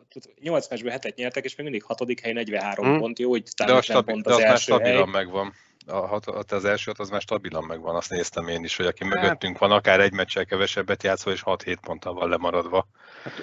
8 0.41 0.69
meccsből 0.69 0.91
hetet 0.91 1.15
nyertek, 1.15 1.43
és 1.43 1.55
még 1.55 1.65
mindig 1.65 1.83
hatodik 1.83 2.19
hely 2.19 2.33
43 2.33 2.85
Hmm. 2.85 2.99
pont, 2.99 3.19
jó, 3.19 3.29
hogy 3.29 3.43
De, 3.57 3.63
a 3.63 3.77
50 3.77 3.81
stabil, 3.81 4.13
pont 4.13 4.25
de 4.25 4.29
az 4.31 4.35
az 4.35 4.41
már 4.41 4.51
első 4.51 4.71
hely. 4.73 4.79
stabilan 4.81 5.09
megvan. 5.09 5.53
A, 5.87 5.95
hat, 6.07 6.51
az 6.51 6.65
első 6.65 6.83
hat 6.91 6.99
az 6.99 7.09
már 7.09 7.21
stabilan 7.21 7.63
megvan, 7.63 7.95
azt 7.95 8.09
néztem 8.09 8.47
én 8.47 8.63
is, 8.63 8.75
hogy 8.75 8.85
aki 8.85 9.03
Hát- 9.05 9.13
mögöttünk 9.13 9.57
van, 9.57 9.71
akár 9.71 9.99
egy 9.99 10.11
meccsel 10.13 10.45
kevesebbet 10.45 11.03
játszva, 11.03 11.31
és 11.31 11.41
6-7 11.45 11.77
ponttal 11.81 12.13
van 12.13 12.29
lemaradva. 12.29 12.87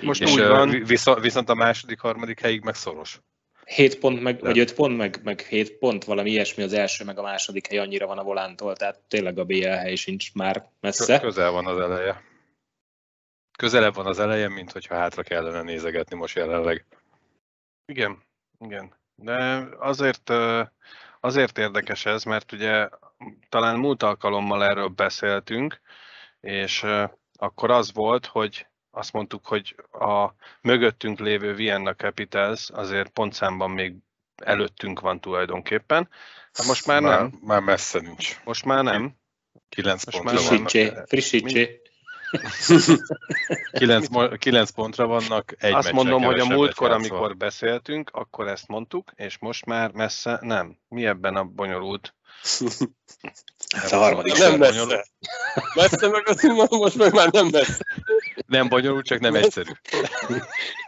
Most 0.02 0.20
és 0.20 0.32
úgy 0.32 0.40
van, 0.46 0.68
vi- 0.70 0.86
viszont, 0.86 1.20
viszont 1.20 1.48
a 1.48 1.54
második, 1.54 2.00
harmadik 2.00 2.40
helyig 2.40 2.62
meg 2.62 2.74
szoros. 2.74 3.20
7 3.64 3.98
pont, 3.98 4.22
meg, 4.22 4.36
De- 4.36 4.46
vagy 4.46 4.58
5 4.58 4.74
pont, 4.74 4.96
meg, 4.96 5.20
meg 5.24 5.40
7 5.40 5.72
pont, 5.78 6.04
valami 6.04 6.30
ilyesmi 6.30 6.62
az 6.62 6.72
első, 6.72 7.04
meg 7.04 7.18
a 7.18 7.22
második 7.22 7.66
hely 7.66 7.78
annyira 7.78 8.06
van 8.06 8.18
a 8.18 8.22
volántól, 8.22 8.76
tehát 8.76 8.98
tényleg 9.08 9.38
a 9.38 9.44
BL 9.44 9.66
hely 9.68 9.94
sincs 9.94 10.32
már 10.34 10.68
messze. 10.80 11.18
Közel 11.20 11.50
van 11.50 11.66
az 11.66 11.78
eleje. 11.78 12.22
Közelebb 13.56 13.94
van 13.94 14.06
az 14.06 14.18
eleje, 14.18 14.48
mint 14.48 14.72
hogyha 14.72 14.94
hátra 14.94 15.22
kellene 15.22 15.62
nézegetni 15.62 16.16
most 16.16 16.36
jelenleg. 16.36 16.84
Igen, 17.86 18.22
igen. 18.58 18.94
De 19.14 19.68
azért, 19.78 20.32
azért 21.20 21.58
érdekes 21.58 22.06
ez, 22.06 22.24
mert 22.24 22.52
ugye 22.52 22.88
talán 23.48 23.78
múlt 23.78 24.02
alkalommal 24.02 24.64
erről 24.64 24.88
beszéltünk, 24.88 25.80
és 26.40 26.86
akkor 27.38 27.70
az 27.70 27.92
volt, 27.92 28.26
hogy 28.26 28.66
azt 28.90 29.12
mondtuk, 29.12 29.46
hogy 29.46 29.74
a 29.92 30.30
mögöttünk 30.60 31.18
lévő 31.18 31.54
Vienna 31.54 31.94
Capitals 31.94 32.70
azért 32.70 33.08
pontszámban 33.08 33.70
még 33.70 33.94
előttünk 34.36 35.00
van 35.00 35.20
tulajdonképpen. 35.20 36.08
Hát 36.52 36.66
most 36.66 36.86
már 36.86 37.00
Már, 37.02 37.18
nem, 37.20 37.38
már 37.42 37.60
messze 37.60 38.00
nincs. 38.00 38.40
most 38.44 38.64
már 38.64 38.84
nem. 38.84 39.16
9 39.68 40.04
Most 40.04 40.18
pontra 40.18 40.34
már 40.40 40.48
vannak. 40.48 40.68
Frissítsé, 40.68 41.02
frissítsé. 41.06 41.80
9, 43.72 44.38
9 44.38 44.70
pontra 44.70 45.06
vannak, 45.06 45.54
egy 45.58 45.72
Azt 45.72 45.92
mondom, 45.92 46.22
hogy 46.22 46.38
a 46.38 46.44
múltkor, 46.44 46.90
amikor 46.90 47.36
beszéltünk, 47.36 48.10
akkor 48.12 48.48
ezt 48.48 48.68
mondtuk, 48.68 49.12
és 49.14 49.38
most 49.38 49.64
már 49.64 49.90
messze 49.90 50.38
nem. 50.42 50.78
Mi 50.88 51.06
ebben 51.06 51.36
a 51.36 51.44
bonyolult? 51.44 52.14
Hát 53.76 53.92
a 53.92 53.96
harmadik 53.96 54.38
nem 54.38 54.58
messze. 54.58 55.06
Messze 55.74 56.08
meg 56.08 56.28
az, 56.28 56.42
most 56.70 56.96
meg 56.96 57.12
már 57.12 57.30
nem 57.30 57.46
messze. 57.46 57.84
Nem 58.46 58.68
bonyolult, 58.68 59.04
csak 59.04 59.20
nem 59.20 59.34
egyszerű. 59.34 59.70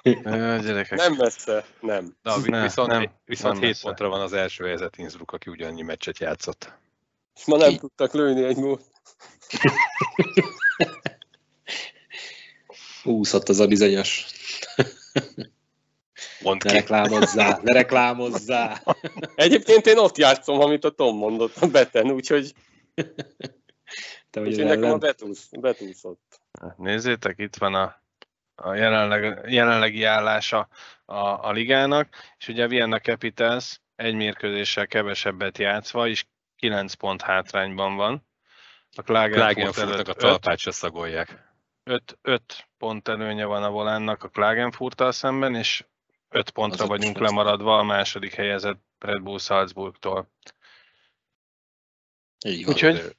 Gyerekek. 0.02 0.98
Nem 0.98 1.12
messze, 1.12 1.64
nem. 1.80 2.16
Na, 2.22 2.36
Ne, 2.44 2.62
viszont, 2.62 2.88
nem, 2.88 3.10
viszont 3.24 3.52
nem 3.52 3.62
7 3.62 3.70
messze. 3.70 3.82
pontra 3.86 4.08
van 4.08 4.20
az 4.20 4.32
első 4.32 4.64
helyzet 4.64 4.96
Innsbruck, 4.96 5.32
aki 5.32 5.50
ugyannyi 5.50 5.82
meccset 5.82 6.18
játszott. 6.18 6.72
És 7.34 7.44
ma 7.44 7.56
nem 7.56 7.70
Ki? 7.70 7.78
tudtak 7.78 8.12
lőni 8.12 8.44
egy 8.44 8.56
gólt. 8.56 8.84
Úszott 13.08 13.48
az 13.48 13.60
a 13.60 13.66
bizonyos. 13.66 14.26
Mondd 16.40 16.64
Ne 16.64 16.70
ki. 16.70 16.76
reklámozzá, 16.76 17.58
ne 17.62 17.72
reklámozzá. 17.72 18.82
Egyébként 19.34 19.86
én 19.86 19.98
ott 19.98 20.16
játszom, 20.16 20.60
amit 20.60 20.84
a 20.84 20.90
Tom 20.90 21.16
mondott 21.16 21.56
a 21.56 21.66
beten, 21.66 22.10
úgyhogy, 22.10 22.54
Te 24.30 24.40
vagy 24.40 24.48
úgyhogy 24.48 24.64
nekem 24.64 24.90
a 24.90 24.98
betúsz, 24.98 25.48
betúszott. 25.50 26.40
Nézzétek, 26.76 27.38
itt 27.38 27.56
van 27.56 27.74
a, 27.74 28.02
a 28.54 28.74
jelenleg, 28.74 29.52
jelenlegi 29.52 30.04
állása 30.04 30.68
a, 31.04 31.16
a 31.18 31.52
ligának, 31.52 32.08
és 32.38 32.48
ugye 32.48 32.64
a 32.64 32.68
Vienna 32.68 32.98
Capitals 32.98 33.80
egy 33.96 34.14
mérkőzéssel 34.14 34.86
kevesebbet 34.86 35.58
játszva, 35.58 36.08
és 36.08 36.26
9 36.56 36.94
pont 36.94 37.22
hátrányban 37.22 37.96
van. 37.96 38.26
A 38.96 39.02
Klagenfurt 39.02 39.76
a 39.76 39.92
előtt 39.92 40.08
5, 40.08 40.16
talpát 40.16 40.58
se 40.58 40.70
szagolják. 40.70 41.47
5, 41.88 42.18
5 42.22 42.68
pont 42.76 43.08
előnye 43.08 43.44
van 43.44 43.62
a 43.62 43.70
Volánnak 43.70 44.22
a 44.22 44.28
Klagenfurttal 44.28 45.12
szemben, 45.12 45.54
és 45.54 45.84
5 46.28 46.50
pontra 46.50 46.82
Az 46.82 46.88
vagyunk 46.88 47.18
lemaradva 47.18 47.78
a 47.78 47.82
második 47.82 48.34
helyezett 48.34 48.82
Red 48.98 49.22
Bull 49.22 49.38
Salzburgtól. 49.38 50.30
Így 52.46 52.64
van. 52.64 52.74
Úgyhogy- 52.74 52.94
De, 52.94 53.12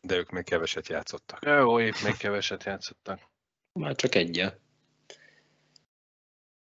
de 0.00 0.16
ők 0.16 0.30
még 0.30 0.44
keveset 0.44 0.88
játszottak. 0.88 1.44
Jó, 1.44 1.80
épp 1.80 1.94
még 2.04 2.16
keveset 2.16 2.64
játszottak. 2.64 3.30
Már 3.72 3.94
csak 3.94 4.14
egyel. 4.14 4.60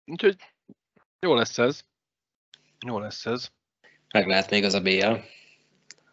Úgyhogy 0.04 0.36
jó 1.20 1.34
lesz 1.34 1.58
ez. 1.58 1.84
Jó 2.86 2.98
lesz 2.98 3.26
ez. 3.26 3.48
Meg 4.12 4.26
lehet 4.26 4.50
még 4.50 4.64
az 4.64 4.74
a 4.74 4.80
BL. 4.80 5.14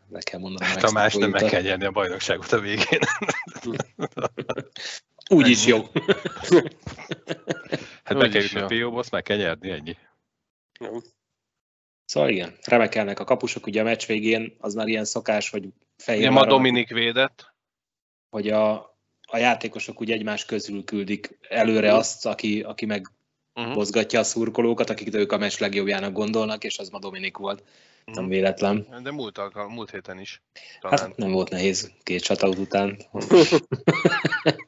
Le 0.10 0.20
kell 0.22 0.40
mondanom. 0.40 0.68
Hát 0.74 0.84
a 0.84 0.92
más 0.92 1.14
nem 1.14 1.30
meg 1.30 1.44
kell 1.44 1.62
nyerni 1.62 1.86
a 1.86 1.92
bajnokságot 1.92 2.52
a 2.52 2.60
végén. 2.60 3.00
Úgy 5.30 5.48
is 5.50 5.66
jó. 5.66 5.78
Hát 8.04 8.18
be 8.18 8.26
Úgy 8.26 8.32
kell 8.32 8.42
is 8.44 8.52
jutni 8.54 8.76
a 8.76 8.80
jó. 8.80 8.88
PO-ba, 8.88 9.00
azt 9.00 9.12
meg 9.12 9.24
kell 9.24 9.38
nyerni, 9.38 9.70
ennyi. 9.70 9.98
Jó. 10.80 10.98
Szóval 12.06 12.30
igen, 12.30 12.56
remekelnek 12.64 13.20
a 13.20 13.24
kapusok, 13.24 13.66
ugye 13.66 13.82
a 13.82 13.84
meccs 13.84 14.06
végén 14.06 14.56
az 14.60 14.74
már 14.74 14.88
ilyen 14.88 15.06
szokás, 15.06 15.50
hogy 15.50 15.64
Ugye 15.64 15.74
fehér 15.98 16.30
ma 16.30 16.46
Dominik 16.46 16.90
védett. 16.90 17.54
hogy 18.30 18.50
a, 18.50 18.74
a 19.28 19.38
játékosok 19.38 20.02
úgy 20.02 20.12
egymás 20.12 20.46
közül 20.46 20.84
küldik 20.84 21.38
előre 21.50 21.94
azt, 21.94 22.26
aki, 22.26 22.62
aki 22.62 22.86
meg 22.86 23.12
Uh-huh. 23.54 23.74
mozgatja 23.76 24.20
a 24.20 24.24
szurkolókat, 24.24 24.90
akik 24.90 25.16
ők 25.16 25.32
a 25.32 25.38
meccs 25.38 25.60
legjobbjának 25.60 26.14
gondolnak, 26.14 26.64
és 26.64 26.78
az 26.78 26.90
ma 26.90 27.00
Dominik 27.00 27.38
volt, 27.38 27.64
nem 28.06 28.24
Mhm. 28.24 28.34
véletlen. 28.34 28.88
De 29.04 29.12
múlt, 29.12 29.38
alkal, 29.38 29.70
múlt 29.70 29.92
héten 29.92 30.20
is. 30.20 30.42
Talán. 30.80 31.00
Hát 31.00 31.18
nem 31.18 31.32
volt 31.32 31.50
nehéz 31.50 31.92
két 32.04 32.24
shoutout 32.24 32.58
után. 32.58 32.98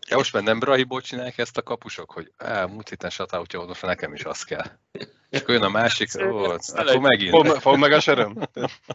Ja, 0.10 0.18
most 0.18 0.34
már 0.34 0.44
nem 0.44 0.60
Brahibot 0.60 1.04
csinálják 1.06 1.38
ezt 1.38 1.58
a 1.58 1.62
kapusok, 1.62 2.12
hogy 2.12 2.32
á, 2.38 2.66
múlt 2.66 2.90
héten 2.90 3.10
shoutoutja 3.10 3.58
volt, 3.60 3.70
most 3.70 3.82
nekem 3.82 4.14
is 4.14 4.24
az 4.24 4.44
kell. 4.44 4.66
És 5.30 5.40
akkor 5.40 5.54
jön 5.54 5.64
a 5.64 5.70
másik, 5.70 6.10
ó, 6.20 6.38
akkor 6.38 7.00
megint. 7.00 7.30
Fog, 7.36 7.46
fog 7.48 7.78
meg 7.78 7.92
a 7.92 8.00
söröm? 8.00 8.38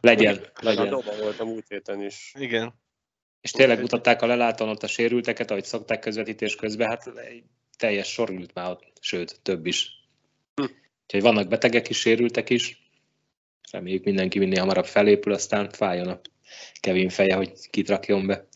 Legyen, 0.00 0.36
A 0.54 0.64
legyen. 0.64 0.88
doba 0.88 1.16
volt 1.16 1.40
a 1.40 1.44
múlt 1.44 1.64
héten 1.68 2.02
is. 2.02 2.32
Igen. 2.38 2.74
És 3.40 3.50
tényleg 3.50 3.80
mutatták 3.80 4.22
a 4.22 4.26
lelátón 4.26 4.68
ott 4.68 4.82
a 4.82 4.86
sérülteket, 4.86 5.50
ahogy 5.50 5.64
szokták 5.64 5.98
közvetítés 6.00 6.54
közben, 6.54 6.88
hát 6.88 7.06
egy 7.06 7.42
teljes 7.78 8.12
sor 8.12 8.30
ült 8.30 8.54
már 8.54 8.70
ott, 8.70 8.92
sőt, 9.00 9.40
több 9.42 9.66
is. 9.66 9.90
Hm. 10.54 10.62
Úgyhogy 11.04 11.22
vannak 11.22 11.48
betegek 11.48 11.88
is, 11.88 11.98
sérültek 11.98 12.50
is. 12.50 12.85
Reméljük 13.70 14.04
mindenki 14.04 14.38
minél 14.38 14.60
hamarabb 14.60 14.86
felépül, 14.86 15.32
aztán 15.32 15.70
fájjon 15.70 16.08
a 16.08 16.20
Kevin 16.80 17.08
feje, 17.08 17.34
hogy 17.34 17.52
kit 17.70 17.88
rakjon 17.88 18.26
be. 18.26 18.46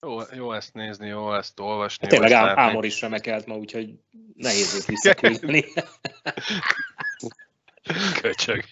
Jó, 0.00 0.18
jó 0.34 0.52
ezt 0.52 0.74
nézni, 0.74 1.06
jó 1.06 1.34
ezt 1.34 1.60
olvasni. 1.60 2.06
Hát 2.06 2.10
tényleg 2.10 2.32
Ám. 2.32 2.58
Ámor 2.58 2.84
is 2.84 3.00
remekelt 3.00 3.46
ma, 3.46 3.56
úgyhogy 3.56 3.94
nehéz 4.34 4.74
őt 4.74 4.84
visszaküldeni. 4.84 5.64
Köcsög. 8.20 8.64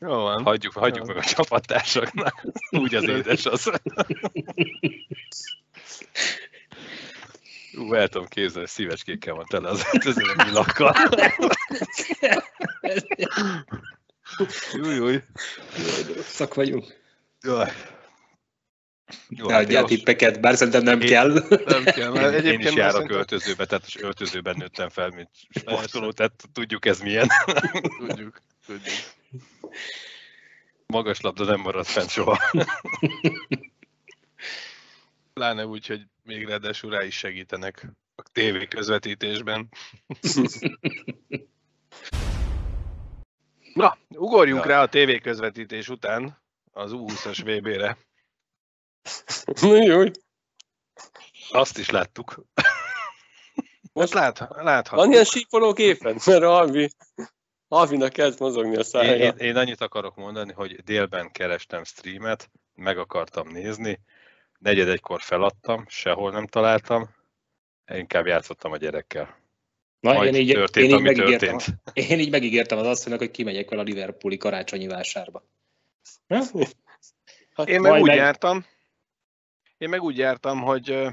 Jó 0.00 0.08
van. 0.08 0.42
Hagyjuk, 0.42 0.72
hagyjuk 0.72 1.06
meg 1.06 1.16
a 1.16 1.24
csapattársaknak. 1.24 2.44
Úgy 2.70 2.94
az 2.94 3.08
édes 3.08 3.46
az. 3.46 3.70
Ú, 7.76 7.94
el 7.94 8.08
tudom 8.08 8.26
képzelni, 8.28 8.68
szívecskékkel 8.68 9.34
van 9.34 9.44
tele 9.48 9.68
az 9.68 9.84
öltözőnek 9.92 10.44
nyilakkal. 10.44 10.94
Júj, 14.72 14.94
júj. 14.94 15.22
Szak 16.22 16.54
vagyunk. 16.54 16.84
Jaj. 17.42 17.72
Jó, 19.28 19.46
Ne 19.46 19.52
hát 19.52 19.62
adjál 19.62 19.80
jó. 19.80 19.86
tippeket, 19.86 20.40
bár 20.40 20.56
szerintem 20.56 20.82
nem 20.82 21.00
Én- 21.00 21.08
kell. 21.08 21.28
Nem 21.64 21.84
kell, 21.84 22.10
mert 22.10 22.24
Én, 22.26 22.32
én 22.32 22.34
egyébként 22.38 22.64
is 22.70 22.74
járok 22.74 22.92
szerintem- 22.92 23.16
öltözőbe, 23.16 23.66
tehát 23.66 23.84
az 23.84 23.96
öltözőben 24.02 24.54
nőttem 24.58 24.88
fel, 24.88 25.08
mint 25.08 25.28
sportoló, 25.50 26.12
tehát 26.12 26.32
tudjuk 26.52 26.86
ez 26.86 27.00
milyen. 27.00 27.28
Tudjuk, 28.06 28.40
tudjuk. 28.66 28.94
Magas 30.86 31.20
labda 31.20 31.44
nem 31.44 31.60
marad 31.60 31.86
fent 31.86 32.10
soha. 32.10 32.38
Pláne 35.34 35.66
úgy, 35.66 35.86
hogy 35.86 36.06
még 36.22 36.44
ráadásul 36.46 36.90
rá 36.90 37.02
is 37.02 37.16
segítenek 37.18 37.86
a 38.14 38.22
tévé 38.32 38.66
közvetítésben. 38.66 39.68
Na, 43.74 43.98
ugorjunk 44.08 44.62
Ja. 44.64 44.68
rá 44.68 44.82
a 44.82 44.88
tévé 44.88 45.18
közvetítés 45.18 45.88
után 45.88 46.42
az 46.72 46.90
U20-as 46.94 47.40
VB-re. 47.44 47.96
Jó, 49.86 50.02
Azt 51.50 51.78
is 51.78 51.90
láttuk. 51.90 52.44
Most 53.92 54.12
lát, 54.12 54.38
láthat. 54.50 54.98
van 54.98 55.12
ilyen 55.12 55.24
sípoló 55.24 55.72
gépen? 55.72 56.16
Mert 56.26 56.42
a 56.42 56.56
Alvi, 56.56 56.90
Alvinak 57.68 58.12
kezd 58.12 58.40
mozogni 58.40 58.74
a 58.74 58.78
Én, 58.78 58.82
szája. 58.84 59.14
én, 59.14 59.36
én 59.36 59.56
annyit 59.56 59.80
akarok 59.80 60.16
mondani, 60.16 60.52
hogy 60.52 60.82
délben 60.84 61.30
kerestem 61.30 61.84
streamet, 61.84 62.50
meg 62.74 62.98
akartam 62.98 63.48
nézni, 63.48 64.00
negyed 64.64 64.88
egykor 64.88 65.20
feladtam, 65.20 65.84
sehol 65.88 66.30
nem 66.30 66.46
találtam, 66.46 67.08
inkább 67.92 68.26
játszottam 68.26 68.72
a 68.72 68.76
gyerekkel. 68.76 69.38
Na, 70.00 70.12
Majd 70.12 70.34
én 70.34 70.40
így, 70.40 70.52
történt, 70.52 70.86
én 70.86 70.90
így 70.90 70.96
ami 70.96 71.02
megígértem, 71.02 71.58
történt. 71.58 71.78
én 72.10 72.18
így 72.18 72.30
megígértem 72.30 72.78
az 72.78 72.86
asszonynak, 72.86 73.20
hogy 73.20 73.30
kimegyek 73.30 73.68
vele 73.70 73.82
a 73.82 73.84
Liverpooli 73.84 74.36
karácsonyi 74.36 74.86
vásárba. 74.86 75.44
Hát 77.54 77.68
Én 77.68 77.80
meg 77.80 77.90
Majd 77.90 78.02
úgy 78.02 78.08
meg- 78.08 78.16
jártam, 78.16 78.64
én 79.78 79.88
meg 79.88 80.02
úgy 80.02 80.16
jártam, 80.16 80.60
hogy 80.62 81.08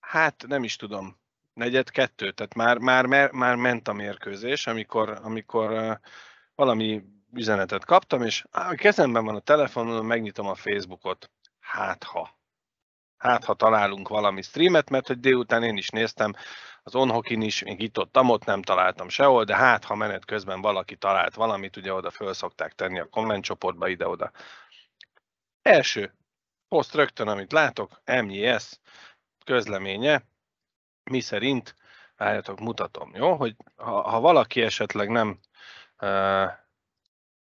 hát 0.00 0.44
nem 0.46 0.64
is 0.64 0.76
tudom, 0.76 1.20
negyed 1.54 1.90
kettő, 1.90 2.30
tehát 2.30 2.54
már, 2.54 2.78
már, 2.78 3.06
már, 3.06 3.30
már 3.30 3.56
ment 3.56 3.88
a 3.88 3.92
mérkőzés, 3.92 4.66
amikor, 4.66 5.18
amikor 5.22 5.98
valami 6.54 7.02
üzenetet 7.32 7.84
kaptam, 7.84 8.22
és 8.22 8.44
á, 8.50 8.70
a 8.70 8.74
kezemben 8.74 9.24
van 9.24 9.34
a 9.34 9.40
telefonon, 9.40 10.04
megnyitom 10.04 10.46
a 10.46 10.54
Facebookot. 10.54 11.30
Hát 11.72 12.04
ha. 12.04 12.30
Hát 13.16 13.44
ha 13.44 13.54
találunk 13.54 14.08
valami 14.08 14.42
streamet, 14.42 14.90
mert 14.90 15.06
hogy 15.06 15.20
délután 15.20 15.62
én 15.62 15.76
is 15.76 15.88
néztem, 15.88 16.32
az 16.82 16.94
onhokin 16.94 17.42
is, 17.42 17.62
még 17.62 17.80
itt 17.80 17.98
ott, 17.98 18.18
ott 18.18 18.44
nem 18.44 18.62
találtam 18.62 19.08
sehol, 19.08 19.44
de 19.44 19.56
hát 19.56 19.84
ha 19.84 19.94
menet 19.94 20.24
közben 20.24 20.60
valaki 20.60 20.96
talált 20.96 21.34
valamit, 21.34 21.76
ugye 21.76 21.92
oda 21.92 22.10
föl 22.10 22.32
szokták 22.32 22.72
tenni 22.72 22.98
a 22.98 23.08
kommentcsoportba 23.08 23.88
ide-oda. 23.88 24.30
Első 25.62 26.14
poszt 26.68 26.94
rögtön, 26.94 27.28
amit 27.28 27.52
látok, 27.52 28.02
MJS 28.04 28.80
közleménye, 29.44 30.22
mi 31.10 31.20
szerint, 31.20 31.76
várjatok, 32.16 32.60
mutatom, 32.60 33.14
jó? 33.14 33.36
Hogy 33.36 33.56
ha, 33.76 34.10
ha 34.10 34.20
valaki 34.20 34.62
esetleg 34.62 35.08
nem 35.08 35.38
uh, 36.00 36.50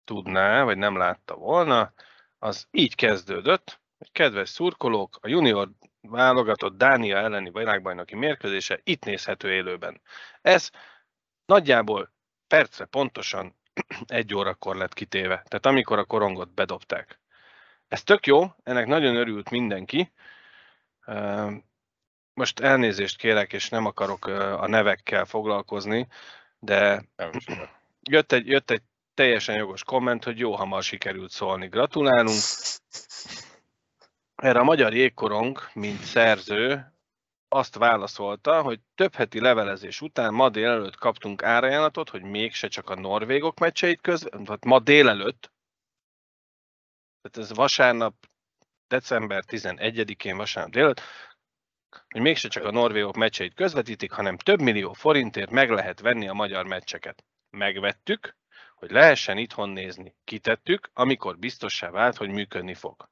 tudná, 0.03 0.63
vagy 0.63 0.78
nem 0.78 0.97
látta 0.97 1.36
volna, 1.36 1.93
az 2.39 2.67
így 2.71 2.95
kezdődött, 2.95 3.80
kedves 4.11 4.49
szurkolók, 4.49 5.17
a 5.21 5.27
junior 5.27 5.69
válogatott 6.01 6.77
Dánia 6.77 7.17
elleni 7.17 7.49
világbajnoki 7.49 8.15
mérkőzése 8.15 8.79
itt 8.83 9.05
nézhető 9.05 9.51
élőben. 9.51 10.01
Ez 10.41 10.69
nagyjából 11.45 12.11
percre 12.47 12.85
pontosan 12.85 13.55
egy 14.07 14.33
órakor 14.33 14.75
lett 14.75 14.93
kitéve, 14.93 15.43
tehát 15.47 15.65
amikor 15.65 15.97
a 15.97 16.05
korongot 16.05 16.53
bedobták. 16.53 17.19
Ez 17.87 18.03
tök 18.03 18.25
jó, 18.25 18.53
ennek 18.63 18.87
nagyon 18.87 19.15
örült 19.15 19.49
mindenki. 19.49 20.11
Ö, 21.05 21.51
Most 22.33 22.59
elnézést 22.59 23.17
kérek, 23.17 23.53
és 23.53 23.69
nem 23.69 23.85
akarok 23.85 24.25
a 24.25 24.67
nevekkel 24.67 25.25
foglalkozni, 25.25 26.07
de 26.59 27.03
jött 28.09 28.31
egy, 28.31 28.47
jött 28.47 28.71
egy 28.71 28.81
teljesen 29.13 29.55
jogos 29.55 29.83
komment, 29.83 30.23
hogy 30.23 30.39
jó 30.39 30.55
hamar 30.55 30.83
sikerült 30.83 31.31
szólni. 31.31 31.67
Gratulálunk. 31.67 32.37
Erre 34.38 34.59
a 34.59 34.63
magyar 34.63 34.93
jégkorong, 34.93 35.59
mint 35.73 35.99
szerző, 35.99 36.93
azt 37.47 37.75
válaszolta, 37.75 38.61
hogy 38.61 38.79
több 38.95 39.15
heti 39.15 39.39
levelezés 39.39 40.01
után 40.01 40.33
ma 40.33 40.49
délelőtt 40.49 40.95
kaptunk 40.95 41.43
árajánlatot, 41.43 42.09
hogy 42.09 42.21
mégse 42.21 42.67
csak 42.67 42.89
a 42.89 42.99
norvégok 42.99 43.59
meccseit 43.59 44.01
köz, 44.01 44.27
vagy 44.31 44.63
ma 44.65 44.79
délelőtt, 44.79 45.51
tehát 47.21 47.49
ez 47.49 47.55
vasárnap, 47.55 48.13
december 48.88 49.43
11-én 49.47 50.38
vasárnap 50.38 50.73
délelőtt, 50.73 51.01
hogy 52.09 52.21
mégse 52.21 52.47
csak 52.47 52.63
a 52.63 52.71
norvégok 52.71 53.15
meccseit 53.15 53.53
közvetítik, 53.53 54.11
hanem 54.11 54.38
több 54.38 54.61
millió 54.61 54.93
forintért 54.93 55.51
meg 55.51 55.69
lehet 55.69 55.99
venni 55.99 56.27
a 56.27 56.33
magyar 56.33 56.65
meccseket. 56.65 57.23
Megvettük, 57.49 58.35
hogy 58.75 58.91
lehessen 58.91 59.38
itthon 59.38 59.69
nézni. 59.69 60.15
Kitettük, 60.23 60.89
amikor 60.93 61.38
biztossá 61.38 61.89
vált, 61.89 62.17
hogy 62.17 62.29
működni 62.29 62.73
fog. 62.73 63.09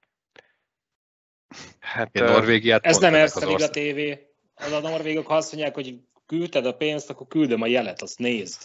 Hát, 1.80 2.16
Én 2.16 2.24
Norvégiát 2.24 2.86
ez 2.86 2.98
nem 2.98 3.16
Erste 3.16 3.46
Liga 3.46 3.70
TV. 3.70 4.20
Az 4.56 4.72
a 4.72 4.80
norvégok, 4.80 5.28
ha 5.28 5.36
azt 5.36 5.52
mondják, 5.52 5.74
hogy 5.74 5.96
küldted 6.26 6.66
a 6.66 6.74
pénzt, 6.74 7.10
akkor 7.10 7.28
küldöm 7.28 7.62
a 7.62 7.68
jelet, 7.68 8.02
azt 8.02 8.20
nézd. 8.20 8.62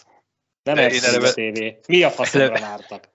Nem 0.63 0.77
Erste 0.77 1.11
Liga 1.11 1.31
TV. 1.31 1.87
Mi 1.87 2.03
a 2.03 2.09
faszomra 2.09 2.59
vártak? 2.59 3.09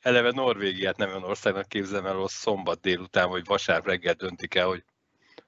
Eleve 0.00 0.30
Norvégiát 0.30 0.96
nem 0.96 1.08
olyan 1.08 1.24
országnak 1.24 1.68
képzelem 1.68 2.06
el, 2.06 2.14
hogy 2.14 2.28
szombat 2.28 2.80
délután, 2.80 3.28
vagy 3.28 3.44
vasárnap 3.44 3.86
reggel 3.86 4.14
döntik 4.14 4.54
el, 4.54 4.66
hogy 4.66 4.84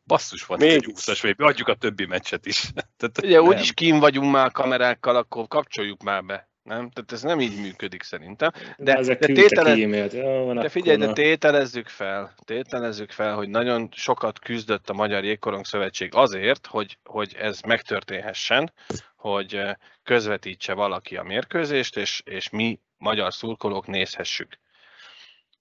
basszus 0.04 0.46
van, 0.46 0.62
egy 0.62 0.86
20-as 0.88 1.36
adjuk 1.36 1.68
a 1.68 1.74
többi 1.74 2.06
meccset 2.06 2.46
is. 2.46 2.70
Tehát, 2.96 3.22
Ugye 3.22 3.42
úgyis 3.42 3.72
kín 3.72 3.98
vagyunk 3.98 4.32
már 4.32 4.50
kamerákkal, 4.50 5.16
akkor 5.16 5.46
kapcsoljuk 5.48 6.02
már 6.02 6.24
be. 6.24 6.50
Nem? 6.62 6.90
Tehát 6.90 7.12
ez 7.12 7.22
nem 7.22 7.40
így 7.40 7.60
működik 7.60 8.02
szerintem. 8.02 8.50
De, 8.76 9.02
de, 9.02 9.16
de, 9.16 9.26
tételez... 9.26 10.12
Jó, 10.14 10.52
de 10.52 10.68
figyelj, 10.68 10.96
de 10.96 11.12
tételezzük 11.12 11.88
fel, 11.88 12.34
tételezzük 12.44 13.10
fel, 13.10 13.34
hogy 13.34 13.48
nagyon 13.48 13.88
sokat 13.92 14.38
küzdött 14.38 14.88
a 14.88 14.92
Magyar 14.92 15.24
Jégkorong 15.24 15.64
Szövetség 15.64 16.14
azért, 16.14 16.66
hogy, 16.66 16.98
hogy 17.04 17.34
ez 17.38 17.60
megtörténhessen, 17.60 18.72
hogy 19.16 19.60
közvetítse 20.02 20.72
valaki 20.74 21.16
a 21.16 21.22
mérkőzést, 21.22 21.96
és, 21.96 22.22
és 22.24 22.50
mi 22.50 22.80
magyar 22.98 23.32
szurkolók 23.32 23.86
nézhessük. 23.86 24.58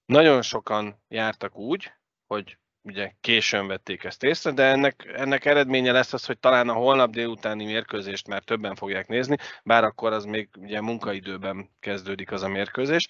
Nagyon 0.06 0.42
sokan 0.42 1.02
jártak 1.08 1.58
úgy, 1.58 1.92
hogy 2.28 2.58
ugye 2.82 3.12
későn 3.22 3.68
vették 3.68 4.04
ezt 4.04 4.24
észre, 4.24 4.52
de 4.52 4.64
ennek, 4.64 5.12
ennek 5.16 5.46
eredménye 5.46 5.92
lesz 5.92 6.14
az, 6.14 6.26
hogy 6.26 6.40
talán 6.40 6.70
a 6.70 6.74
holnap 6.74 7.12
délutáni 7.12 7.66
mérkőzést 7.66 8.28
már 8.28 8.44
többen 8.44 8.76
fogják 8.76 9.08
nézni, 9.08 9.38
bár 9.64 9.84
akkor 9.84 10.14
az 10.14 10.26
még 10.26 10.50
ugye 10.58 10.82
munkaidőben 10.82 11.70
kezdődik 11.80 12.32
az 12.32 12.42
a 12.42 12.48
mérkőzés, 12.48 13.08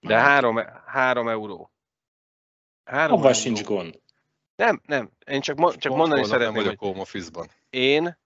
de 0.00 0.18
három, 0.18 0.60
három 0.86 1.28
euró. 1.28 1.72
Három 2.84 3.18
Abban 3.18 3.32
sincs 3.32 3.62
gond. 3.62 4.00
Nem, 4.56 4.80
nem, 4.86 5.10
én 5.26 5.40
csak, 5.40 5.76
csak 5.76 5.96
mondani 5.96 6.24
szeretném, 6.24 6.62
vagyok 6.62 6.78
home 6.78 7.00
office-ban. 7.00 7.50
Én 7.70 8.18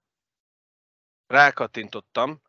rákattintottam, 1.27 2.43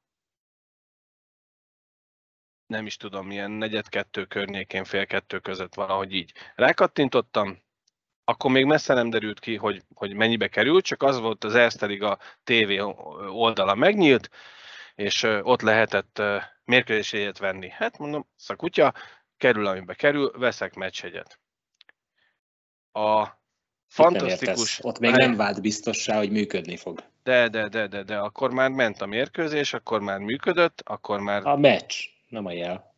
nem 2.65 2.85
is 2.85 2.97
tudom, 2.97 3.27
milyen 3.27 3.51
negyed 3.51 3.89
kettő 3.89 4.25
környékén, 4.25 4.83
fél 4.83 5.05
kettő 5.05 5.39
között 5.39 5.75
valahogy 5.75 6.13
így. 6.13 6.33
Rákattintottam, 6.55 7.62
akkor 8.23 8.51
még 8.51 8.65
messze 8.65 8.93
nem 8.93 9.09
derült 9.09 9.39
ki, 9.39 9.55
hogy, 9.55 9.81
hogy 9.95 10.13
mennyibe 10.13 10.47
került, 10.47 10.85
csak 10.85 11.03
az 11.03 11.19
volt 11.19 11.43
az 11.43 11.55
Erste 11.55 11.85
Liga 11.85 12.19
TV 12.43 12.71
oldala 13.27 13.75
megnyílt, 13.75 14.29
és 14.95 15.23
ott 15.23 15.61
lehetett 15.61 16.21
mérkőzésjegyet 16.65 17.37
venni. 17.37 17.69
Hát 17.69 17.97
mondom, 17.97 18.27
szakutya, 18.35 18.93
kerül, 19.37 19.67
amibe 19.67 19.93
kerül, 19.93 20.31
veszek 20.37 20.73
meccsjegyet. 20.73 21.39
A 22.91 23.27
fantasztikus... 23.87 24.79
Ott 24.83 24.99
még 24.99 25.11
nem 25.11 25.35
vált 25.35 25.61
biztossá, 25.61 26.17
hogy 26.17 26.31
működni 26.31 26.77
fog. 26.77 27.03
De, 27.23 27.47
de, 27.47 27.67
de, 27.67 27.87
de, 27.87 28.03
de, 28.03 28.17
akkor 28.17 28.51
már 28.51 28.69
ment 28.69 29.01
a 29.01 29.05
mérkőzés, 29.05 29.73
akkor 29.73 30.01
már 30.01 30.19
működött, 30.19 30.81
akkor 30.85 31.19
már... 31.19 31.45
A 31.45 31.57
meccs, 31.57 31.93
nem 32.27 32.45
a 32.45 32.51
jel. 32.51 32.95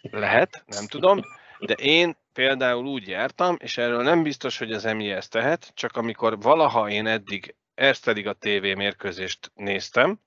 Lehet, 0.00 0.62
nem 0.66 0.86
tudom, 0.86 1.20
de 1.66 1.74
én 1.74 2.16
például 2.32 2.86
úgy 2.86 3.08
jártam, 3.08 3.56
és 3.58 3.78
erről 3.78 4.02
nem 4.02 4.22
biztos, 4.22 4.58
hogy 4.58 4.72
az 4.72 4.84
emi 4.84 5.10
ezt 5.10 5.30
tehet, 5.30 5.72
csak 5.74 5.96
amikor 5.96 6.40
valaha 6.40 6.90
én 6.90 7.06
eddig 7.06 7.54
ezt 7.74 8.04
pedig 8.04 8.26
a 8.26 8.32
TV 8.32 8.62
mérkőzést 8.76 9.50
néztem, 9.54 10.20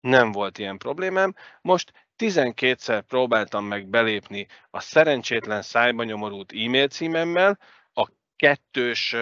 nem 0.00 0.32
volt 0.32 0.58
ilyen 0.58 0.78
problémám. 0.78 1.34
Most 1.60 1.92
12-szer 2.18 3.02
próbáltam 3.06 3.64
meg 3.64 3.86
belépni 3.86 4.46
a 4.70 4.80
szerencsétlen 4.80 5.62
szájba 5.62 6.04
nyomorult 6.04 6.52
e-mail 6.52 6.88
címemmel, 6.88 7.58
a 7.92 8.08
kettős, 8.36 9.16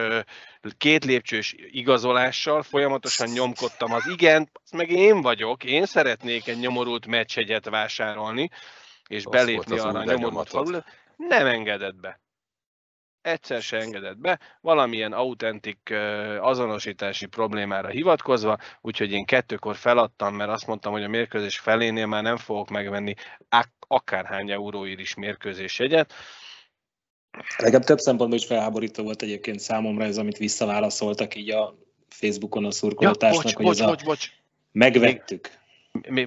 két 0.79 1.05
lépcsős 1.05 1.55
igazolással, 1.57 2.63
folyamatosan 2.63 3.29
nyomkodtam 3.29 3.93
az 3.93 4.07
igen, 4.09 4.51
meg 4.73 4.91
én 4.91 5.21
vagyok, 5.21 5.65
én 5.65 5.87
szeretnék 5.87 6.47
egy 6.47 6.59
nyomorult 6.59 7.07
meccsegyet 7.07 7.69
vásárolni, 7.69 8.51
és 9.09 9.25
Rossz 9.25 9.33
belépni 9.33 9.79
arra 9.79 9.99
a 9.99 10.05
nyomorult 10.05 10.49
falul 10.49 10.85
nem 11.17 11.47
engedett 11.47 11.97
be. 11.97 12.21
Egyszer 13.21 13.63
se 13.63 13.77
engedett 13.77 14.17
be, 14.17 14.41
valamilyen 14.61 15.13
autentik 15.13 15.95
azonosítási 16.41 17.27
problémára 17.27 17.89
hivatkozva, 17.89 18.59
úgyhogy 18.81 19.13
én 19.13 19.25
kettőkor 19.25 19.77
feladtam, 19.77 20.35
mert 20.35 20.51
azt 20.51 20.67
mondtam, 20.67 20.93
hogy 20.93 21.03
a 21.03 21.09
mérkőzés 21.09 21.59
felénél 21.59 22.07
már 22.07 22.23
nem 22.23 22.37
fogok 22.37 22.71
megvenni 22.71 23.15
akárhány 23.89 24.51
euróért 24.51 25.01
is 25.01 25.15
mérkőzés 25.15 25.79
jegyet. 25.79 26.13
Nekem 27.59 27.81
több 27.81 27.99
szempontból 27.99 28.39
is 28.39 28.47
felháborító 28.47 29.03
volt 29.03 29.23
egyébként 29.23 29.61
számomra 29.61 30.05
ez, 30.05 30.19
amit 30.19 30.37
visszaválaszoltak 30.37 31.35
így 31.35 31.51
a 31.51 31.75
Facebookon 32.09 32.65
a 32.65 32.71
szurkolótásnak, 32.71 33.45
ja, 33.45 33.51
bocs, 33.51 33.55
hogy 33.55 33.65
bocs, 33.65 33.81
ez 33.81 33.87
bocs, 33.87 34.03
a 34.03 34.05
bocs. 34.05 34.31
megvettük. 34.73 35.51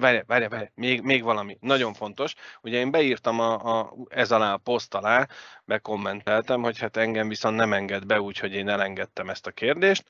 Várj, 0.00 0.20
várj, 0.26 0.46
várj, 0.46 0.66
még, 0.74 1.00
még 1.02 1.22
valami, 1.22 1.56
nagyon 1.60 1.94
fontos. 1.94 2.34
Ugye 2.62 2.78
én 2.78 2.90
beírtam 2.90 3.40
a, 3.40 3.78
a, 3.78 3.94
ez 4.08 4.32
alá 4.32 4.52
a 4.52 4.56
poszt 4.56 4.94
alá, 4.94 5.26
bekommenteltem, 5.64 6.62
hogy 6.62 6.78
hát 6.78 6.96
engem 6.96 7.28
viszont 7.28 7.56
nem 7.56 7.72
enged 7.72 8.06
be, 8.06 8.20
úgyhogy 8.20 8.52
én 8.54 8.68
elengedtem 8.68 9.30
ezt 9.30 9.46
a 9.46 9.50
kérdést, 9.50 10.04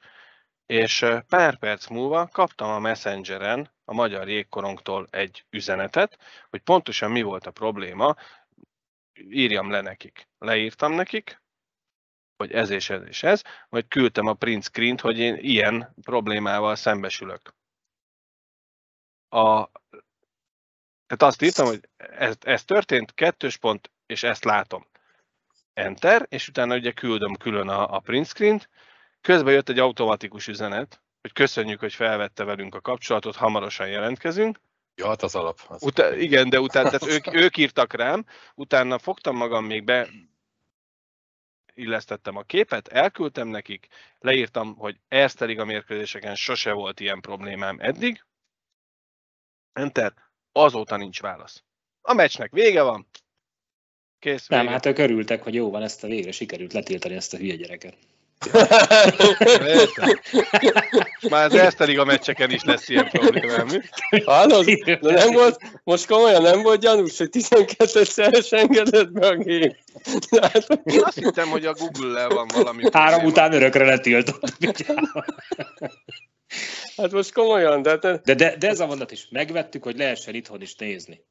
és 0.66 1.06
pár 1.28 1.58
perc 1.58 1.86
múlva 1.86 2.28
kaptam 2.32 2.70
a 2.70 2.78
Messengeren 2.78 3.70
a 3.84 3.92
Magyar 3.92 4.28
Jégkorongtól 4.28 5.06
egy 5.10 5.44
üzenetet, 5.50 6.18
hogy 6.50 6.60
pontosan 6.60 7.10
mi 7.10 7.22
volt 7.22 7.46
a 7.46 7.50
probléma, 7.50 8.14
írjam 9.30 9.70
le 9.70 9.80
nekik. 9.80 10.28
Leírtam 10.38 10.92
nekik, 10.92 11.42
hogy 12.36 12.52
ez 12.52 12.70
és 12.70 12.90
ez 12.90 13.02
és 13.06 13.22
ez, 13.22 13.42
majd 13.68 13.88
küldtem 13.88 14.26
a 14.26 14.34
print 14.34 14.62
screen 14.62 14.98
hogy 14.98 15.18
én 15.18 15.36
ilyen 15.40 15.94
problémával 16.02 16.74
szembesülök 16.74 17.58
a, 19.30 19.70
tehát 21.06 21.22
azt 21.22 21.42
írtam, 21.42 21.66
hogy 21.66 21.88
ez, 21.96 22.36
ez 22.40 22.64
történt, 22.64 23.14
kettős 23.14 23.56
pont, 23.56 23.90
és 24.06 24.22
ezt 24.22 24.44
látom. 24.44 24.86
Enter, 25.74 26.26
és 26.28 26.48
utána 26.48 26.76
ugye 26.76 26.92
küldöm 26.92 27.34
külön 27.34 27.68
a, 27.68 27.94
a 27.94 27.98
print 27.98 28.26
screen-t. 28.26 28.68
Közben 29.20 29.52
jött 29.52 29.68
egy 29.68 29.78
automatikus 29.78 30.48
üzenet, 30.48 31.02
hogy 31.20 31.32
köszönjük, 31.32 31.80
hogy 31.80 31.94
felvette 31.94 32.44
velünk 32.44 32.74
a 32.74 32.80
kapcsolatot, 32.80 33.36
hamarosan 33.36 33.88
jelentkezünk. 33.88 34.60
Ja, 34.94 35.08
hát 35.08 35.22
az 35.22 35.34
alap. 35.34 35.58
Az 35.68 35.82
Uta, 35.82 36.16
igen, 36.16 36.48
de 36.48 36.60
utána 36.60 36.90
tehát 36.90 37.14
ők, 37.16 37.34
ők 37.34 37.56
írtak 37.56 37.92
rám, 37.92 38.26
utána 38.54 38.98
fogtam 38.98 39.36
magam 39.36 39.64
még 39.64 39.84
be, 39.84 40.08
illesztettem 41.74 42.36
a 42.36 42.42
képet, 42.42 42.88
elküldtem 42.88 43.48
nekik, 43.48 43.86
leírtam, 44.18 44.76
hogy 44.76 45.00
Erste 45.08 45.44
a 45.44 45.64
mérkőzéseken 45.64 46.34
sose 46.34 46.72
volt 46.72 47.00
ilyen 47.00 47.20
problémám 47.20 47.76
eddig, 47.80 48.24
Enter, 49.72 50.12
azóta 50.52 50.96
nincs 50.96 51.20
válasz. 51.20 51.62
A 52.00 52.12
meccsnek 52.12 52.52
vége 52.52 52.82
van. 52.82 53.06
Kész, 54.18 54.48
vége. 54.48 54.62
Nem, 54.62 54.72
hát 54.72 54.86
ők 54.86 54.98
örültek, 54.98 55.42
hogy 55.42 55.54
jó 55.54 55.70
van, 55.70 55.82
ezt 55.82 56.04
a 56.04 56.06
végre 56.06 56.32
sikerült 56.32 56.72
letiltani 56.72 57.14
ezt 57.14 57.34
a 57.34 57.36
hülye 57.36 57.54
gyereket. 57.54 57.96
Már 61.30 61.44
az 61.44 61.54
Erste 61.54 62.00
a 62.00 62.04
meccseken 62.04 62.50
is 62.50 62.64
lesz 62.64 62.88
ilyen 62.88 63.08
problémám. 63.08 63.68
Hallod? 64.24 64.64
De 64.64 64.98
nem 65.00 65.32
volt, 65.32 65.80
most 65.84 66.06
komolyan 66.06 66.42
nem 66.42 66.62
volt 66.62 66.80
gyanús, 66.80 67.18
hogy 67.18 67.28
12-szeres 67.32 68.52
engedett 68.52 69.10
be 69.10 69.26
a 69.26 69.36
gép. 69.36 69.76
Hát, 70.40 70.80
Én 70.84 71.02
azt 71.02 71.18
hittem, 71.18 71.48
hogy 71.48 71.66
a 71.66 71.72
Google-lel 71.72 72.28
van 72.28 72.46
valami 72.54 72.82
Három 72.92 73.08
probléma. 73.20 73.30
után 73.30 73.52
örökre 73.52 73.84
letiltott. 73.84 74.56
Hát 76.96 77.10
most 77.10 77.32
komolyan, 77.32 77.82
de... 77.82 77.96
De, 77.96 78.16
de, 78.16 78.34
de, 78.34 78.56
de 78.56 78.68
ez 78.68 78.80
a 78.80 78.86
mondat 78.86 79.10
is. 79.10 79.28
Megvettük, 79.28 79.82
hogy 79.82 79.96
lehessen 79.96 80.34
itthon 80.34 80.60
is 80.60 80.74
nézni. 80.74 81.24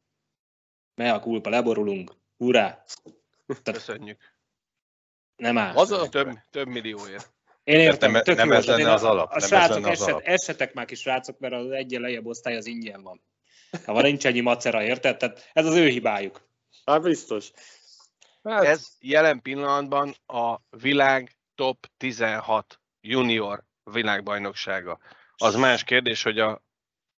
Me 0.95 1.13
a 1.13 1.19
kulpa, 1.19 1.49
leborulunk. 1.49 2.11
Hurrá! 2.37 2.83
Köszönjük. 3.63 4.33
Nem 5.35 5.57
áll. 5.57 5.75
Az 5.75 5.91
a 5.91 6.09
több, 6.09 6.29
több 6.49 6.67
millióért. 6.67 7.31
Én 7.63 7.79
értem, 7.79 8.11
nem, 8.11 8.23
tök 8.23 8.37
nem 8.37 8.51
ez 8.51 8.65
lenne 8.65 8.91
az 8.91 9.03
alap. 9.03 9.31
A, 9.31 9.39
srácok, 9.39 9.87
eset, 9.87 10.19
esetek 10.23 10.73
már 10.73 10.85
kis 10.85 10.99
srácok, 10.99 11.39
mert 11.39 11.53
az 11.53 11.71
egyen 11.71 12.01
lejjebb 12.01 12.25
osztály 12.25 12.55
az 12.55 12.65
ingyen 12.65 13.03
van. 13.03 13.21
Ha 13.85 13.93
van 13.93 14.03
nincs 14.03 14.25
ennyi 14.25 14.39
macera, 14.39 14.83
érted? 14.83 15.17
Tehát 15.17 15.49
ez 15.53 15.65
az 15.65 15.75
ő 15.75 15.87
hibájuk. 15.87 16.47
Hát 16.85 17.01
biztos. 17.01 17.51
Hát... 18.43 18.63
Ez 18.63 18.87
jelen 18.99 19.41
pillanatban 19.41 20.15
a 20.25 20.59
világ 20.69 21.37
top 21.55 21.87
16 21.97 22.79
junior 23.01 23.63
világbajnoksága. 23.91 24.99
Az 25.37 25.55
más 25.55 25.83
kérdés, 25.83 26.23
hogy 26.23 26.39
a, 26.39 26.63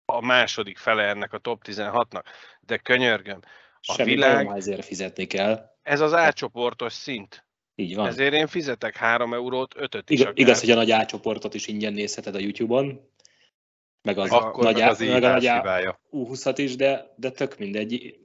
a 0.05 0.25
második 0.25 0.77
fele 0.77 1.03
ennek 1.03 1.33
a 1.33 1.37
top 1.37 1.61
16-nak. 1.65 2.23
De 2.59 2.77
könyörgöm, 2.77 3.39
a 3.81 3.93
Semmi 3.93 4.09
világ... 4.09 4.47
ezért 4.55 4.85
fizetni 4.85 5.25
kell. 5.25 5.69
Ez 5.81 5.99
az 5.99 6.13
átcsoportos 6.13 6.93
szint. 6.93 7.45
Így 7.75 7.95
van. 7.95 8.07
Ezért 8.07 8.33
én 8.33 8.47
fizetek 8.47 8.95
3 8.95 9.33
eurót, 9.33 9.73
5 9.77 10.09
is. 10.09 10.19
Igaz, 10.19 10.33
igaz, 10.35 10.59
hogy 10.59 10.71
a 10.71 10.75
nagy 10.75 10.91
átcsoportot 10.91 11.53
is 11.53 11.67
ingyen 11.67 11.93
nézheted 11.93 12.35
a 12.35 12.39
YouTube-on, 12.39 13.09
meg 14.01 14.17
az, 14.17 14.31
Akkor 14.31 14.63
nagy, 14.63 14.75
meg 14.75 14.89
az 14.89 14.99
meg 14.99 15.23
a 15.23 15.29
nagy 15.29 15.95
U20-at 16.11 16.53
is, 16.55 16.75
de, 16.75 17.13
de 17.15 17.31
tök 17.31 17.57
mindegy. 17.57 18.19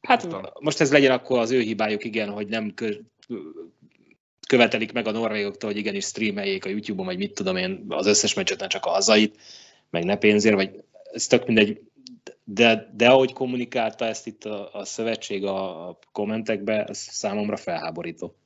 Hát 0.00 0.20
Tudom. 0.20 0.42
most 0.60 0.80
ez 0.80 0.92
legyen 0.92 1.10
akkor 1.10 1.38
az 1.38 1.50
ő 1.50 1.60
hibájuk, 1.60 2.04
igen, 2.04 2.30
hogy 2.30 2.46
nem 2.46 2.74
követelik 4.46 4.92
meg 4.92 5.06
a 5.06 5.10
norvégoktól, 5.10 5.70
hogy 5.70 5.78
igenis 5.78 6.04
streameljék 6.04 6.64
a 6.64 6.68
YouTube-on, 6.68 7.06
vagy 7.06 7.18
mit 7.18 7.34
tudom 7.34 7.56
én, 7.56 7.84
az 7.88 8.06
összes 8.06 8.34
meccset, 8.34 8.58
nem 8.58 8.68
csak 8.68 8.84
a 8.84 8.90
hazait, 8.90 9.40
meg 9.90 10.04
ne 10.04 10.16
pénzért, 10.16 10.54
vagy 10.54 10.84
ez 11.12 11.26
tök 11.26 11.46
mindegy, 11.46 11.80
de, 12.44 12.92
de 12.96 13.08
ahogy 13.08 13.32
kommunikálta 13.32 14.04
ezt 14.04 14.26
itt 14.26 14.44
a, 14.44 14.74
a 14.74 14.84
szövetség 14.84 15.44
a, 15.44 15.88
a 15.88 15.98
kommentekbe, 16.12 16.84
ez 16.84 16.98
számomra 16.98 17.56
felháborító. 17.56 18.36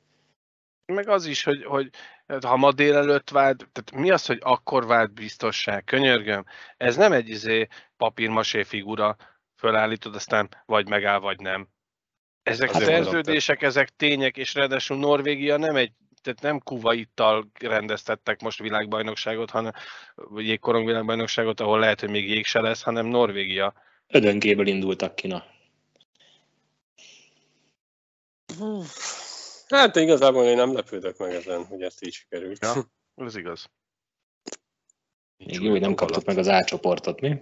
Meg 0.85 1.09
az 1.09 1.25
is, 1.25 1.43
hogy, 1.43 1.63
hogy 1.63 1.89
ha 2.41 2.57
ma 2.57 2.71
délelőtt 2.71 3.29
vált, 3.29 3.69
tehát 3.71 4.03
mi 4.03 4.11
az, 4.11 4.25
hogy 4.25 4.37
akkor 4.41 4.85
vált 4.85 5.13
biztosság? 5.13 5.83
Könyörgöm, 5.83 6.45
ez 6.77 6.95
nem 6.95 7.11
egy 7.11 7.29
izé 7.29 7.67
papírmasé 7.97 8.63
figura, 8.63 9.15
fölállítod, 9.55 10.15
aztán 10.15 10.49
vagy 10.65 10.87
megáll, 10.87 11.19
vagy 11.19 11.39
nem. 11.39 11.67
Ezek 12.43 12.71
hát 12.71 12.83
szerződések, 12.83 13.61
ezek 13.61 13.89
tények, 13.95 14.37
és 14.37 14.53
ráadásul 14.53 14.97
Norvégia 14.97 15.57
nem 15.57 15.75
egy 15.75 15.91
tehát 16.21 16.41
nem 16.41 16.59
Kuwaittal 16.59 17.51
rendeztettek 17.59 18.41
most 18.41 18.59
világbajnokságot, 18.59 19.49
hanem 19.49 19.71
vagy 20.15 20.45
jégkorong 20.45 20.85
világbajnokságot, 20.85 21.59
ahol 21.59 21.79
lehet, 21.79 21.99
hogy 21.99 22.09
még 22.09 22.29
jég 22.29 22.45
se 22.45 22.61
lesz, 22.61 22.81
hanem 22.81 23.05
Norvégia. 23.05 23.73
Ödönkéből 24.07 24.67
indultak 24.67 25.15
ki, 25.15 25.27
na. 25.27 25.43
Hát 29.67 29.95
igazából 29.95 30.43
én 30.43 30.55
nem 30.55 30.73
lepődök 30.73 31.17
meg 31.17 31.33
ezen, 31.33 31.65
hogy 31.65 31.81
ezt 31.81 32.05
így 32.05 32.13
sikerült. 32.13 32.59
Ja, 32.61 32.91
ez 33.25 33.35
igaz. 33.35 33.69
Még 35.37 35.61
jó, 35.61 35.71
hogy 35.71 35.81
nem 35.81 35.93
kaptuk 35.93 36.25
meg 36.25 36.37
az 36.37 36.47
átcsoportot, 36.47 37.21
mi? 37.21 37.41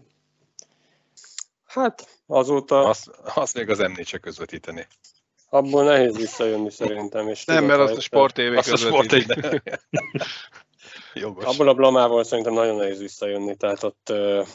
Hát 1.70 2.22
azóta... 2.26 2.88
Azt, 2.88 3.08
azt 3.36 3.54
még 3.54 3.70
az 3.70 3.78
m 3.78 4.02
se 4.02 4.18
közvetíteni. 4.18 4.88
Abból 5.50 5.84
nehéz 5.84 6.18
visszajönni 6.18 6.72
szerintem. 6.72 7.28
És 7.28 7.46
nem, 7.46 7.66
mert 7.66 7.80
azt 7.80 7.98
a 7.98 8.02
Sport 8.02 8.34
TV 8.34 8.58
Azt 8.58 8.72
a 8.72 8.78
Sport 8.78 9.16
Jogos. 11.14 11.44
Abból 11.44 11.68
a 11.68 11.74
blamával 11.74 12.24
szerintem 12.24 12.54
nagyon 12.54 12.76
nehéz 12.76 13.00
visszajönni, 13.00 13.56
tehát 13.56 13.84
ott 13.84 14.08
uh, 14.10 14.48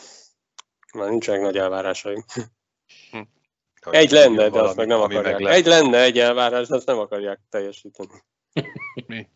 már 0.95 1.09
nincsenek 1.09 1.41
nagy 1.41 1.57
elvárásaim. 1.57 2.25
Hm. 3.11 3.21
Egy 3.91 4.11
lenne, 4.11 4.43
de 4.43 4.49
valami, 4.49 4.69
azt 4.69 4.77
meg 4.77 4.87
nem 4.87 5.01
akarják. 5.01 5.39
Meg 5.39 5.53
egy 5.53 5.67
lenne 5.67 6.03
egy 6.03 6.19
elvárás, 6.19 6.69
de 6.69 6.75
azt 6.75 6.87
nem 6.87 6.99
akarják 6.99 7.41
teljesíteni. 7.51 8.25
Mi? 9.07 9.29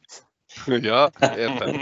Ja, 0.67 1.11
értem. 1.21 1.81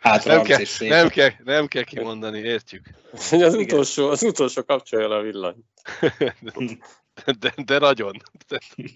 Hát, 0.00 0.24
nem, 0.24 0.42
kell, 0.42 0.62
nem, 0.78 1.08
kell, 1.08 1.30
nem 1.44 1.66
kell 1.66 1.82
kimondani, 1.82 2.38
értjük. 2.38 2.86
Az 3.12 3.54
utolsó, 3.54 4.08
az 4.08 4.22
utolsó 4.22 4.64
kapcsolja 4.64 5.08
le 5.08 5.16
a 5.16 5.22
villany. 5.22 5.64
De, 7.38 7.52
de 7.64 7.78
nagyon. 7.78 8.16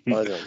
Nagyon. 0.05 0.39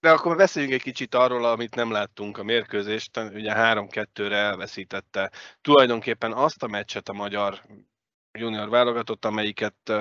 De 0.00 0.10
akkor 0.10 0.36
beszéljünk 0.36 0.74
egy 0.74 0.82
kicsit 0.82 1.14
arról, 1.14 1.44
amit 1.44 1.74
nem 1.74 1.90
láttunk 1.90 2.38
a 2.38 2.42
mérkőzést. 2.42 3.16
Ugye 3.16 3.52
3-2-re 3.54 4.36
elveszítette 4.36 5.30
tulajdonképpen 5.60 6.32
azt 6.32 6.62
a 6.62 6.66
meccset 6.66 7.08
a 7.08 7.12
magyar 7.12 7.62
junior 8.32 8.68
válogatott, 8.68 9.24
amelyiket 9.24 9.92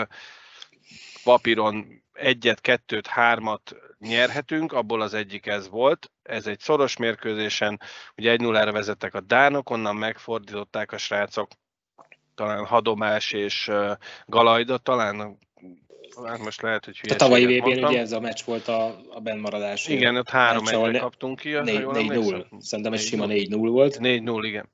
papíron 1.23 2.02
egyet, 2.13 2.61
kettőt, 2.61 3.07
hármat 3.07 3.75
nyerhetünk, 3.99 4.73
abból 4.73 5.01
az 5.01 5.13
egyik 5.13 5.45
ez 5.45 5.69
volt. 5.69 6.11
Ez 6.23 6.47
egy 6.47 6.59
szoros 6.59 6.97
mérkőzésen, 6.97 7.79
ugye 8.17 8.35
1-0-ra 8.37 8.69
vezettek 8.71 9.13
a 9.13 9.21
dánok, 9.21 9.69
onnan 9.69 9.95
megfordították 9.95 10.91
a 10.91 10.97
srácok, 10.97 11.47
talán 12.35 12.65
Hadomás 12.65 13.31
és 13.31 13.71
Galajda, 14.25 14.77
talán 14.77 15.37
Hát 16.25 16.39
most 16.39 16.61
lehet, 16.61 16.85
hogy 16.85 16.99
A 17.09 17.15
tavalyi 17.15 17.59
vb 17.59 17.65
ugye 17.65 17.99
ez 17.99 18.11
a 18.11 18.19
meccs 18.19 18.43
volt 18.45 18.67
a, 18.67 18.99
a 19.09 19.19
bennmaradás. 19.19 19.87
Igen, 19.87 20.15
ott 20.15 20.29
3 20.29 20.67
1 20.67 20.91
ne, 20.91 20.99
kaptunk 20.99 21.39
ki. 21.39 21.51
4-0. 21.53 22.45
Szerintem 22.59 22.93
ez 22.93 23.01
sima 23.01 23.25
4-0 23.27 23.47
volt. 23.49 23.97
4-0, 24.01 24.39
igen. 24.41 24.69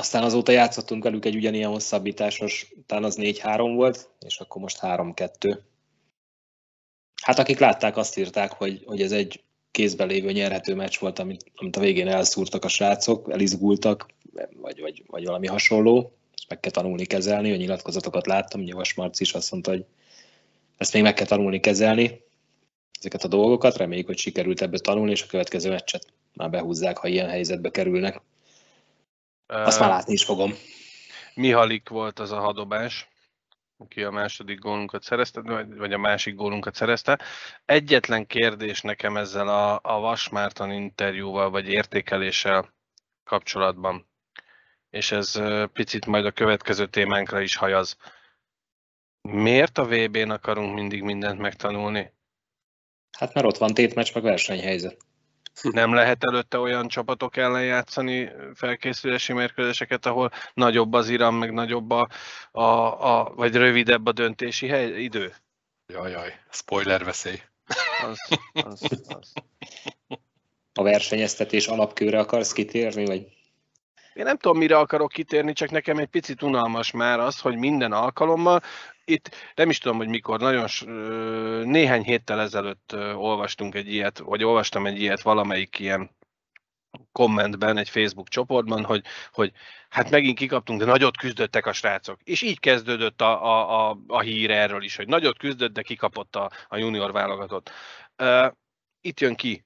Aztán 0.00 0.22
azóta 0.22 0.52
játszottunk 0.52 1.02
velük 1.02 1.24
egy 1.24 1.36
ugyanilyen 1.36 1.70
hosszabbításos, 1.70 2.72
talán 2.86 3.04
az 3.04 3.16
4-3 3.20 3.72
volt, 3.74 4.10
és 4.26 4.38
akkor 4.38 4.62
most 4.62 4.78
3-2. 4.80 5.58
Hát 7.22 7.38
akik 7.38 7.58
látták, 7.58 7.96
azt 7.96 8.18
írták, 8.18 8.52
hogy, 8.52 8.82
hogy 8.86 9.02
ez 9.02 9.12
egy 9.12 9.42
kézben 9.70 10.06
lévő 10.06 10.32
nyerhető 10.32 10.74
meccs 10.74 10.98
volt, 10.98 11.18
amit, 11.18 11.44
amit 11.54 11.76
a 11.76 11.80
végén 11.80 12.08
elszúrtak 12.08 12.64
a 12.64 12.68
srácok, 12.68 13.30
elizgultak, 13.32 14.06
vagy, 14.60 14.80
vagy, 14.80 15.04
vagy 15.06 15.24
valami 15.24 15.46
hasonló, 15.46 16.12
ezt 16.34 16.48
meg 16.48 16.60
kell 16.60 16.72
tanulni 16.72 17.04
kezelni, 17.04 17.52
a 17.52 17.56
nyilatkozatokat 17.56 18.26
láttam, 18.26 18.60
Nyilvas 18.60 18.94
Marci 18.94 19.22
is 19.22 19.32
azt 19.34 19.50
mondta, 19.50 19.70
hogy 19.70 19.84
ezt 20.76 20.92
még 20.92 21.02
meg 21.02 21.14
kell 21.14 21.26
tanulni 21.26 21.60
kezelni, 21.60 22.22
ezeket 22.98 23.24
a 23.24 23.28
dolgokat, 23.28 23.76
reméljük, 23.76 24.06
hogy 24.06 24.18
sikerült 24.18 24.60
ebből 24.60 24.78
tanulni, 24.78 25.10
és 25.10 25.22
a 25.22 25.26
következő 25.26 25.70
meccset 25.70 26.06
már 26.32 26.50
behúzzák, 26.50 26.98
ha 26.98 27.08
ilyen 27.08 27.28
helyzetbe 27.28 27.70
kerülnek. 27.70 28.20
Azt 29.50 29.80
már 29.80 29.88
látni 29.88 30.12
is 30.12 30.24
fogom. 30.24 30.52
Mihalik 31.34 31.88
volt 31.88 32.18
az 32.18 32.32
a 32.32 32.40
hadobás, 32.40 33.08
aki 33.76 34.02
a 34.02 34.10
második 34.10 34.58
gólunkat 34.58 35.02
szerezte, 35.02 35.40
vagy 35.76 35.92
a 35.92 35.98
másik 35.98 36.34
gólunkat 36.34 36.74
szerezte. 36.74 37.20
Egyetlen 37.64 38.26
kérdés 38.26 38.80
nekem 38.80 39.16
ezzel 39.16 39.48
a, 39.48 39.80
a 39.82 40.00
Vasmárton 40.00 40.70
interjúval, 40.72 41.50
vagy 41.50 41.68
értékeléssel 41.68 42.74
kapcsolatban, 43.24 44.08
és 44.90 45.12
ez 45.12 45.40
picit 45.72 46.06
majd 46.06 46.26
a 46.26 46.30
következő 46.30 46.86
témánkra 46.86 47.40
is 47.40 47.56
hajaz. 47.56 47.96
Miért 49.20 49.78
a 49.78 49.84
VB-n 49.84 50.30
akarunk 50.30 50.74
mindig 50.74 51.02
mindent 51.02 51.38
megtanulni? 51.38 52.12
Hát 53.18 53.34
mert 53.34 53.46
ott 53.46 53.56
van 53.56 53.74
tétmeccs, 53.74 54.14
meg 54.14 54.22
versenyhelyzet. 54.22 55.08
Nem 55.62 55.94
lehet 55.94 56.24
előtte 56.24 56.58
olyan 56.58 56.88
csapatok 56.88 57.36
ellen 57.36 57.64
játszani 57.64 58.30
felkészülési 58.54 59.32
mérkőzéseket, 59.32 60.06
ahol 60.06 60.30
nagyobb 60.54 60.92
az 60.92 61.08
iram, 61.08 61.34
meg 61.34 61.52
nagyobb 61.52 61.90
a, 61.90 62.08
a, 62.50 62.62
a 63.18 63.32
vagy 63.34 63.54
rövidebb 63.54 64.06
a 64.06 64.12
döntési 64.12 64.68
hely, 64.68 65.02
idő? 65.02 65.34
Jajjaj, 65.86 66.34
spoiler 66.50 67.04
veszély. 67.04 67.40
Az, 68.02 68.18
az, 68.52 68.82
az. 69.08 69.32
A 70.74 70.82
versenyeztetés 70.82 71.66
alapkőre 71.66 72.18
akarsz 72.18 72.52
kitérni, 72.52 73.06
vagy? 73.06 73.26
Én 74.14 74.24
nem 74.24 74.36
tudom, 74.36 74.58
mire 74.58 74.78
akarok 74.78 75.12
kitérni, 75.12 75.52
csak 75.52 75.70
nekem 75.70 75.98
egy 75.98 76.08
picit 76.08 76.42
unalmas 76.42 76.90
már 76.90 77.20
az, 77.20 77.40
hogy 77.40 77.56
minden 77.56 77.92
alkalommal 77.92 78.62
itt 79.10 79.52
nem 79.54 79.70
is 79.70 79.78
tudom, 79.78 79.96
hogy 79.96 80.08
mikor, 80.08 80.40
nagyon 80.40 80.68
néhány 81.66 82.02
héttel 82.02 82.40
ezelőtt 82.40 82.96
olvastunk 83.14 83.74
egy 83.74 83.92
ilyet, 83.92 84.18
vagy 84.18 84.44
olvastam 84.44 84.86
egy 84.86 85.00
ilyet 85.00 85.22
valamelyik 85.22 85.78
ilyen 85.78 86.10
kommentben, 87.12 87.76
egy 87.76 87.88
Facebook 87.88 88.28
csoportban, 88.28 88.84
hogy, 88.84 89.04
hogy 89.32 89.52
hát 89.88 90.10
megint 90.10 90.38
kikaptunk, 90.38 90.78
de 90.78 90.84
nagyot 90.84 91.16
küzdöttek 91.16 91.66
a 91.66 91.72
srácok. 91.72 92.20
És 92.22 92.42
így 92.42 92.60
kezdődött 92.60 93.20
a, 93.20 93.44
a, 93.44 93.90
a, 93.90 93.98
a 94.06 94.20
hír 94.20 94.50
erről 94.50 94.82
is, 94.82 94.96
hogy 94.96 95.06
nagyot 95.06 95.38
küzdött, 95.38 95.72
de 95.72 95.82
kikapott 95.82 96.36
a, 96.36 96.50
a 96.68 96.76
junior 96.76 97.12
válogatott. 97.12 97.70
Uh, 98.22 98.52
itt 99.00 99.20
jön 99.20 99.34
ki, 99.34 99.64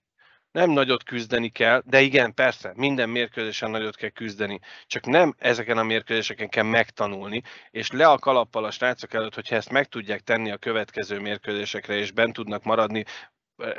nem 0.54 0.70
nagyot 0.70 1.02
küzdeni 1.02 1.48
kell, 1.48 1.82
de 1.84 2.00
igen, 2.00 2.34
persze, 2.34 2.72
minden 2.76 3.08
mérkőzésen 3.08 3.70
nagyot 3.70 3.96
kell 3.96 4.08
küzdeni, 4.08 4.60
csak 4.86 5.06
nem 5.06 5.34
ezeken 5.38 5.78
a 5.78 5.82
mérkőzéseken 5.82 6.48
kell 6.48 6.64
megtanulni, 6.64 7.42
és 7.70 7.90
le 7.90 8.08
a 8.08 8.18
kalappal 8.18 8.64
a 8.64 8.70
srácok 8.70 9.14
előtt, 9.14 9.34
hogyha 9.34 9.56
ezt 9.56 9.70
meg 9.70 9.86
tudják 9.86 10.20
tenni 10.20 10.50
a 10.50 10.56
következő 10.56 11.18
mérkőzésekre, 11.18 11.94
és 11.94 12.10
bent 12.10 12.32
tudnak 12.32 12.64
maradni, 12.64 13.04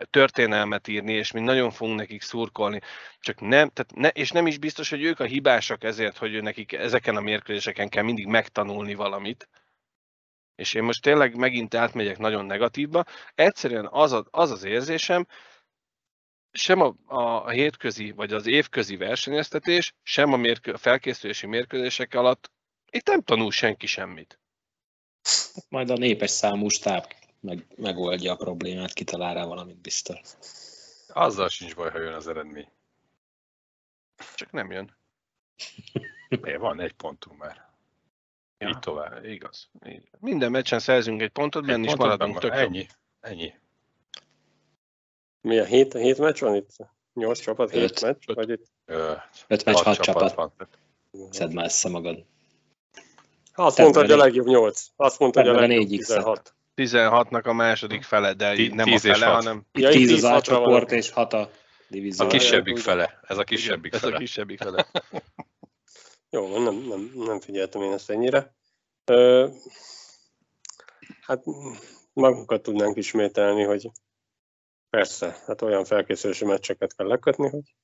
történelmet 0.10 0.88
írni, 0.88 1.14
és 1.14 1.32
mi 1.32 1.40
nagyon 1.40 1.72
fogunk 1.72 2.00
nekik 2.00 2.22
szurkolni. 2.22 2.82
Csak 3.20 3.42
nem, 3.42 3.70
tehát 3.70 3.92
ne, 3.96 4.08
és 4.08 4.32
nem 4.32 4.48
is 4.48 4.58
biztos, 4.58 4.90
hogy 4.90 5.04
ők 5.04 5.20
a 5.20 5.24
hibásak 5.24 5.84
ezért, 5.84 6.18
hogy 6.18 6.42
nekik 6.42 6.74
ezeken 6.74 7.16
a 7.16 7.22
mérkőzéseken 7.22 7.90
kell 7.90 8.04
mindig 8.04 8.28
megtanulni 8.28 8.94
valamit. 8.94 9.50
És 10.56 10.74
én 10.74 10.84
most 10.84 11.02
tényleg 11.02 11.36
megint 11.36 11.76
átmegyek 11.76 12.18
nagyon 12.18 12.46
negatívba. 12.46 13.04
Egyszerűen 13.36 13.88
az, 13.92 14.12
a, 14.12 14.26
az 14.32 14.52
az 14.52 14.64
érzésem, 14.64 15.28
sem 16.58 16.82
a, 16.82 16.96
a, 17.06 17.50
hétközi 17.50 18.12
vagy 18.12 18.34
az 18.34 18.46
évközi 18.46 18.98
versenyeztetés, 18.98 19.94
sem 20.04 20.34
a, 20.34 20.38
mérkő, 20.38 20.72
a 20.72 20.78
felkészülési 20.78 21.48
mérkőzések 21.48 22.14
alatt 22.14 22.52
itt 22.92 23.08
nem 23.08 23.22
tanul 23.22 23.52
senki 23.52 23.86
semmit. 23.86 24.40
Majd 25.70 25.90
a 25.90 25.96
népes 25.96 26.30
számú 26.30 26.68
stáb 26.68 27.06
meg, 27.40 27.66
megoldja 27.76 28.32
a 28.32 28.36
problémát, 28.36 28.94
kitalál 28.94 29.34
rá 29.34 29.46
valamit 29.46 29.82
biztos. 29.82 30.20
Azzal 31.08 31.50
sincs 31.50 31.76
baj, 31.76 31.92
ha 31.92 32.00
jön 32.00 32.14
az 32.14 32.28
eredmény. 32.28 32.70
Csak 34.36 34.52
nem 34.52 34.72
jön. 34.72 34.98
Miért 36.42 36.60
van 36.60 36.80
egy 36.80 36.94
pontunk 36.94 37.40
már? 37.40 37.74
Ja, 38.58 38.68
Így 38.68 38.80
tovább. 38.80 39.26
Igaz. 39.26 39.70
Így. 39.88 40.10
Minden 40.20 40.52
meccsen 40.52 40.80
szerzünk 40.80 41.22
egy 41.22 41.32
pontot, 41.32 41.66
benne 41.66 41.86
is 41.86 41.96
maradunk. 41.96 42.40
Tök. 42.40 42.52
Ennyi. 42.52 42.88
Ennyi. 43.20 43.54
Mi 45.46 45.60
a 45.60 45.64
hét, 45.64 45.94
hét 45.94 46.18
meccs 46.18 46.40
van 46.40 46.56
itt? 46.56 46.70
Nyolc 47.14 47.40
csapat, 47.40 47.72
hét 47.72 47.82
Öt. 47.84 48.02
meccs? 48.02 48.24
Öt. 48.28 48.36
Vagy 48.36 48.50
itt? 48.50 48.66
Ö, 48.86 49.12
Öt 49.48 49.66
meccs, 49.66 49.76
hat 49.82 50.00
csapat. 50.00 50.34
van. 50.34 50.54
Szedd 51.32 51.54
már 51.54 51.66
össze 51.66 51.90
magad. 51.90 52.26
Azt 53.54 53.76
Tehát 53.76 53.78
mondta, 53.78 54.00
hogy 54.00 54.12
a 54.12 54.24
legjobb 54.24 54.46
nyolc. 54.46 54.86
Azt 54.96 55.20
mondta, 55.20 55.40
hogy 55.40 55.50
a 55.50 55.54
legjobb 55.54 55.88
4x-et. 55.90 55.98
16. 55.98 56.54
16-nak 56.76 57.44
a 57.44 57.54
második 57.54 58.04
fele, 58.04 58.34
de 58.34 58.56
így 58.56 58.74
nem 58.74 58.92
a 58.94 58.98
fele, 58.98 59.26
hanem 59.26 59.66
itt 59.72 59.86
az 59.86 59.94
10 59.94 60.22
hatra 60.22 60.36
átcsoport 60.36 60.90
van. 60.90 61.00
és 61.00 61.10
hat 61.10 61.34
a 61.34 61.50
divízió. 61.88 62.26
A 62.26 62.30
Kis- 62.30 62.42
kisebbik 62.42 62.78
fele. 62.78 63.20
Ez 63.28 63.38
a 63.38 63.44
kisebbik 63.44 63.94
ez 63.94 64.04
a 64.04 64.06
fele. 64.08 64.18
kisebbik 64.18 64.58
fele. 64.62 64.88
Jó, 66.30 66.58
nem, 66.64 66.76
nem, 66.76 67.12
nem 67.16 67.40
figyeltem 67.40 67.82
én 67.82 67.94
ezt 67.94 68.10
ennyire. 68.10 68.56
Ö, 69.06 69.48
hát 71.22 71.44
magunkat 72.14 72.62
tudnánk 72.62 72.98
ismételni, 72.98 73.64
hogy 73.64 73.90
persze, 74.96 75.42
hát 75.46 75.62
olyan 75.62 75.86
felkészülési 75.86 76.46
meccseket 76.46 76.96
kell 76.96 77.08
lekötni, 77.08 77.50
hogy 77.50 77.76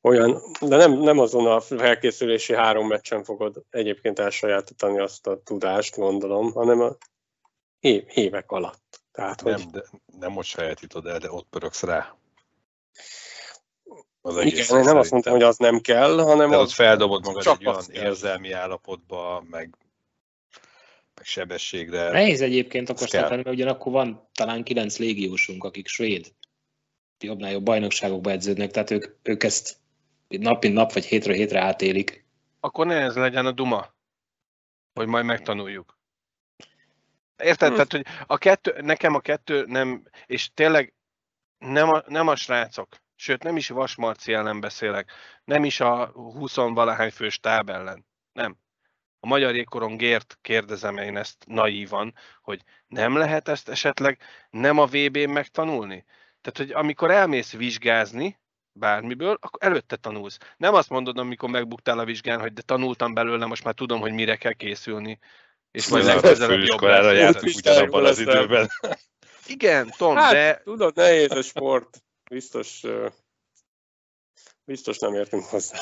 olyan, 0.00 0.42
de 0.60 0.76
nem, 0.76 0.92
nem 0.92 1.18
azon 1.18 1.46
a 1.46 1.60
felkészülési 1.60 2.54
három 2.54 2.86
meccsen 2.86 3.24
fogod 3.24 3.64
egyébként 3.70 4.18
elsajátítani 4.18 4.98
azt 4.98 5.26
a 5.26 5.42
tudást, 5.42 5.96
gondolom, 5.96 6.52
hanem 6.52 6.80
a 6.80 6.96
év, 7.80 8.04
évek 8.14 8.50
alatt. 8.50 9.00
Tehát, 9.12 9.40
hogy 9.40 9.52
Nem, 9.52 9.70
de, 9.70 9.84
nem 10.18 10.36
ott 10.36 10.44
sajátítod 10.44 11.06
el, 11.06 11.18
de 11.18 11.32
ott 11.32 11.46
pöröksz 11.50 11.82
rá. 11.82 12.16
Az 14.20 14.36
egész. 14.36 14.70
igen, 14.70 14.84
nem 14.84 14.96
azt 14.96 15.10
mondtam, 15.10 15.32
hogy 15.32 15.42
az 15.42 15.56
nem 15.56 15.80
kell, 15.80 16.18
hanem 16.18 16.50
de 16.50 16.56
ott 16.56 16.70
feldobod 16.70 17.24
magad 17.24 17.46
egy 17.46 17.66
olyan 17.66 17.86
kell. 17.86 18.04
érzelmi 18.04 18.52
állapotba, 18.52 19.44
meg, 19.50 19.76
meg 21.18 21.26
sebességre. 21.26 22.10
Nehéz 22.10 22.40
egyébként 22.40 22.92
kell. 23.10 23.28
lenni, 23.28 23.36
mert 23.36 23.56
ugyanakkor 23.56 23.92
van 23.92 24.28
talán 24.34 24.62
kilenc 24.62 24.98
légiósunk, 24.98 25.64
akik 25.64 25.86
svéd 25.86 26.32
jobbnál 27.24 27.50
jobb 27.50 27.62
bajnokságokba 27.62 28.30
edződnek, 28.30 28.70
tehát 28.70 28.90
ők, 28.90 29.04
ők 29.22 29.42
ezt 29.42 29.76
nap 30.28 30.62
mint 30.62 30.74
nap, 30.74 30.92
vagy 30.92 31.04
hétről 31.04 31.34
hétre 31.34 31.60
átélik. 31.60 32.26
Akkor 32.60 32.86
ne 32.86 32.94
ez 32.94 33.16
legyen 33.16 33.46
a 33.46 33.52
duma, 33.52 33.94
hogy 34.94 35.06
majd 35.06 35.24
megtanuljuk. 35.24 35.98
Érted? 37.36 37.68
Hm. 37.68 37.74
Tehát, 37.74 37.92
hogy 37.92 38.06
a 38.26 38.38
kettő, 38.38 38.80
nekem 38.80 39.14
a 39.14 39.20
kettő 39.20 39.64
nem, 39.66 40.02
és 40.26 40.50
tényleg 40.54 40.94
nem 41.58 41.88
a, 41.88 42.02
nem 42.06 42.28
a 42.28 42.36
srácok, 42.36 42.96
sőt 43.14 43.42
nem 43.42 43.56
is 43.56 43.68
Vas 43.68 43.94
Marci 43.94 44.32
ellen 44.32 44.60
beszélek, 44.60 45.12
nem 45.44 45.64
is 45.64 45.80
a 45.80 46.06
20 46.06 46.54
valahány 46.54 47.10
fős 47.10 47.40
táb 47.40 47.70
ellen, 47.70 48.06
nem. 48.32 48.56
A 49.20 49.26
magyar 49.26 49.54
jégkorongért 49.54 50.38
kérdezem 50.42 50.96
én 50.96 51.16
ezt 51.16 51.36
naívan, 51.46 52.14
hogy 52.42 52.62
nem 52.86 53.16
lehet 53.16 53.48
ezt 53.48 53.68
esetleg 53.68 54.18
nem 54.50 54.78
a 54.78 54.86
VB-n 54.86 55.30
megtanulni? 55.30 56.04
Tehát, 56.40 56.58
hogy 56.58 56.70
amikor 56.84 57.10
elmész 57.10 57.52
vizsgázni, 57.52 58.38
bármiből, 58.72 59.38
akkor 59.40 59.62
előtte 59.62 59.96
tanulsz. 59.96 60.38
Nem 60.56 60.74
azt 60.74 60.88
mondod, 60.88 61.18
amikor 61.18 61.48
megbuktál 61.48 61.98
a 61.98 62.04
vizsgán, 62.04 62.40
hogy 62.40 62.52
de 62.52 62.62
tanultam 62.62 63.14
belőle, 63.14 63.46
most 63.46 63.64
már 63.64 63.74
tudom, 63.74 64.00
hogy 64.00 64.12
mire 64.12 64.36
kell 64.36 64.52
készülni. 64.52 65.18
És 65.70 65.88
majd 65.88 66.04
Majd 66.04 66.14
legközelebb 66.14 66.60
jobb 66.62 66.80
lesz. 66.80 67.56
ugyanabban 67.56 68.04
az 68.04 68.18
időben. 68.18 68.68
Igen, 69.46 69.92
Tom, 69.96 70.16
Hát, 70.16 70.32
de 70.32 70.60
tudod, 70.64 70.96
nehéz 70.96 71.30
a 71.30 71.42
sport. 71.42 72.02
Biztos, 72.30 72.82
biztos 74.64 74.98
nem 74.98 75.14
értünk 75.14 75.44
hozzá. 75.44 75.78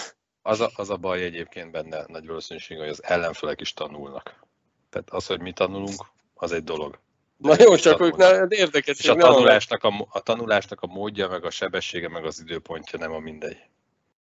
Az 0.47 0.61
a, 0.61 0.71
az 0.75 0.91
a 0.91 0.97
baj 0.97 1.23
egyébként 1.23 1.71
benne 1.71 2.05
nagy 2.07 2.27
valószínűség, 2.27 2.79
hogy 2.79 2.89
az 2.89 3.03
ellenfelek 3.03 3.61
is 3.61 3.73
tanulnak. 3.73 4.45
Tehát 4.91 5.11
az, 5.11 5.27
hogy 5.27 5.41
mi 5.41 5.53
tanulunk, 5.53 6.07
az 6.35 6.53
egy 6.53 6.65
dolog. 6.65 6.99
De 7.37 7.49
Na 7.49 7.63
jó, 7.63 7.77
csak 7.77 8.01
ők 8.01 8.17
tanulnak. 8.17 8.49
ne, 8.49 8.57
érdekes, 8.57 8.99
És 8.99 9.09
a 9.09 9.15
tanulásnak 9.15 9.85
a, 9.85 10.07
a 10.11 10.21
tanulásnak 10.21 10.81
a 10.81 10.87
módja, 10.87 11.29
meg 11.29 11.45
a 11.45 11.51
sebessége, 11.51 12.09
meg 12.09 12.25
az 12.25 12.41
időpontja 12.41 12.99
nem 12.99 13.13
a 13.13 13.19
mindegy. 13.19 13.59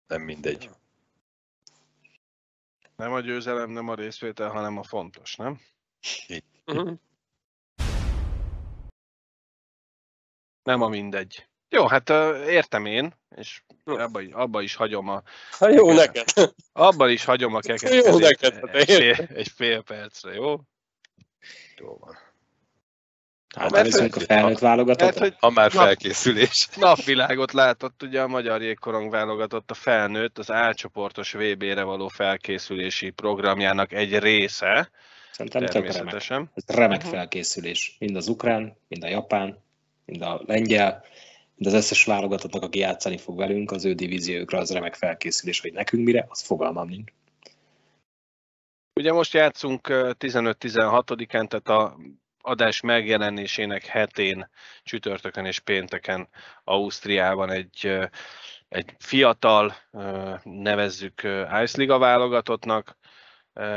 Nem 0.06 0.22
mindegy. 0.22 0.70
nem 2.96 3.12
a 3.12 3.20
győzelem, 3.20 3.70
nem 3.70 3.88
a 3.88 3.94
részvétel, 3.94 4.48
hanem 4.50 4.78
a 4.78 4.82
fontos, 4.82 5.36
nem? 5.36 5.60
Mhm. 6.64 6.92
Nem 10.62 10.82
a 10.82 10.88
mindegy. 10.88 11.46
Jó, 11.74 11.86
hát 11.86 12.10
értem 12.48 12.86
én, 12.86 13.12
és 13.36 13.62
abba, 13.84 14.20
is- 14.20 14.32
abba 14.32 14.60
is 14.62 14.74
hagyom 14.74 15.08
a, 15.08 15.22
Ha 15.58 15.68
jó 15.68 15.84
Igen. 15.92 15.94
neked. 15.96 16.52
abban 16.72 17.10
is 17.10 17.24
hagyom 17.24 17.54
a 17.54 17.60
Jó 17.66 17.74
kekeckedést 17.74 18.18
neked, 18.18 18.54
hát 18.54 18.74
egy, 18.74 18.90
fél, 18.90 19.28
egy 19.34 19.48
fél 19.56 19.82
percre, 19.82 20.32
jó? 20.34 20.60
Jó 21.76 21.96
van. 22.00 22.16
Hát 23.56 23.70
mert 23.70 23.76
elviszünk 23.84 24.16
a 24.16 24.20
felnőtt 24.20 24.58
válogatott. 24.58 25.18
Hogy 25.18 25.34
Ha 25.38 25.50
már 25.50 25.72
Na. 25.72 25.80
felkészülés. 25.80 26.68
napvilágot 26.76 27.52
látott 27.52 28.02
ugye 28.02 28.20
a 28.22 28.26
magyar 28.28 28.62
jégkorong 28.62 29.10
válogatott 29.10 29.70
a 29.70 29.74
felnőtt 29.74 30.38
az 30.38 30.50
álcsoportos 30.50 31.32
VB-re 31.32 31.82
való 31.82 32.08
felkészülési 32.08 33.10
programjának 33.10 33.92
egy 33.92 34.18
része, 34.18 34.90
Szerintem 35.30 35.60
tök 35.64 35.72
remek. 35.72 35.90
természetesen. 35.92 36.50
Ez 36.54 36.64
remek 36.76 37.02
Mhm. 37.02 37.10
felkészülés. 37.10 37.96
Mind 37.98 38.16
az 38.16 38.28
ukrán, 38.28 38.76
mind 38.88 39.04
a 39.04 39.08
japán, 39.08 39.62
mind 40.04 40.22
a 40.22 40.42
lengyel, 40.46 41.04
mind 41.54 41.74
az 41.74 41.80
összes 41.82 42.04
válogatottnak, 42.04 42.62
aki 42.62 42.78
játszani 42.78 43.18
fog 43.18 43.36
velünk, 43.36 43.70
az 43.70 43.84
ő 43.84 43.94
divíziókra 43.94 44.58
az 44.58 44.70
remek 44.70 44.94
felkészülés, 44.94 45.60
hogy 45.60 45.72
nekünk 45.72 46.04
mire, 46.04 46.26
az 46.28 46.42
fogalmam 46.42 46.88
nincs. 46.88 47.12
Ugye 48.94 49.12
most 49.12 49.32
játszunk 49.32 49.88
ö, 49.88 50.10
15-16-án, 50.18 51.48
tehát 51.48 51.68
a 51.68 51.96
adás 52.40 52.80
megjelenésének 52.80 53.86
hetén, 53.86 54.48
csütörtökön 54.82 55.44
és 55.44 55.58
pénteken 55.58 56.28
Ausztriában 56.64 57.50
egy, 57.50 57.98
egy 58.68 58.94
fiatal, 58.98 59.74
nevezzük 60.42 61.22
Ice 61.62 61.78
Liga 61.78 61.98
válogatottnak, 61.98 62.96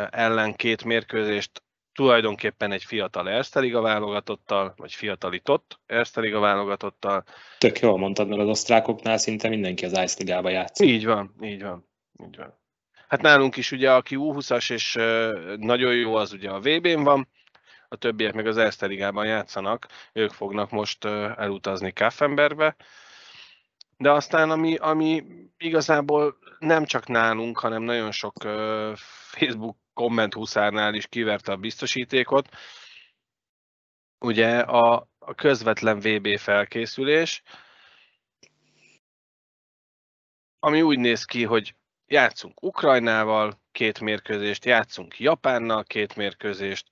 ellen 0.09 0.53
két 0.53 0.84
mérkőzést, 0.84 1.63
tulajdonképpen 1.97 2.71
egy 2.71 2.83
fiatal 2.83 3.29
Erste 3.29 3.59
Liga 3.59 3.81
válogatottal, 3.81 4.73
vagy 4.75 4.93
fiatalított 4.93 5.79
Erste 5.85 6.21
Liga 6.21 6.39
válogatottal. 6.39 7.23
Tök 7.57 7.79
jól 7.79 7.97
mondtad, 7.97 8.27
mert 8.27 8.41
az 8.41 8.47
osztrákoknál 8.47 9.17
szinte 9.17 9.49
mindenki 9.49 9.85
az 9.85 9.91
Ice 9.91 10.15
Ligába 10.17 10.49
játszik. 10.49 10.87
Így 10.87 11.05
van, 11.05 11.35
így 11.41 11.63
van, 11.63 11.87
így 12.23 12.37
van. 12.37 12.53
Hát 13.07 13.21
nálunk 13.21 13.55
is 13.55 13.71
ugye, 13.71 13.93
aki 13.93 14.15
U20-as 14.19 14.71
és 14.71 14.93
nagyon 15.57 15.95
jó, 15.95 16.15
az 16.15 16.33
ugye 16.33 16.49
a 16.49 16.59
VB-n 16.59 17.03
van, 17.03 17.27
a 17.87 17.95
többiek 17.95 18.33
meg 18.33 18.47
az 18.47 18.57
Erste 18.57 18.85
Ligában 18.85 19.25
játszanak, 19.25 19.87
ők 20.13 20.31
fognak 20.31 20.69
most 20.69 21.05
elutazni 21.05 21.93
Kaffenbergbe. 21.93 22.75
De 23.97 24.11
aztán, 24.11 24.49
ami, 24.49 24.75
ami 24.75 25.23
igazából 25.57 26.37
nem 26.59 26.85
csak 26.85 27.07
nálunk, 27.07 27.59
hanem 27.59 27.83
nagyon 27.83 28.11
sok 28.11 28.33
Facebook 29.31 29.77
komment 29.97 30.33
huszárnál 30.33 30.93
is 30.93 31.07
kiverte 31.07 31.51
a 31.51 31.55
biztosítékot, 31.55 32.49
ugye 34.19 34.59
a, 34.59 35.07
a 35.19 35.33
közvetlen 35.35 35.99
VB 35.99 36.37
felkészülés, 36.37 37.41
ami 40.59 40.81
úgy 40.81 40.99
néz 40.99 41.25
ki, 41.25 41.43
hogy 41.43 41.75
játszunk 42.05 42.63
Ukrajnával 42.63 43.61
két 43.71 43.99
mérkőzést, 43.99 44.65
játszunk 44.65 45.19
Japánnal 45.19 45.83
két 45.83 46.15
mérkőzést, 46.15 46.87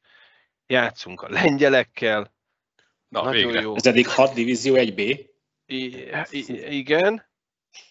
játszunk 0.68 1.22
a 1.22 1.30
lengyelekkel, 1.30 2.34
Na, 3.08 3.24
nagyon 3.24 3.46
végre. 3.46 3.62
jó. 3.62 3.76
Ez 3.76 3.86
eddig 3.86 4.08
6 4.08 4.34
divízió 4.34 4.76
1B, 4.78 5.28
I, 5.66 6.10
i, 6.30 6.76
igen, 6.78 7.26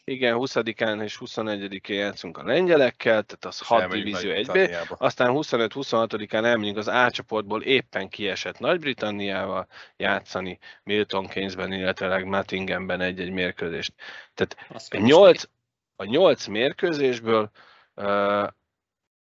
igen, 0.05 0.37
20-án 0.39 1.03
és 1.03 1.18
21-én 1.20 1.97
játszunk 1.97 2.39
a 2.39 2.45
lengyelekkel, 2.45 3.22
tehát 3.22 3.45
az 3.45 3.61
6 3.61 3.80
Elmegyünk 3.80 4.05
divízió 4.05 4.30
1B. 4.30 4.35
Nagy-Britanniába. 4.35 4.97
Aztán 4.99 5.30
25-26-án 5.35 6.45
elmegyünk 6.45 6.76
az 6.76 6.89
A 6.89 7.11
csoportból 7.11 7.62
éppen 7.62 8.09
kiesett 8.09 8.59
Nagy-Britanniával 8.59 9.66
játszani 9.97 10.59
Milton 10.82 11.26
Keynesben, 11.26 11.72
illetve 11.72 12.24
Nottinghamben 12.24 13.01
egy-egy 13.01 13.30
mérkőzést. 13.30 13.93
Tehát 14.35 14.57
a 14.68 14.89
mondom, 14.91 15.11
nyolc, 15.11 15.45
a 15.97 16.05
nyolc 16.05 16.47
mérkőzésből 16.47 17.51
uh, 17.95 18.49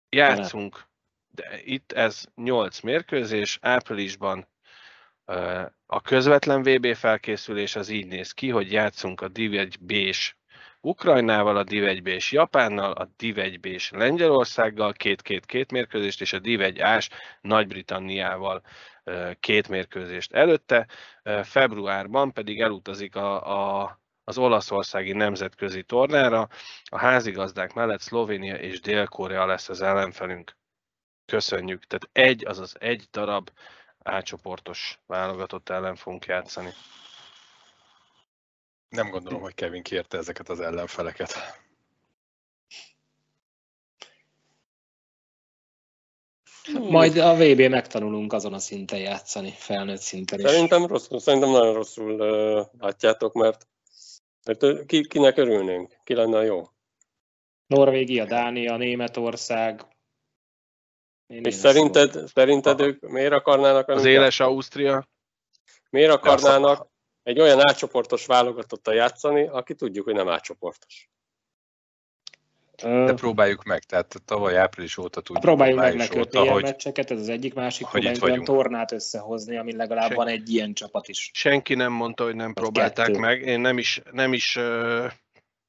játszunk, 0.09 0.89
de 1.27 1.59
itt 1.63 1.91
ez 1.91 2.23
nyolc 2.35 2.79
mérkőzés, 2.79 3.57
áprilisban 3.61 4.49
A 5.85 6.01
közvetlen 6.01 6.61
VB 6.63 6.95
felkészülés 6.95 7.75
az 7.75 7.89
így 7.89 8.07
néz 8.07 8.31
ki, 8.31 8.49
hogy 8.49 8.71
játszunk 8.71 9.21
a 9.21 9.27
Div 9.27 9.53
1 9.53 9.77
B-s 9.79 10.35
Ukrajnával, 10.81 11.57
a 11.57 11.63
Div 11.63 11.83
1 11.83 12.01
B-s 12.01 12.31
Japánnal, 12.31 12.91
a 12.91 13.09
Div 13.17 13.37
1 13.37 13.59
B-s 13.59 13.89
Lengyelországgal 13.89 14.93
két-két-két 14.93 15.71
mérkőzést, 15.71 16.21
és 16.21 16.33
a 16.33 16.39
Div 16.39 16.61
1 16.61 16.81
A-s 16.81 17.09
Nagy-Britanniával 17.41 18.61
két 19.39 19.67
mérkőzést 19.69 20.33
előtte. 20.33 20.87
Februárban 21.43 22.33
pedig 22.33 22.61
elutazik 22.61 23.15
a, 23.15 23.81
a 23.81 23.99
az 24.23 24.37
olaszországi 24.37 25.11
nemzetközi 25.11 25.83
tornára. 25.83 26.47
A 26.83 26.97
házigazdák 26.97 27.73
mellett 27.73 27.99
Szlovénia 27.99 28.55
és 28.55 28.79
Dél-Korea 28.79 29.45
lesz 29.45 29.69
az 29.69 29.81
ellenfelünk. 29.81 30.57
Köszönjük. 31.25 31.85
Tehát 31.85 32.29
egy, 32.29 32.45
azaz 32.45 32.75
egy 32.79 33.07
darab 33.11 33.49
átcsoportos 34.03 34.99
válogatott 35.05 35.69
ellen 35.69 35.95
fogunk 35.95 36.25
játszani. 36.25 36.69
Nem 38.91 39.09
gondolom, 39.09 39.41
hogy 39.41 39.53
Kevin 39.53 39.83
kérte 39.83 40.17
ezeket 40.17 40.49
az 40.49 40.59
ellenfeleket. 40.59 41.33
Majd 46.79 47.17
a 47.17 47.35
VB 47.35 47.59
megtanulunk 47.59 48.33
azon 48.33 48.53
a 48.53 48.59
szinten 48.59 48.99
játszani, 48.99 49.51
felnőtt 49.51 49.99
szinten 49.99 50.39
is. 50.39 50.45
Szerintem 50.45 50.85
rosszul, 50.85 51.19
szerintem 51.19 51.49
nagyon 51.49 51.73
rosszul 51.73 52.19
uh, 52.19 52.65
látjátok, 52.79 53.33
mert, 53.33 53.67
mert 54.45 54.85
ki, 54.85 55.07
kinek 55.07 55.37
örülnénk? 55.37 55.97
Ki 56.03 56.13
lenne 56.13 56.43
jó? 56.43 56.63
Norvégia, 57.67 58.25
Dánia, 58.25 58.77
Németország, 58.77 59.85
én 61.27 61.43
és 61.43 61.53
szerinted, 61.53 62.11
szó. 62.11 62.25
szerinted 62.25 62.79
ők 62.79 63.09
miért 63.09 63.33
akarnának... 63.33 63.87
Az 63.87 64.05
éles 64.05 64.39
Ausztria? 64.39 65.07
Miért 65.89 66.11
akarnának 66.11 66.90
egy 67.23 67.39
olyan 67.39 67.67
átcsoportos 67.67 68.25
válogatottal 68.25 68.93
játszani, 68.93 69.47
aki 69.47 69.75
tudjuk, 69.75 70.05
hogy 70.05 70.13
nem 70.13 70.29
átcsoportos? 70.29 71.09
De 72.81 73.13
próbáljuk 73.13 73.63
meg, 73.63 73.83
tehát 73.83 74.15
tavaly 74.25 74.57
április 74.57 74.97
óta 74.97 75.21
tudjuk. 75.21 75.39
Próbáljuk 75.43 75.79
meg 75.79 75.95
lekötni 75.95 76.39
ilyen 76.39 76.53
hogy, 76.53 76.63
meccseket, 76.63 77.11
ez 77.11 77.19
az 77.19 77.29
egyik 77.29 77.53
másik, 77.53 77.87
próbáljuk 77.87 78.23
olyan 78.23 78.43
tornát 78.43 78.91
összehozni, 78.91 79.57
ami 79.57 79.75
legalább 79.75 80.07
Sen, 80.07 80.15
van 80.15 80.27
egy 80.27 80.49
ilyen 80.49 80.73
csapat 80.73 81.07
is. 81.07 81.31
Senki 81.33 81.73
nem 81.73 81.91
mondta, 81.91 82.23
hogy 82.23 82.35
nem 82.35 82.53
próbálták 82.53 83.05
kettő. 83.05 83.19
meg, 83.19 83.41
én 83.41 83.59
nem 83.59 83.77
is, 83.77 84.01
nem 84.11 84.33
is 84.33 84.55
uh, 84.55 85.11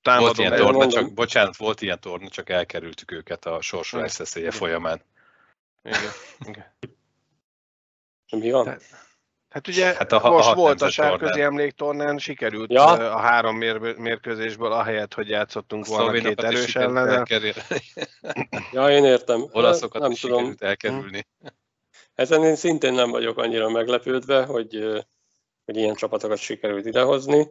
támadom. 0.03 0.25
Volt 0.25 0.39
ilyen 0.39 0.57
torna, 0.57 0.87
csak, 0.87 1.13
bocsánat, 1.13 1.57
volt 1.57 1.81
ilyen 1.81 2.01
torna, 2.01 2.29
csak 2.29 2.51
elkerültük 2.51 3.11
őket 3.11 3.47
a 3.47 3.61
sorsolás 3.61 4.21
eszélye 4.21 4.51
folyamán. 4.51 5.03
Igen, 5.83 6.11
igen. 6.47 6.75
Mi 8.31 8.51
van? 8.51 8.65
Tehát, 8.65 8.83
hát 9.53 9.69
ugye 9.69 9.95
hát 9.95 10.13
a, 10.13 10.31
most 10.31 10.49
a 10.49 10.55
volt 10.55 10.83
a 10.83 10.91
sárközi 10.91 11.41
emléktornán, 11.41 12.19
sikerült 12.19 12.73
ja. 12.73 12.85
a 12.85 13.19
három 13.19 13.57
mér, 13.57 13.97
mérkőzésből, 13.97 14.73
ahelyett, 14.73 15.15
hogy 15.15 15.29
játszottunk 15.29 15.87
volna 15.87 16.13
két 16.13 16.43
erős 16.43 16.77
ellen. 16.77 17.27
Ja, 18.73 18.91
én 18.91 19.05
értem. 19.05 19.45
Olaszokat 19.53 20.03
nem 20.03 20.11
is 20.11 20.21
tudom. 20.21 20.39
sikerült 20.39 20.63
elkerülni. 20.63 21.27
Ezen 22.15 22.45
én 22.45 22.57
szintén 22.57 22.93
nem 22.93 23.11
vagyok 23.11 23.39
annyira 23.39 23.71
meglepődve, 23.71 24.45
hogy, 24.45 25.03
hogy 25.65 25.77
ilyen 25.77 25.95
csapatokat 25.95 26.39
sikerült 26.39 26.87
idehozni. 26.87 27.51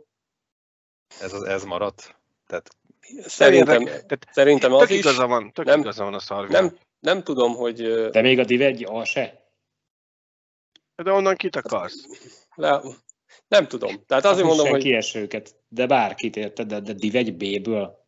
Ez, 1.21 1.33
ez 1.33 1.63
maradt? 1.63 2.15
Tehát 2.47 2.75
Szerintem, 3.25 3.83
tehát, 3.83 4.27
szerintem 4.31 4.73
az 4.73 4.79
tök 4.79 4.89
is. 4.89 4.97
Igaza 4.97 5.27
van, 5.27 5.51
tök 5.53 5.65
nem, 5.65 5.79
igaza 5.79 6.03
van 6.03 6.13
a 6.13 6.19
szarván. 6.19 6.63
Nem, 6.63 6.77
nem 6.99 7.23
tudom, 7.23 7.55
hogy... 7.55 8.09
De 8.09 8.21
még 8.21 8.39
a 8.39 8.43
Div 8.43 8.61
1 8.61 8.85
A 8.89 9.03
se? 9.05 9.40
De 11.03 11.11
onnan 11.11 11.35
kit 11.35 11.55
akarsz? 11.55 12.05
Le, 12.55 12.81
nem 13.47 13.67
tudom. 13.67 14.03
Tehát 14.05 14.25
azért 14.25 14.47
mondom, 14.47 14.69
hogy... 14.69 14.81
kiesőket, 14.81 15.55
de 15.67 15.85
bárkit 15.85 16.35
érted, 16.35 16.67
de, 16.67 16.79
de 16.79 16.93
Div 16.93 17.15
1 17.15 17.35
B-ből. 17.35 18.05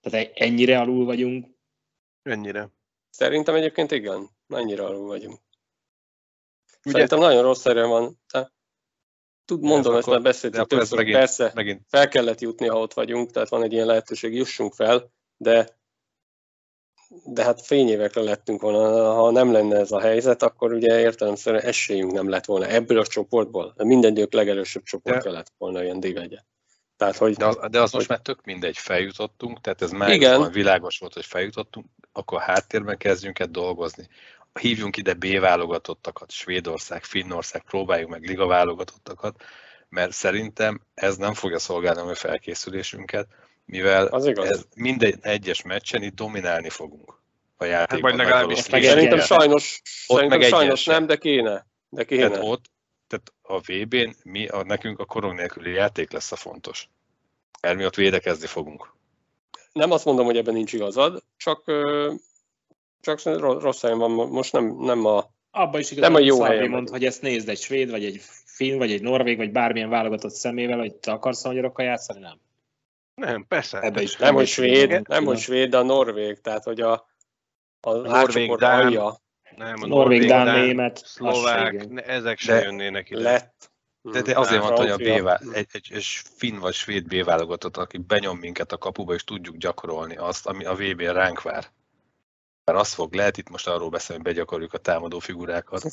Tehát 0.00 0.30
ennyire 0.34 0.80
alul 0.80 1.04
vagyunk. 1.04 1.46
Ennyire. 2.22 2.70
Szerintem 3.10 3.54
egyébként 3.54 3.90
igen, 3.90 4.30
ennyire 4.48 4.84
alul 4.84 5.06
vagyunk. 5.06 5.40
Ugye? 6.84 6.94
Szerintem 6.94 7.18
nagyon 7.18 7.42
rossz 7.42 7.66
erő 7.66 7.86
van. 7.86 8.20
Tud, 9.44 9.62
mondom, 9.62 9.96
ezt 9.96 10.06
már 10.06 10.22
beszéltük 10.22 10.66
többször, 10.66 10.98
megint, 10.98 11.16
persze 11.16 11.50
megint. 11.54 11.82
fel 11.88 12.08
kellett 12.08 12.40
jutni, 12.40 12.66
ha 12.66 12.78
ott 12.78 12.92
vagyunk, 12.92 13.30
tehát 13.30 13.48
van 13.48 13.62
egy 13.62 13.72
ilyen 13.72 13.86
lehetőség, 13.86 14.34
jussunk 14.34 14.74
fel, 14.74 15.12
de 15.36 15.78
de 17.24 17.42
hát 17.42 17.66
fényévekre 17.66 18.20
lettünk 18.20 18.60
volna, 18.60 19.12
ha 19.12 19.30
nem 19.30 19.52
lenne 19.52 19.76
ez 19.78 19.92
a 19.92 20.00
helyzet, 20.00 20.42
akkor 20.42 20.72
ugye 20.72 21.00
értelemszerűen 21.00 21.62
esélyünk 21.62 22.12
nem 22.12 22.28
lett 22.28 22.44
volna 22.44 22.66
ebből 22.66 22.98
a 22.98 23.06
csoportból. 23.06 23.74
Minden 23.76 24.10
idők 24.10 24.32
legerősebb 24.32 24.82
csoportja 24.82 25.30
lett 25.30 25.52
volna 25.58 25.82
ilyen 25.82 26.00
divegye. 26.00 26.38
Tehát, 26.96 27.16
hogy, 27.16 27.34
de, 27.34 27.46
az, 27.46 27.58
de 27.70 27.80
az 27.80 27.90
hogy, 27.90 27.98
most 27.98 28.08
már 28.08 28.20
tök 28.20 28.44
mindegy, 28.44 28.76
feljutottunk, 28.76 29.60
tehát 29.60 29.82
ez 29.82 29.90
már 29.90 30.10
igen. 30.10 30.50
világos 30.50 30.98
volt, 30.98 31.14
hogy 31.14 31.24
feljutottunk, 31.24 31.86
akkor 32.12 32.40
háttérben 32.40 32.96
kezdjünk 32.96 33.38
el 33.38 33.46
dolgozni. 33.46 34.08
Hívjunk 34.60 34.96
ide 34.96 35.14
B 35.14 35.38
válogatottakat, 35.40 36.30
Svédország, 36.30 37.04
Finnország, 37.04 37.62
próbáljuk 37.62 38.10
meg 38.10 38.24
liga 38.24 38.46
válogatottakat, 38.46 39.42
mert 39.88 40.12
szerintem 40.12 40.80
ez 40.94 41.16
nem 41.16 41.34
fogja 41.34 41.58
szolgálni 41.58 42.10
a 42.10 42.14
felkészülésünket, 42.14 43.26
mivel 43.66 44.06
az 44.06 44.26
igaz. 44.26 44.48
Ez 44.48 44.66
minden 44.74 45.18
egyes 45.20 45.62
meccsen 45.62 46.02
itt 46.02 46.14
dominálni 46.14 46.68
fogunk 46.68 47.20
a 47.56 47.64
játékban. 47.64 48.10
Vagy 48.10 48.20
legalábbis 48.20 48.58
szerintem 48.58 49.20
sajnos, 49.20 49.80
ott 50.06 50.16
szerintem 50.16 50.38
meg 50.38 50.48
sajnos 50.48 50.84
nem, 50.84 51.06
de 51.06 51.16
kéne. 51.16 51.66
De 51.88 52.04
kéne. 52.04 52.28
Tehát 52.28 52.44
ott, 52.44 52.64
tehát 53.06 53.32
a 53.42 53.58
VB-n 53.58 54.16
mi, 54.22 54.46
a, 54.46 54.62
nekünk 54.62 54.98
a 54.98 55.04
korong 55.04 55.34
nélküli 55.34 55.72
játék 55.72 56.12
lesz 56.12 56.32
a 56.32 56.36
fontos. 56.36 56.88
Mert 57.60 57.76
mi 57.76 57.84
ott 57.84 57.94
védekezni 57.94 58.46
fogunk. 58.46 58.94
Nem 59.72 59.90
azt 59.90 60.04
mondom, 60.04 60.24
hogy 60.24 60.36
ebben 60.36 60.54
nincs 60.54 60.72
igazad, 60.72 61.22
csak, 61.36 61.64
csak 63.00 63.24
rossz 63.40 63.82
helyen 63.82 63.98
van, 63.98 64.10
most 64.10 64.52
nem, 64.52 64.76
nem 64.78 65.04
a 65.04 65.34
Abba 65.50 65.78
is 65.78 65.90
igazad, 65.90 66.12
nem 66.12 66.22
a 66.22 66.24
jó 66.24 66.42
helyen 66.42 66.68
mond, 66.68 66.88
hogy 66.88 67.04
ezt 67.04 67.22
nézd 67.22 67.48
egy 67.48 67.58
svéd, 67.58 67.90
vagy 67.90 68.04
egy 68.04 68.20
finn, 68.44 68.78
vagy 68.78 68.92
egy 68.92 69.02
norvég, 69.02 69.36
vagy 69.36 69.52
bármilyen 69.52 69.88
válogatott 69.88 70.32
szemével, 70.32 70.78
hogy 70.78 70.94
te 70.94 71.12
akarsz 71.12 71.44
a 71.44 71.48
magyarokkal 71.48 71.84
játszani, 71.84 72.20
nem. 72.20 72.40
Nem, 73.16 73.46
persze. 73.46 73.80
Ebbe 73.80 74.02
is 74.02 74.16
nem, 74.16 74.34
hogy 74.34 74.46
svéd, 74.46 75.08
nem, 75.08 75.24
hogy 75.24 75.38
svéd, 75.38 75.70
de 75.70 75.78
a 75.78 75.82
norvég, 75.82 76.40
tehát 76.40 76.64
hogy 76.64 76.80
a, 76.80 76.92
a, 77.80 77.90
a 77.90 77.96
norvég, 77.96 78.56
dán, 78.56 78.84
alja. 78.84 79.16
Nem, 79.56 79.82
a 79.82 79.86
norvég, 79.86 80.28
dán, 80.28 80.44
dán 80.44 80.60
német, 80.60 80.96
szlovák, 81.04 81.88
ne, 81.88 82.02
ezek 82.02 82.38
sem 82.38 82.62
jönnének 82.62 83.10
ide. 83.10 83.20
Lett. 83.20 83.70
De, 84.00 84.22
de 84.22 84.38
azért 84.38 84.62
mondta, 84.62 84.80
hogy 84.80 84.90
a 84.90 84.96
B 84.96 85.28
egy, 85.52 85.66
egy, 85.72 85.88
egy 85.92 86.04
finn 86.36 86.58
vagy 86.58 86.74
svéd 86.74 87.06
B 87.06 87.24
válogatott, 87.24 87.76
aki 87.76 87.98
benyom 87.98 88.38
minket 88.38 88.72
a 88.72 88.78
kapuba, 88.78 89.14
és 89.14 89.24
tudjuk 89.24 89.56
gyakorolni 89.56 90.16
azt, 90.16 90.46
ami 90.46 90.64
a 90.64 90.74
vb 90.74 91.00
ránk 91.00 91.42
vár. 91.42 91.66
Mert 92.66 92.78
az 92.78 92.92
fog, 92.92 93.14
lehet 93.14 93.36
itt 93.36 93.48
most 93.48 93.68
arról 93.68 93.88
beszélni, 93.88 94.22
hogy 94.22 94.32
begyakoroljuk 94.32 94.72
a 94.72 94.78
támadó 94.78 95.18
figurákat. 95.18 95.84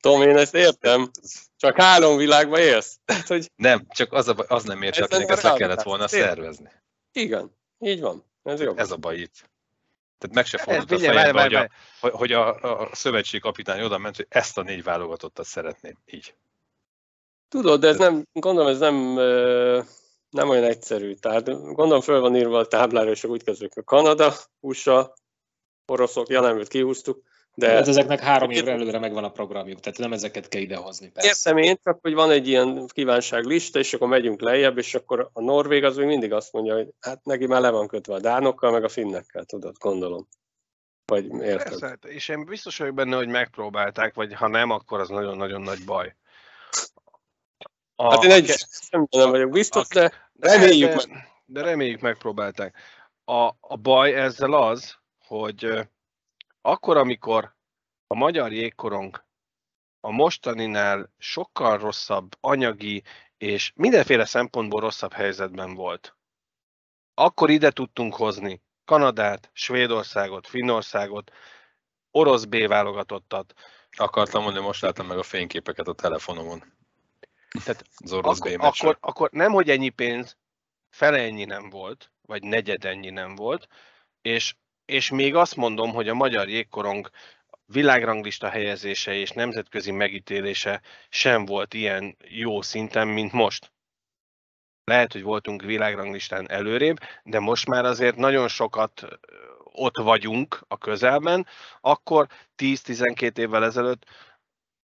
Tom, 0.00 0.22
én 0.22 0.36
ezt 0.36 0.54
értem, 0.54 1.10
csak 1.56 1.80
három 1.80 2.16
világban 2.16 2.60
élsz. 2.60 2.98
Tehát, 3.04 3.26
hogy 3.26 3.50
nem, 3.56 3.86
csak 3.88 4.12
az, 4.12 4.28
a, 4.28 4.34
az 4.48 4.64
nem 4.64 4.82
ér, 4.82 4.92
csak 4.92 5.04
akinek 5.04 5.30
ezt 5.30 5.42
le 5.42 5.52
kellett 5.52 5.82
volna 5.82 6.08
szervezni. 6.08 6.70
Igen, 7.12 7.56
így 7.78 8.00
van. 8.00 8.24
Ez, 8.42 8.60
jó. 8.60 8.76
ez 8.76 8.90
a 8.90 8.96
baj 8.96 9.16
itt. 9.16 9.50
Tehát 10.18 10.36
meg 10.36 10.46
se 10.46 10.58
fordult 10.58 11.02
a 11.02 11.04
fejembe, 11.04 11.42
hogy, 11.42 11.54
a, 11.54 11.68
hogy 12.16 12.32
a, 12.32 12.80
a 12.80 12.88
szövetség 12.92 13.40
kapitány 13.40 13.82
oda 13.82 13.98
ment, 13.98 14.16
hogy 14.16 14.26
ezt 14.28 14.58
a 14.58 14.62
négy 14.62 14.82
válogatottat 14.82 15.46
szeretném. 15.46 15.98
Így. 16.06 16.34
Tudod, 17.48 17.80
de 17.80 17.88
ez 17.88 17.96
nem, 17.96 18.26
gondolom, 18.32 18.70
ez 18.70 18.78
nem, 18.78 18.94
nem 20.30 20.48
olyan 20.48 20.64
egyszerű. 20.64 21.14
Tehát 21.14 21.44
gondolom 21.44 22.00
föl 22.00 22.20
van 22.20 22.36
írva 22.36 22.58
a 22.58 22.66
táblára, 22.66 23.10
és 23.10 23.24
úgy 23.24 23.44
kezdődik 23.44 23.76
a 23.76 23.82
Kanada, 23.82 24.34
USA, 24.60 25.14
oroszok, 25.86 26.28
ja 26.28 26.40
nem, 26.40 26.58
őt 26.58 26.68
kihúztuk. 26.68 27.22
De 27.56 27.70
hát 27.70 27.88
ezeknek 27.88 28.20
három 28.20 28.50
évre 28.50 28.72
előre 28.72 28.98
megvan 28.98 29.24
a 29.24 29.30
programjuk, 29.30 29.80
tehát 29.80 29.98
nem 29.98 30.12
ezeket 30.12 30.48
kell 30.48 30.60
idehozni. 30.60 31.10
Persze. 31.10 31.28
Értem 31.28 31.56
én, 31.56 31.78
csak 31.82 31.98
hogy 32.02 32.14
van 32.14 32.30
egy 32.30 32.48
ilyen 32.48 32.86
kívánságlista, 32.86 33.78
és 33.78 33.94
akkor 33.94 34.08
megyünk 34.08 34.40
lejjebb, 34.40 34.78
és 34.78 34.94
akkor 34.94 35.30
a 35.32 35.40
Norvég 35.40 35.84
az 35.84 35.96
még 35.96 36.06
mindig 36.06 36.32
azt 36.32 36.52
mondja, 36.52 36.74
hogy 36.74 36.88
hát 37.00 37.24
neki 37.24 37.46
már 37.46 37.60
le 37.60 37.70
van 37.70 37.86
kötve 37.86 38.14
a 38.14 38.20
dánokkal, 38.20 38.70
meg 38.70 38.84
a 38.84 38.88
finnekkel, 38.88 39.44
tudod, 39.44 39.76
gondolom. 39.78 40.28
Vagy 41.04 41.24
érted? 41.24 41.68
Persze, 41.68 41.86
hát, 41.86 42.04
és 42.04 42.28
én 42.28 42.44
biztos 42.44 42.78
vagyok 42.78 42.94
benne, 42.94 43.16
hogy 43.16 43.28
megpróbálták, 43.28 44.14
vagy 44.14 44.34
ha 44.34 44.48
nem, 44.48 44.70
akkor 44.70 45.00
az 45.00 45.08
nagyon-nagyon 45.08 45.60
nagy 45.60 45.84
baj. 45.84 46.16
A, 47.96 48.10
hát 48.10 48.24
én 48.24 48.30
egy 48.30 48.50
a, 48.90 49.06
nem 49.10 49.30
vagyok 49.30 49.50
biztos, 49.50 49.88
de 49.88 50.30
reméljük 50.40 50.88
de, 50.88 50.94
meg. 50.94 51.32
De 51.46 51.62
reméljük 51.62 52.00
megpróbálták. 52.00 52.76
A, 53.24 53.50
a 53.60 53.76
baj 53.82 54.14
ezzel 54.14 54.52
az, 54.52 54.98
hogy 55.26 55.88
akkor, 56.60 56.96
amikor 56.96 57.54
a 58.06 58.14
magyar 58.14 58.52
jégkorong 58.52 59.24
a 60.00 60.10
mostaninál 60.10 61.12
sokkal 61.18 61.78
rosszabb 61.78 62.36
anyagi 62.40 63.02
és 63.38 63.72
mindenféle 63.74 64.24
szempontból 64.24 64.80
rosszabb 64.80 65.12
helyzetben 65.12 65.74
volt, 65.74 66.16
akkor 67.14 67.50
ide 67.50 67.70
tudtunk 67.70 68.14
hozni 68.14 68.62
Kanadát, 68.84 69.50
Svédországot, 69.52 70.46
Finnországot, 70.46 71.32
orosz 72.10 72.44
B 72.44 72.66
válogatottat, 72.66 73.54
Akartam 73.96 74.42
mondani, 74.42 74.64
most 74.64 74.82
láttam 74.82 75.06
meg 75.06 75.18
a 75.18 75.22
fényképeket 75.22 75.88
a 75.88 75.92
telefonomon. 75.92 76.72
Tehát 77.64 77.84
Az 77.96 78.12
orosz 78.12 78.40
Ak- 78.40 78.56
B 78.56 78.62
akkor, 78.62 78.98
akkor 79.00 79.30
nem, 79.30 79.52
hogy 79.52 79.70
ennyi 79.70 79.88
pénz, 79.88 80.36
fele 80.90 81.18
ennyi 81.18 81.44
nem 81.44 81.70
volt, 81.70 82.12
vagy 82.22 82.42
negyed 82.42 82.84
ennyi 82.84 83.10
nem 83.10 83.34
volt, 83.34 83.68
és, 84.22 84.56
és 84.86 85.10
még 85.10 85.34
azt 85.34 85.56
mondom, 85.56 85.92
hogy 85.92 86.08
a 86.08 86.14
magyar 86.14 86.48
jégkorong 86.48 87.10
világranglista 87.66 88.48
helyezése 88.48 89.14
és 89.14 89.30
nemzetközi 89.30 89.90
megítélése 89.90 90.80
sem 91.08 91.44
volt 91.44 91.74
ilyen 91.74 92.16
jó 92.28 92.62
szinten, 92.62 93.08
mint 93.08 93.32
most. 93.32 93.72
Lehet, 94.84 95.12
hogy 95.12 95.22
voltunk 95.22 95.62
világranglistán 95.62 96.50
előrébb, 96.50 96.98
de 97.22 97.38
most 97.38 97.68
már 97.68 97.84
azért 97.84 98.16
nagyon 98.16 98.48
sokat 98.48 99.06
ott 99.62 99.96
vagyunk 99.96 100.64
a 100.68 100.78
közelben, 100.78 101.46
akkor 101.80 102.26
10-12 102.56 103.38
évvel 103.38 103.64
ezelőtt 103.64 104.04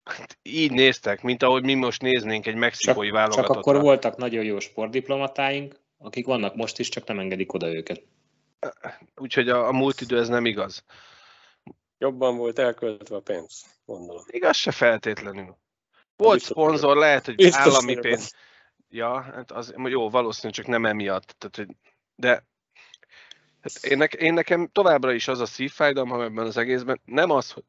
hát 0.04 0.38
így 0.42 0.72
néztek, 0.72 1.22
mint 1.22 1.42
ahogy 1.42 1.62
mi 1.62 1.74
most 1.74 2.02
néznénk 2.02 2.46
egy 2.46 2.54
mexikói 2.54 3.10
Csak, 3.10 3.32
csak 3.32 3.48
akkor 3.48 3.80
voltak 3.80 4.16
nagyon 4.16 4.44
jó 4.44 4.58
sportdiplomatáink, 4.58 5.80
akik 5.98 6.26
vannak 6.26 6.54
most 6.54 6.78
is, 6.78 6.88
csak 6.88 7.06
nem 7.06 7.18
engedik 7.18 7.52
oda 7.52 7.74
őket. 7.74 8.02
Úgyhogy 9.16 9.48
a, 9.48 9.66
a 9.66 9.72
múlt 9.72 10.00
idő 10.00 10.18
ez 10.18 10.28
nem 10.28 10.46
igaz. 10.46 10.84
Jobban 11.98 12.36
volt 12.36 12.58
elköltve 12.58 13.16
a 13.16 13.20
pénz, 13.20 13.80
gondolom. 13.84 14.24
Igaz 14.26 14.56
se 14.56 14.72
feltétlenül. 14.72 15.56
Volt 16.16 16.34
Biztos 16.34 16.56
szponzor, 16.56 16.96
lehet, 16.96 17.24
hogy 17.24 17.34
Biztos 17.34 17.60
állami 17.60 17.98
pénz. 17.98 18.34
Ja, 18.88 19.20
hát 19.20 19.50
az 19.50 19.74
jó, 19.76 20.10
valószínűleg 20.10 20.54
csak 20.54 20.66
nem 20.66 20.86
emiatt. 20.86 21.34
Tehát, 21.38 21.56
hogy, 21.56 21.76
de 22.14 22.46
hát 23.60 23.84
én, 23.84 23.98
nek, 23.98 24.14
én 24.14 24.34
nekem 24.34 24.68
továbbra 24.68 25.12
is 25.12 25.28
az 25.28 25.40
a 25.40 25.46
szívfájdalmam 25.46 26.20
ebben 26.20 26.46
az 26.46 26.56
egészben, 26.56 27.00
nem 27.04 27.30
az, 27.30 27.50
hogy 27.50 27.64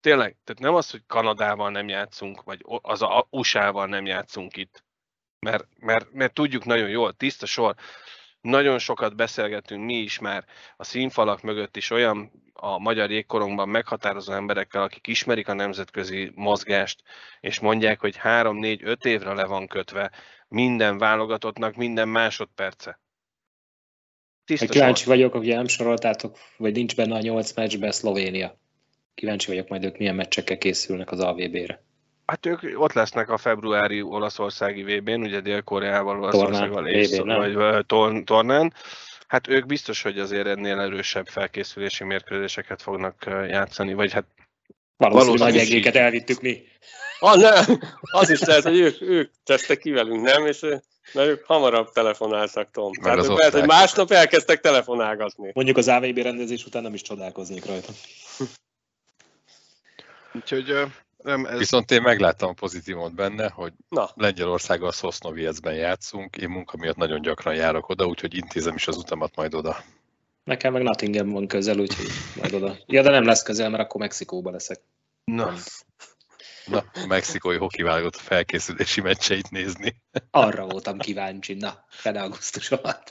tényleg, 0.00 0.36
tehát 0.44 0.62
nem 0.62 0.74
az, 0.74 0.90
hogy 0.90 1.02
Kanadával 1.06 1.70
nem 1.70 1.88
játszunk, 1.88 2.42
vagy 2.42 2.64
az 2.82 3.02
a 3.02 3.26
USA-val 3.30 3.86
nem 3.86 4.06
játszunk 4.06 4.56
itt. 4.56 4.84
Mert, 5.38 5.66
mert, 5.78 6.12
mert 6.12 6.34
tudjuk 6.34 6.64
nagyon 6.64 6.88
jól, 6.88 7.12
tiszta 7.12 7.46
sor, 7.46 7.74
nagyon 8.46 8.78
sokat 8.78 9.16
beszélgetünk 9.16 9.84
mi 9.84 9.94
is 9.94 10.18
már 10.18 10.44
a 10.76 10.84
színfalak 10.84 11.42
mögött 11.42 11.76
is 11.76 11.90
olyan 11.90 12.30
a 12.52 12.78
magyar 12.78 13.10
jégkorongban 13.10 13.68
meghatározó 13.68 14.32
emberekkel, 14.32 14.82
akik 14.82 15.06
ismerik 15.06 15.48
a 15.48 15.52
nemzetközi 15.52 16.32
mozgást, 16.34 17.02
és 17.40 17.60
mondják, 17.60 18.00
hogy 18.00 18.18
3-4-5 18.22 19.04
évre 19.04 19.32
le 19.32 19.44
van 19.44 19.66
kötve 19.66 20.10
minden 20.48 20.98
válogatottnak 20.98 21.74
minden 21.74 22.08
másodperce. 22.08 23.00
Tiszta 24.44 24.66
kíváncsi 24.66 25.02
sor. 25.02 25.14
vagyok, 25.14 25.34
ugye 25.34 25.54
nem 25.54 25.66
soroltátok, 25.66 26.38
vagy 26.56 26.72
nincs 26.72 26.96
benne 26.96 27.14
a 27.14 27.20
nyolc 27.20 27.52
meccsben 27.52 27.92
Szlovénia. 27.92 28.58
Kíváncsi 29.14 29.46
vagyok 29.46 29.68
majd 29.68 29.84
ők 29.84 29.98
milyen 29.98 30.14
meccsekkel 30.14 30.58
készülnek 30.58 31.10
az 31.10 31.20
AVB-re. 31.20 31.84
Hát 32.26 32.46
ők 32.46 32.80
ott 32.80 32.92
lesznek 32.92 33.30
a 33.30 33.36
februári 33.36 34.02
olaszországi 34.02 34.82
VB-n, 34.82 35.20
ugye 35.20 35.40
Dél-Koreával, 35.40 36.18
Olaszországgal 36.18 36.88
és 36.88 37.18
vagy 37.18 37.54
ö, 37.54 37.80
tor- 37.86 38.24
tornán. 38.24 38.72
Hát 39.26 39.48
ők 39.48 39.66
biztos, 39.66 40.02
hogy 40.02 40.18
azért 40.18 40.46
ennél 40.46 40.80
erősebb 40.80 41.26
felkészülési 41.26 42.04
mérkőzéseket 42.04 42.82
fognak 42.82 43.24
játszani, 43.48 43.94
vagy 43.94 44.12
hát 44.12 44.24
Valószínűleg 44.96 45.38
Valószínű 45.38 45.50
nagy 45.50 45.68
egéket 45.68 45.96
elvittük 45.96 46.40
mi. 46.40 46.62
Ah, 47.18 47.40
nem, 47.40 47.78
az 48.00 48.30
is 48.30 48.40
lehet, 48.40 48.62
hogy 48.62 48.78
ők, 48.78 49.00
ők 49.00 49.30
tesztek 49.44 49.78
ki 49.78 49.90
velünk, 49.90 50.22
nem? 50.22 50.46
És 50.46 50.60
mert 51.12 51.28
ők 51.28 51.44
hamarabb 51.44 51.92
telefonáltak, 51.92 52.70
Tom. 52.70 52.90
Meg 53.00 53.14
Tehát 53.14 53.26
lehet, 53.26 53.52
hogy 53.52 53.66
másnap 53.66 54.10
elkezdtek 54.10 54.60
telefonálgatni. 54.60 55.50
Mondjuk 55.54 55.76
az 55.76 55.88
AVB 55.88 56.18
rendezés 56.18 56.64
után 56.64 56.82
nem 56.82 56.94
is 56.94 57.02
csodálkoznék 57.02 57.66
rajta. 57.66 57.92
úgyhogy 60.32 60.74
nem, 61.26 61.44
ez, 61.44 61.58
Viszont 61.58 61.90
én 61.90 62.02
megláttam 62.02 62.48
a 62.48 62.52
pozitívumot 62.52 63.14
benne, 63.14 63.48
hogy 63.48 63.72
Na, 63.88 64.10
Lengyelországgal 64.14 64.92
Szosznoviecben 64.92 65.74
játszunk, 65.74 66.36
én 66.36 66.48
munka 66.48 66.76
miatt 66.76 66.96
nagyon 66.96 67.20
gyakran 67.20 67.54
járok 67.54 67.88
oda, 67.88 68.06
úgyhogy 68.06 68.34
intézem 68.34 68.74
is 68.74 68.88
az 68.88 68.96
utamat 68.96 69.36
majd 69.36 69.54
oda. 69.54 69.84
Nekem 70.44 70.72
meg 70.72 70.82
Nottingham 70.82 71.30
van 71.30 71.46
közel, 71.46 71.78
úgyhogy 71.78 72.06
majd 72.40 72.54
oda. 72.54 72.76
Ja, 72.86 73.02
de 73.02 73.10
nem 73.10 73.24
lesz 73.24 73.42
közel, 73.42 73.70
mert 73.70 73.82
akkor 73.82 74.00
Mexikóba 74.00 74.50
leszek. 74.50 74.80
na, 75.24 75.52
Na, 76.66 76.84
a 76.92 77.06
mexikói 77.06 77.56
hoki 77.56 77.82
válogatott 77.82 78.20
felkészülési 78.20 79.00
meccseit 79.00 79.50
nézni. 79.50 80.02
Arra 80.30 80.66
voltam 80.66 80.98
kíváncsi. 80.98 81.54
Na, 81.54 81.84
fele 81.88 82.20
augusztus 82.20 82.70
alatt. 82.70 83.10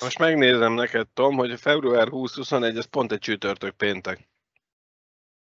most 0.00 0.18
megnézem 0.18 0.72
neked, 0.72 1.06
Tom, 1.14 1.36
hogy 1.36 1.60
február 1.60 2.08
20-21, 2.10 2.76
ez 2.76 2.84
pont 2.84 3.12
egy 3.12 3.18
csütörtök 3.18 3.76
péntek. 3.76 4.29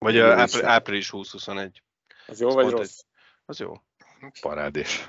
Vagy 0.03 0.15
is 0.15 0.21
ápr- 0.21 0.65
április 0.65 1.11
20-21. 1.13 1.71
az 2.27 2.41
jó 2.41 2.51
vagy 2.51 2.65
pont 2.65 2.77
rossz? 2.77 3.01
Az 3.47 3.59
jó. 3.59 3.73
Parádés. 4.41 5.09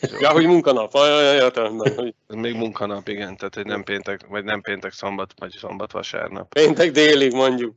Ja, 0.00 0.30
hogy 0.30 0.46
munkanap. 0.46 0.94
Ajaj, 0.94 1.36
értelemben, 1.36 1.94
hogy 1.94 2.14
Ez 2.26 2.34
még 2.34 2.54
munkanap, 2.54 3.08
igen, 3.08 3.36
tehát 3.36 3.54
hogy 3.54 3.66
nem 3.66 3.82
péntek, 3.84 4.26
vagy 4.26 4.44
nem 4.44 4.60
péntek 4.60 4.92
szombat, 4.92 5.32
vagy 5.36 5.52
szombat 5.52 5.92
vasárnap. 5.92 6.52
péntek 6.52 6.90
délig 6.90 7.32
mondjuk. 7.32 7.76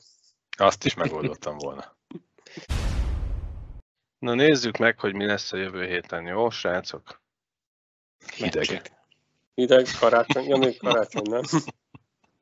Azt 0.57 0.86
is 0.86 0.93
megoldottam 0.93 1.57
volna. 1.57 1.95
Na 4.20 4.34
nézzük 4.34 4.78
meg, 4.78 4.99
hogy 4.99 5.14
mi 5.14 5.26
lesz 5.26 5.51
a 5.51 5.57
jövő 5.57 5.86
héten, 5.86 6.26
jó, 6.26 6.49
srácok? 6.49 7.22
Hideg. 8.36 8.91
Hideg, 9.55 9.88
karácsony, 9.99 10.47
ja, 10.47 10.57
még 10.57 10.78
karácsony, 10.78 11.30
nem? 11.30 11.41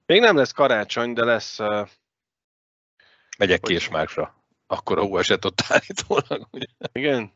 Még 0.05 0.19
nem 0.19 0.35
lesz 0.35 0.51
karácsony, 0.51 1.13
de 1.13 1.23
lesz, 1.23 1.59
uh, 1.59 1.87
Megyek 3.39 3.59
Hogy- 3.65 3.69
Késmárkra. 3.69 4.35
Akkor 4.67 4.99
a 4.99 5.17
eset 5.19 5.45
ott 5.45 5.61
állítólag. 5.67 6.47
Ugye? 6.51 6.65
igen, 6.91 7.31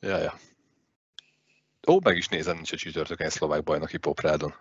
Ja, 0.00 0.18
ja. 0.18 0.34
Ó, 1.88 2.00
meg 2.02 2.16
is 2.16 2.28
nézem, 2.28 2.54
nincs 2.54 2.72
a 2.72 2.76
csütörtökön 2.76 3.26
egy 3.26 3.32
szlovák 3.32 3.62
bajnoki 3.62 3.96
poprádon. 3.98 4.54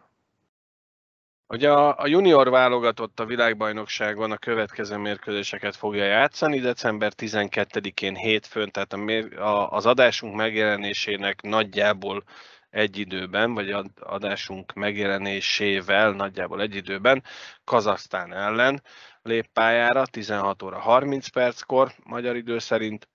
Ugye 1.47 1.71
a, 1.71 1.99
a 1.99 2.07
junior 2.07 2.49
válogatott 2.49 3.19
a 3.19 3.25
világbajnokságon 3.25 4.31
a 4.31 4.37
következő 4.37 4.97
mérkőzéseket 4.97 5.75
fogja 5.75 6.03
játszani, 6.05 6.59
december 6.59 7.13
12-én 7.17 8.15
hétfőn, 8.15 8.71
tehát 8.71 8.93
a, 8.93 8.97
mér, 8.97 9.39
a, 9.39 9.71
az 9.71 9.85
adásunk 9.85 10.35
megjelenésének 10.35 11.41
nagyjából 11.41 12.23
egy 12.69 12.97
időben, 12.97 13.53
vagy 13.53 13.71
ad- 13.71 13.99
adásunk 13.99 14.73
megjelenésével 14.73 16.11
nagyjából 16.11 16.61
egy 16.61 16.75
időben 16.75 17.23
Kazasztán 17.63 18.33
ellen 18.33 18.81
lép 19.25 19.47
pályára 19.53 20.05
16 20.05 20.63
óra 20.63 20.79
30 20.79 21.27
perckor 21.27 21.91
magyar 22.03 22.35
idő 22.35 22.59
szerint. 22.59 23.09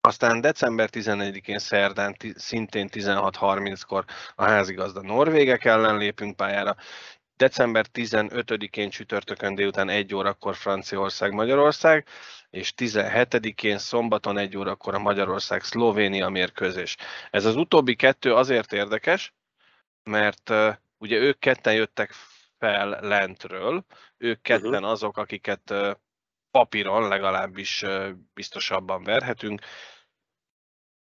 Aztán 0.00 0.40
december 0.40 0.88
11-én 0.92 1.58
szerdán 1.58 2.16
szintén 2.34 2.88
16.30-kor 2.92 4.04
a 4.34 4.44
házigazda 4.44 5.02
norvégek 5.02 5.64
ellen 5.64 5.96
lépünk 5.96 6.36
pályára, 6.36 6.76
december 7.36 7.86
15-én 7.92 8.90
csütörtökön 8.90 9.54
délután 9.54 9.88
1 9.88 10.14
órakor 10.14 10.56
Franciaország, 10.56 11.32
Magyarország, 11.32 12.06
és 12.50 12.72
17-én 12.76 13.78
szombaton 13.78 14.38
1 14.38 14.56
órakor 14.56 14.94
a 14.94 14.98
Magyarország-Szlovénia 14.98 16.28
mérkőzés. 16.28 16.96
Ez 17.30 17.44
az 17.44 17.56
utóbbi 17.56 17.94
kettő 17.94 18.34
azért 18.34 18.72
érdekes, 18.72 19.34
mert 20.02 20.52
ugye 20.98 21.16
ők 21.16 21.38
ketten 21.38 21.74
jöttek 21.74 22.12
fel 22.58 22.88
lentről, 23.00 23.84
ők 24.16 24.42
ketten 24.42 24.84
azok, 24.84 25.16
akiket 25.16 25.74
papíron 26.50 27.08
legalábbis 27.08 27.84
biztosabban 28.34 29.02
verhetünk. 29.02 29.60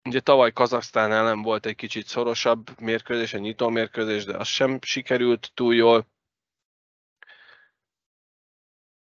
Ugye 0.04 0.20
tavaly 0.20 0.52
Kazaksztán 0.52 1.12
ellen 1.12 1.42
volt 1.42 1.66
egy 1.66 1.76
kicsit 1.76 2.08
szorosabb 2.08 2.80
mérkőzés, 2.80 3.34
egy 3.34 3.42
nyitó 3.42 3.70
mérkőzés, 3.70 4.26
de 4.26 4.38
az 4.38 4.48
sem 4.48 4.80
sikerült 4.82 5.52
túl 5.54 5.76
jól. 5.76 6.08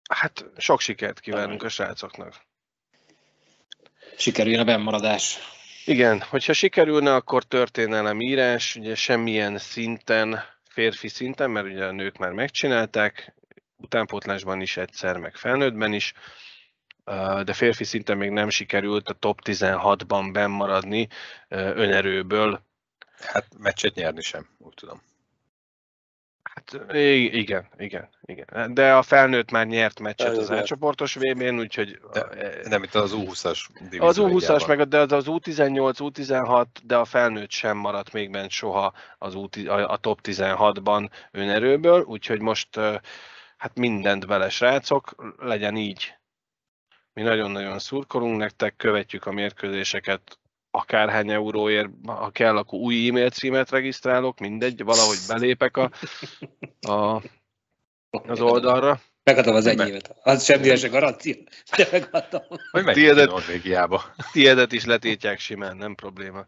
Hát 0.10 0.46
sok 0.58 0.80
sikert 0.80 1.20
kívánunk 1.20 1.64
a 1.64 1.70
srácoknak. 1.70 2.46
Sikerüljön 4.18 4.60
a 4.60 4.64
bennmaradás. 4.64 5.38
Igen, 5.86 6.22
hogyha 6.22 6.54
sikerülne, 6.54 7.16
akkor 7.16 7.44
történelem 7.44 8.22
írás, 8.22 8.76
ugye 8.76 8.96
semmilyen 8.96 9.58
szinten, 9.58 10.44
férfi 10.78 11.08
szinten, 11.08 11.52
mert 11.52 11.66
ugye 11.66 11.86
a 11.86 11.92
nők 11.92 12.18
már 12.18 12.32
megcsinálták, 12.32 13.36
utánpótlásban 13.78 14.62
is 14.62 14.78
egyszer, 14.78 15.18
meg 15.18 15.36
felnőttben 15.36 15.94
is, 15.94 16.14
de 17.44 17.54
férfi 17.54 17.84
szinten 17.84 18.18
még 18.18 18.30
nem 18.30 18.50
sikerült 18.50 19.10
a 19.10 19.14
top 19.14 19.40
16-ban 19.44 20.30
bennmaradni 20.34 21.08
önerőből. 21.50 22.62
Hát 23.20 23.48
meccset 23.58 23.96
nyerni 23.96 24.22
sem, 24.22 24.50
úgy 24.58 24.74
tudom. 24.74 25.02
Hát 26.58 26.96
igen, 27.34 27.68
igen, 27.78 28.10
igen. 28.22 28.74
De 28.74 28.94
a 28.94 29.02
felnőtt 29.02 29.52
már 29.52 29.68
nyert 29.68 30.00
meccset 30.00 30.28
az 30.28 30.34
Felnőtt 30.34 30.50
nyert. 30.50 30.62
átcsoportos 30.62 31.16
VB-n, 31.16 31.60
úgyhogy 31.60 32.00
De, 32.12 32.28
nem 32.64 32.84
itt 32.84 32.96
az 32.96 33.14
U20-as 33.16 33.60
divízió. 33.74 34.06
Az 34.06 34.18
U20-as, 34.20 34.44
egyában. 34.44 34.78
meg 34.78 34.88
de 34.88 35.00
az, 35.00 35.12
az 35.12 35.26
U18, 35.28 35.96
U16, 36.00 36.66
de 36.84 36.98
a 36.98 37.06
felnőtt 37.06 37.52
sem 37.52 37.78
maradt 37.78 38.14
még 38.14 38.32
bent 38.32 38.50
soha 38.50 38.94
az 39.18 39.36
U, 39.36 39.48
a, 39.68 39.92
a 39.92 39.98
top 39.98 40.20
16-ban 40.24 41.10
önerőből, 41.32 42.02
úgyhogy 42.02 42.42
most 42.42 42.76
hát 43.58 43.76
mindent 43.76 44.28
bele, 44.28 44.50
srácok, 44.50 45.34
legyen 45.38 45.76
így. 45.76 46.14
Mi 47.14 47.22
nagyon-nagyon 47.22 47.80
szurkolunk 47.80 48.38
nektek, 48.38 48.76
követjük 48.76 49.26
a 49.26 49.32
mérkőzéseket 49.32 50.40
akárhány 50.78 51.32
euróért, 51.32 51.90
ha 52.06 52.30
kell, 52.30 52.58
akkor 52.58 52.80
új 52.80 53.08
e-mail 53.08 53.30
címet 53.30 53.70
regisztrálok, 53.70 54.40
mindegy, 54.40 54.84
valahogy 54.84 55.18
belépek 55.28 55.78
a, 55.78 55.92
a, 56.80 57.22
az 58.10 58.42
oldalra. 58.42 59.02
Megadom 59.24 59.56
az 59.56 59.66
egy 59.66 59.88
évet. 59.88 60.16
Az 60.24 60.44
semmi 60.44 60.76
se 60.76 60.88
garancia, 60.88 61.36
de 61.78 61.88
megadom. 61.92 62.42
Hogy 62.72 62.84
Norvégiába. 63.16 64.04
Tiédet 64.32 64.72
is 64.72 64.86
letétják 64.86 65.40
simán, 65.40 65.78
nem 65.78 65.96
probléma. 65.96 66.46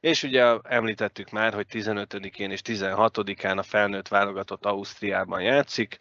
És 0.00 0.22
ugye 0.22 0.44
említettük 0.62 1.30
már, 1.30 1.54
hogy 1.54 1.66
15-én 1.70 2.50
és 2.50 2.60
16-án 2.64 3.58
a 3.58 3.62
felnőtt 3.62 4.08
válogatott 4.08 4.64
Ausztriában 4.64 5.40
játszik. 5.40 5.96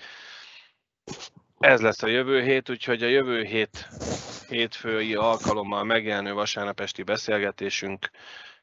Ez 1.61 1.81
lesz 1.81 2.03
a 2.03 2.07
jövő 2.07 2.41
hét, 2.41 2.69
úgyhogy 2.69 3.03
a 3.03 3.07
jövő 3.07 3.43
hét 3.43 3.87
hétfői 4.47 5.15
alkalommal 5.15 5.83
megjelenő 5.83 6.33
vasárnap 6.33 6.79
esti 6.79 7.03
beszélgetésünk 7.03 8.09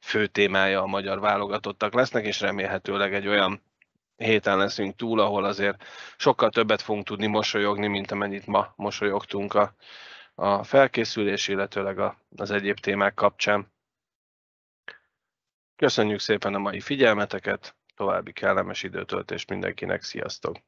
fő 0.01 0.26
témája 0.26 0.82
a 0.82 0.86
magyar 0.86 1.20
válogatottak 1.20 1.94
lesznek, 1.94 2.24
és 2.24 2.40
remélhetőleg 2.40 3.14
egy 3.14 3.26
olyan 3.28 3.62
héten 4.16 4.59
leszünk 4.59 4.96
túl, 4.96 5.20
ahol 5.20 5.44
azért 5.44 5.84
sokkal 6.16 6.51
többet 6.51 6.82
fogunk 6.82 7.07
tudni 7.07 7.26
mosolyogni, 7.26 7.86
mint 7.86 8.11
amennyit 8.11 8.46
ma 8.46 8.72
mosolyogtunk 8.76 9.55
a, 9.55 9.74
a 10.34 10.62
felkészülés, 10.62 11.49
illetőleg 11.49 11.99
a, 11.99 12.18
az 12.36 12.51
egyéb 12.51 12.78
témák 12.78 13.14
kapcsán. 13.14 13.72
Köszönjük 15.76 16.20
szépen 16.20 16.55
a 16.55 16.59
mai 16.59 16.80
figyelmeteket, 16.80 17.76
további 17.96 18.32
kellemes 18.32 18.82
időtöltést 18.82 19.51
mindenkinek, 19.51 20.03
sziasztok! 20.03 20.68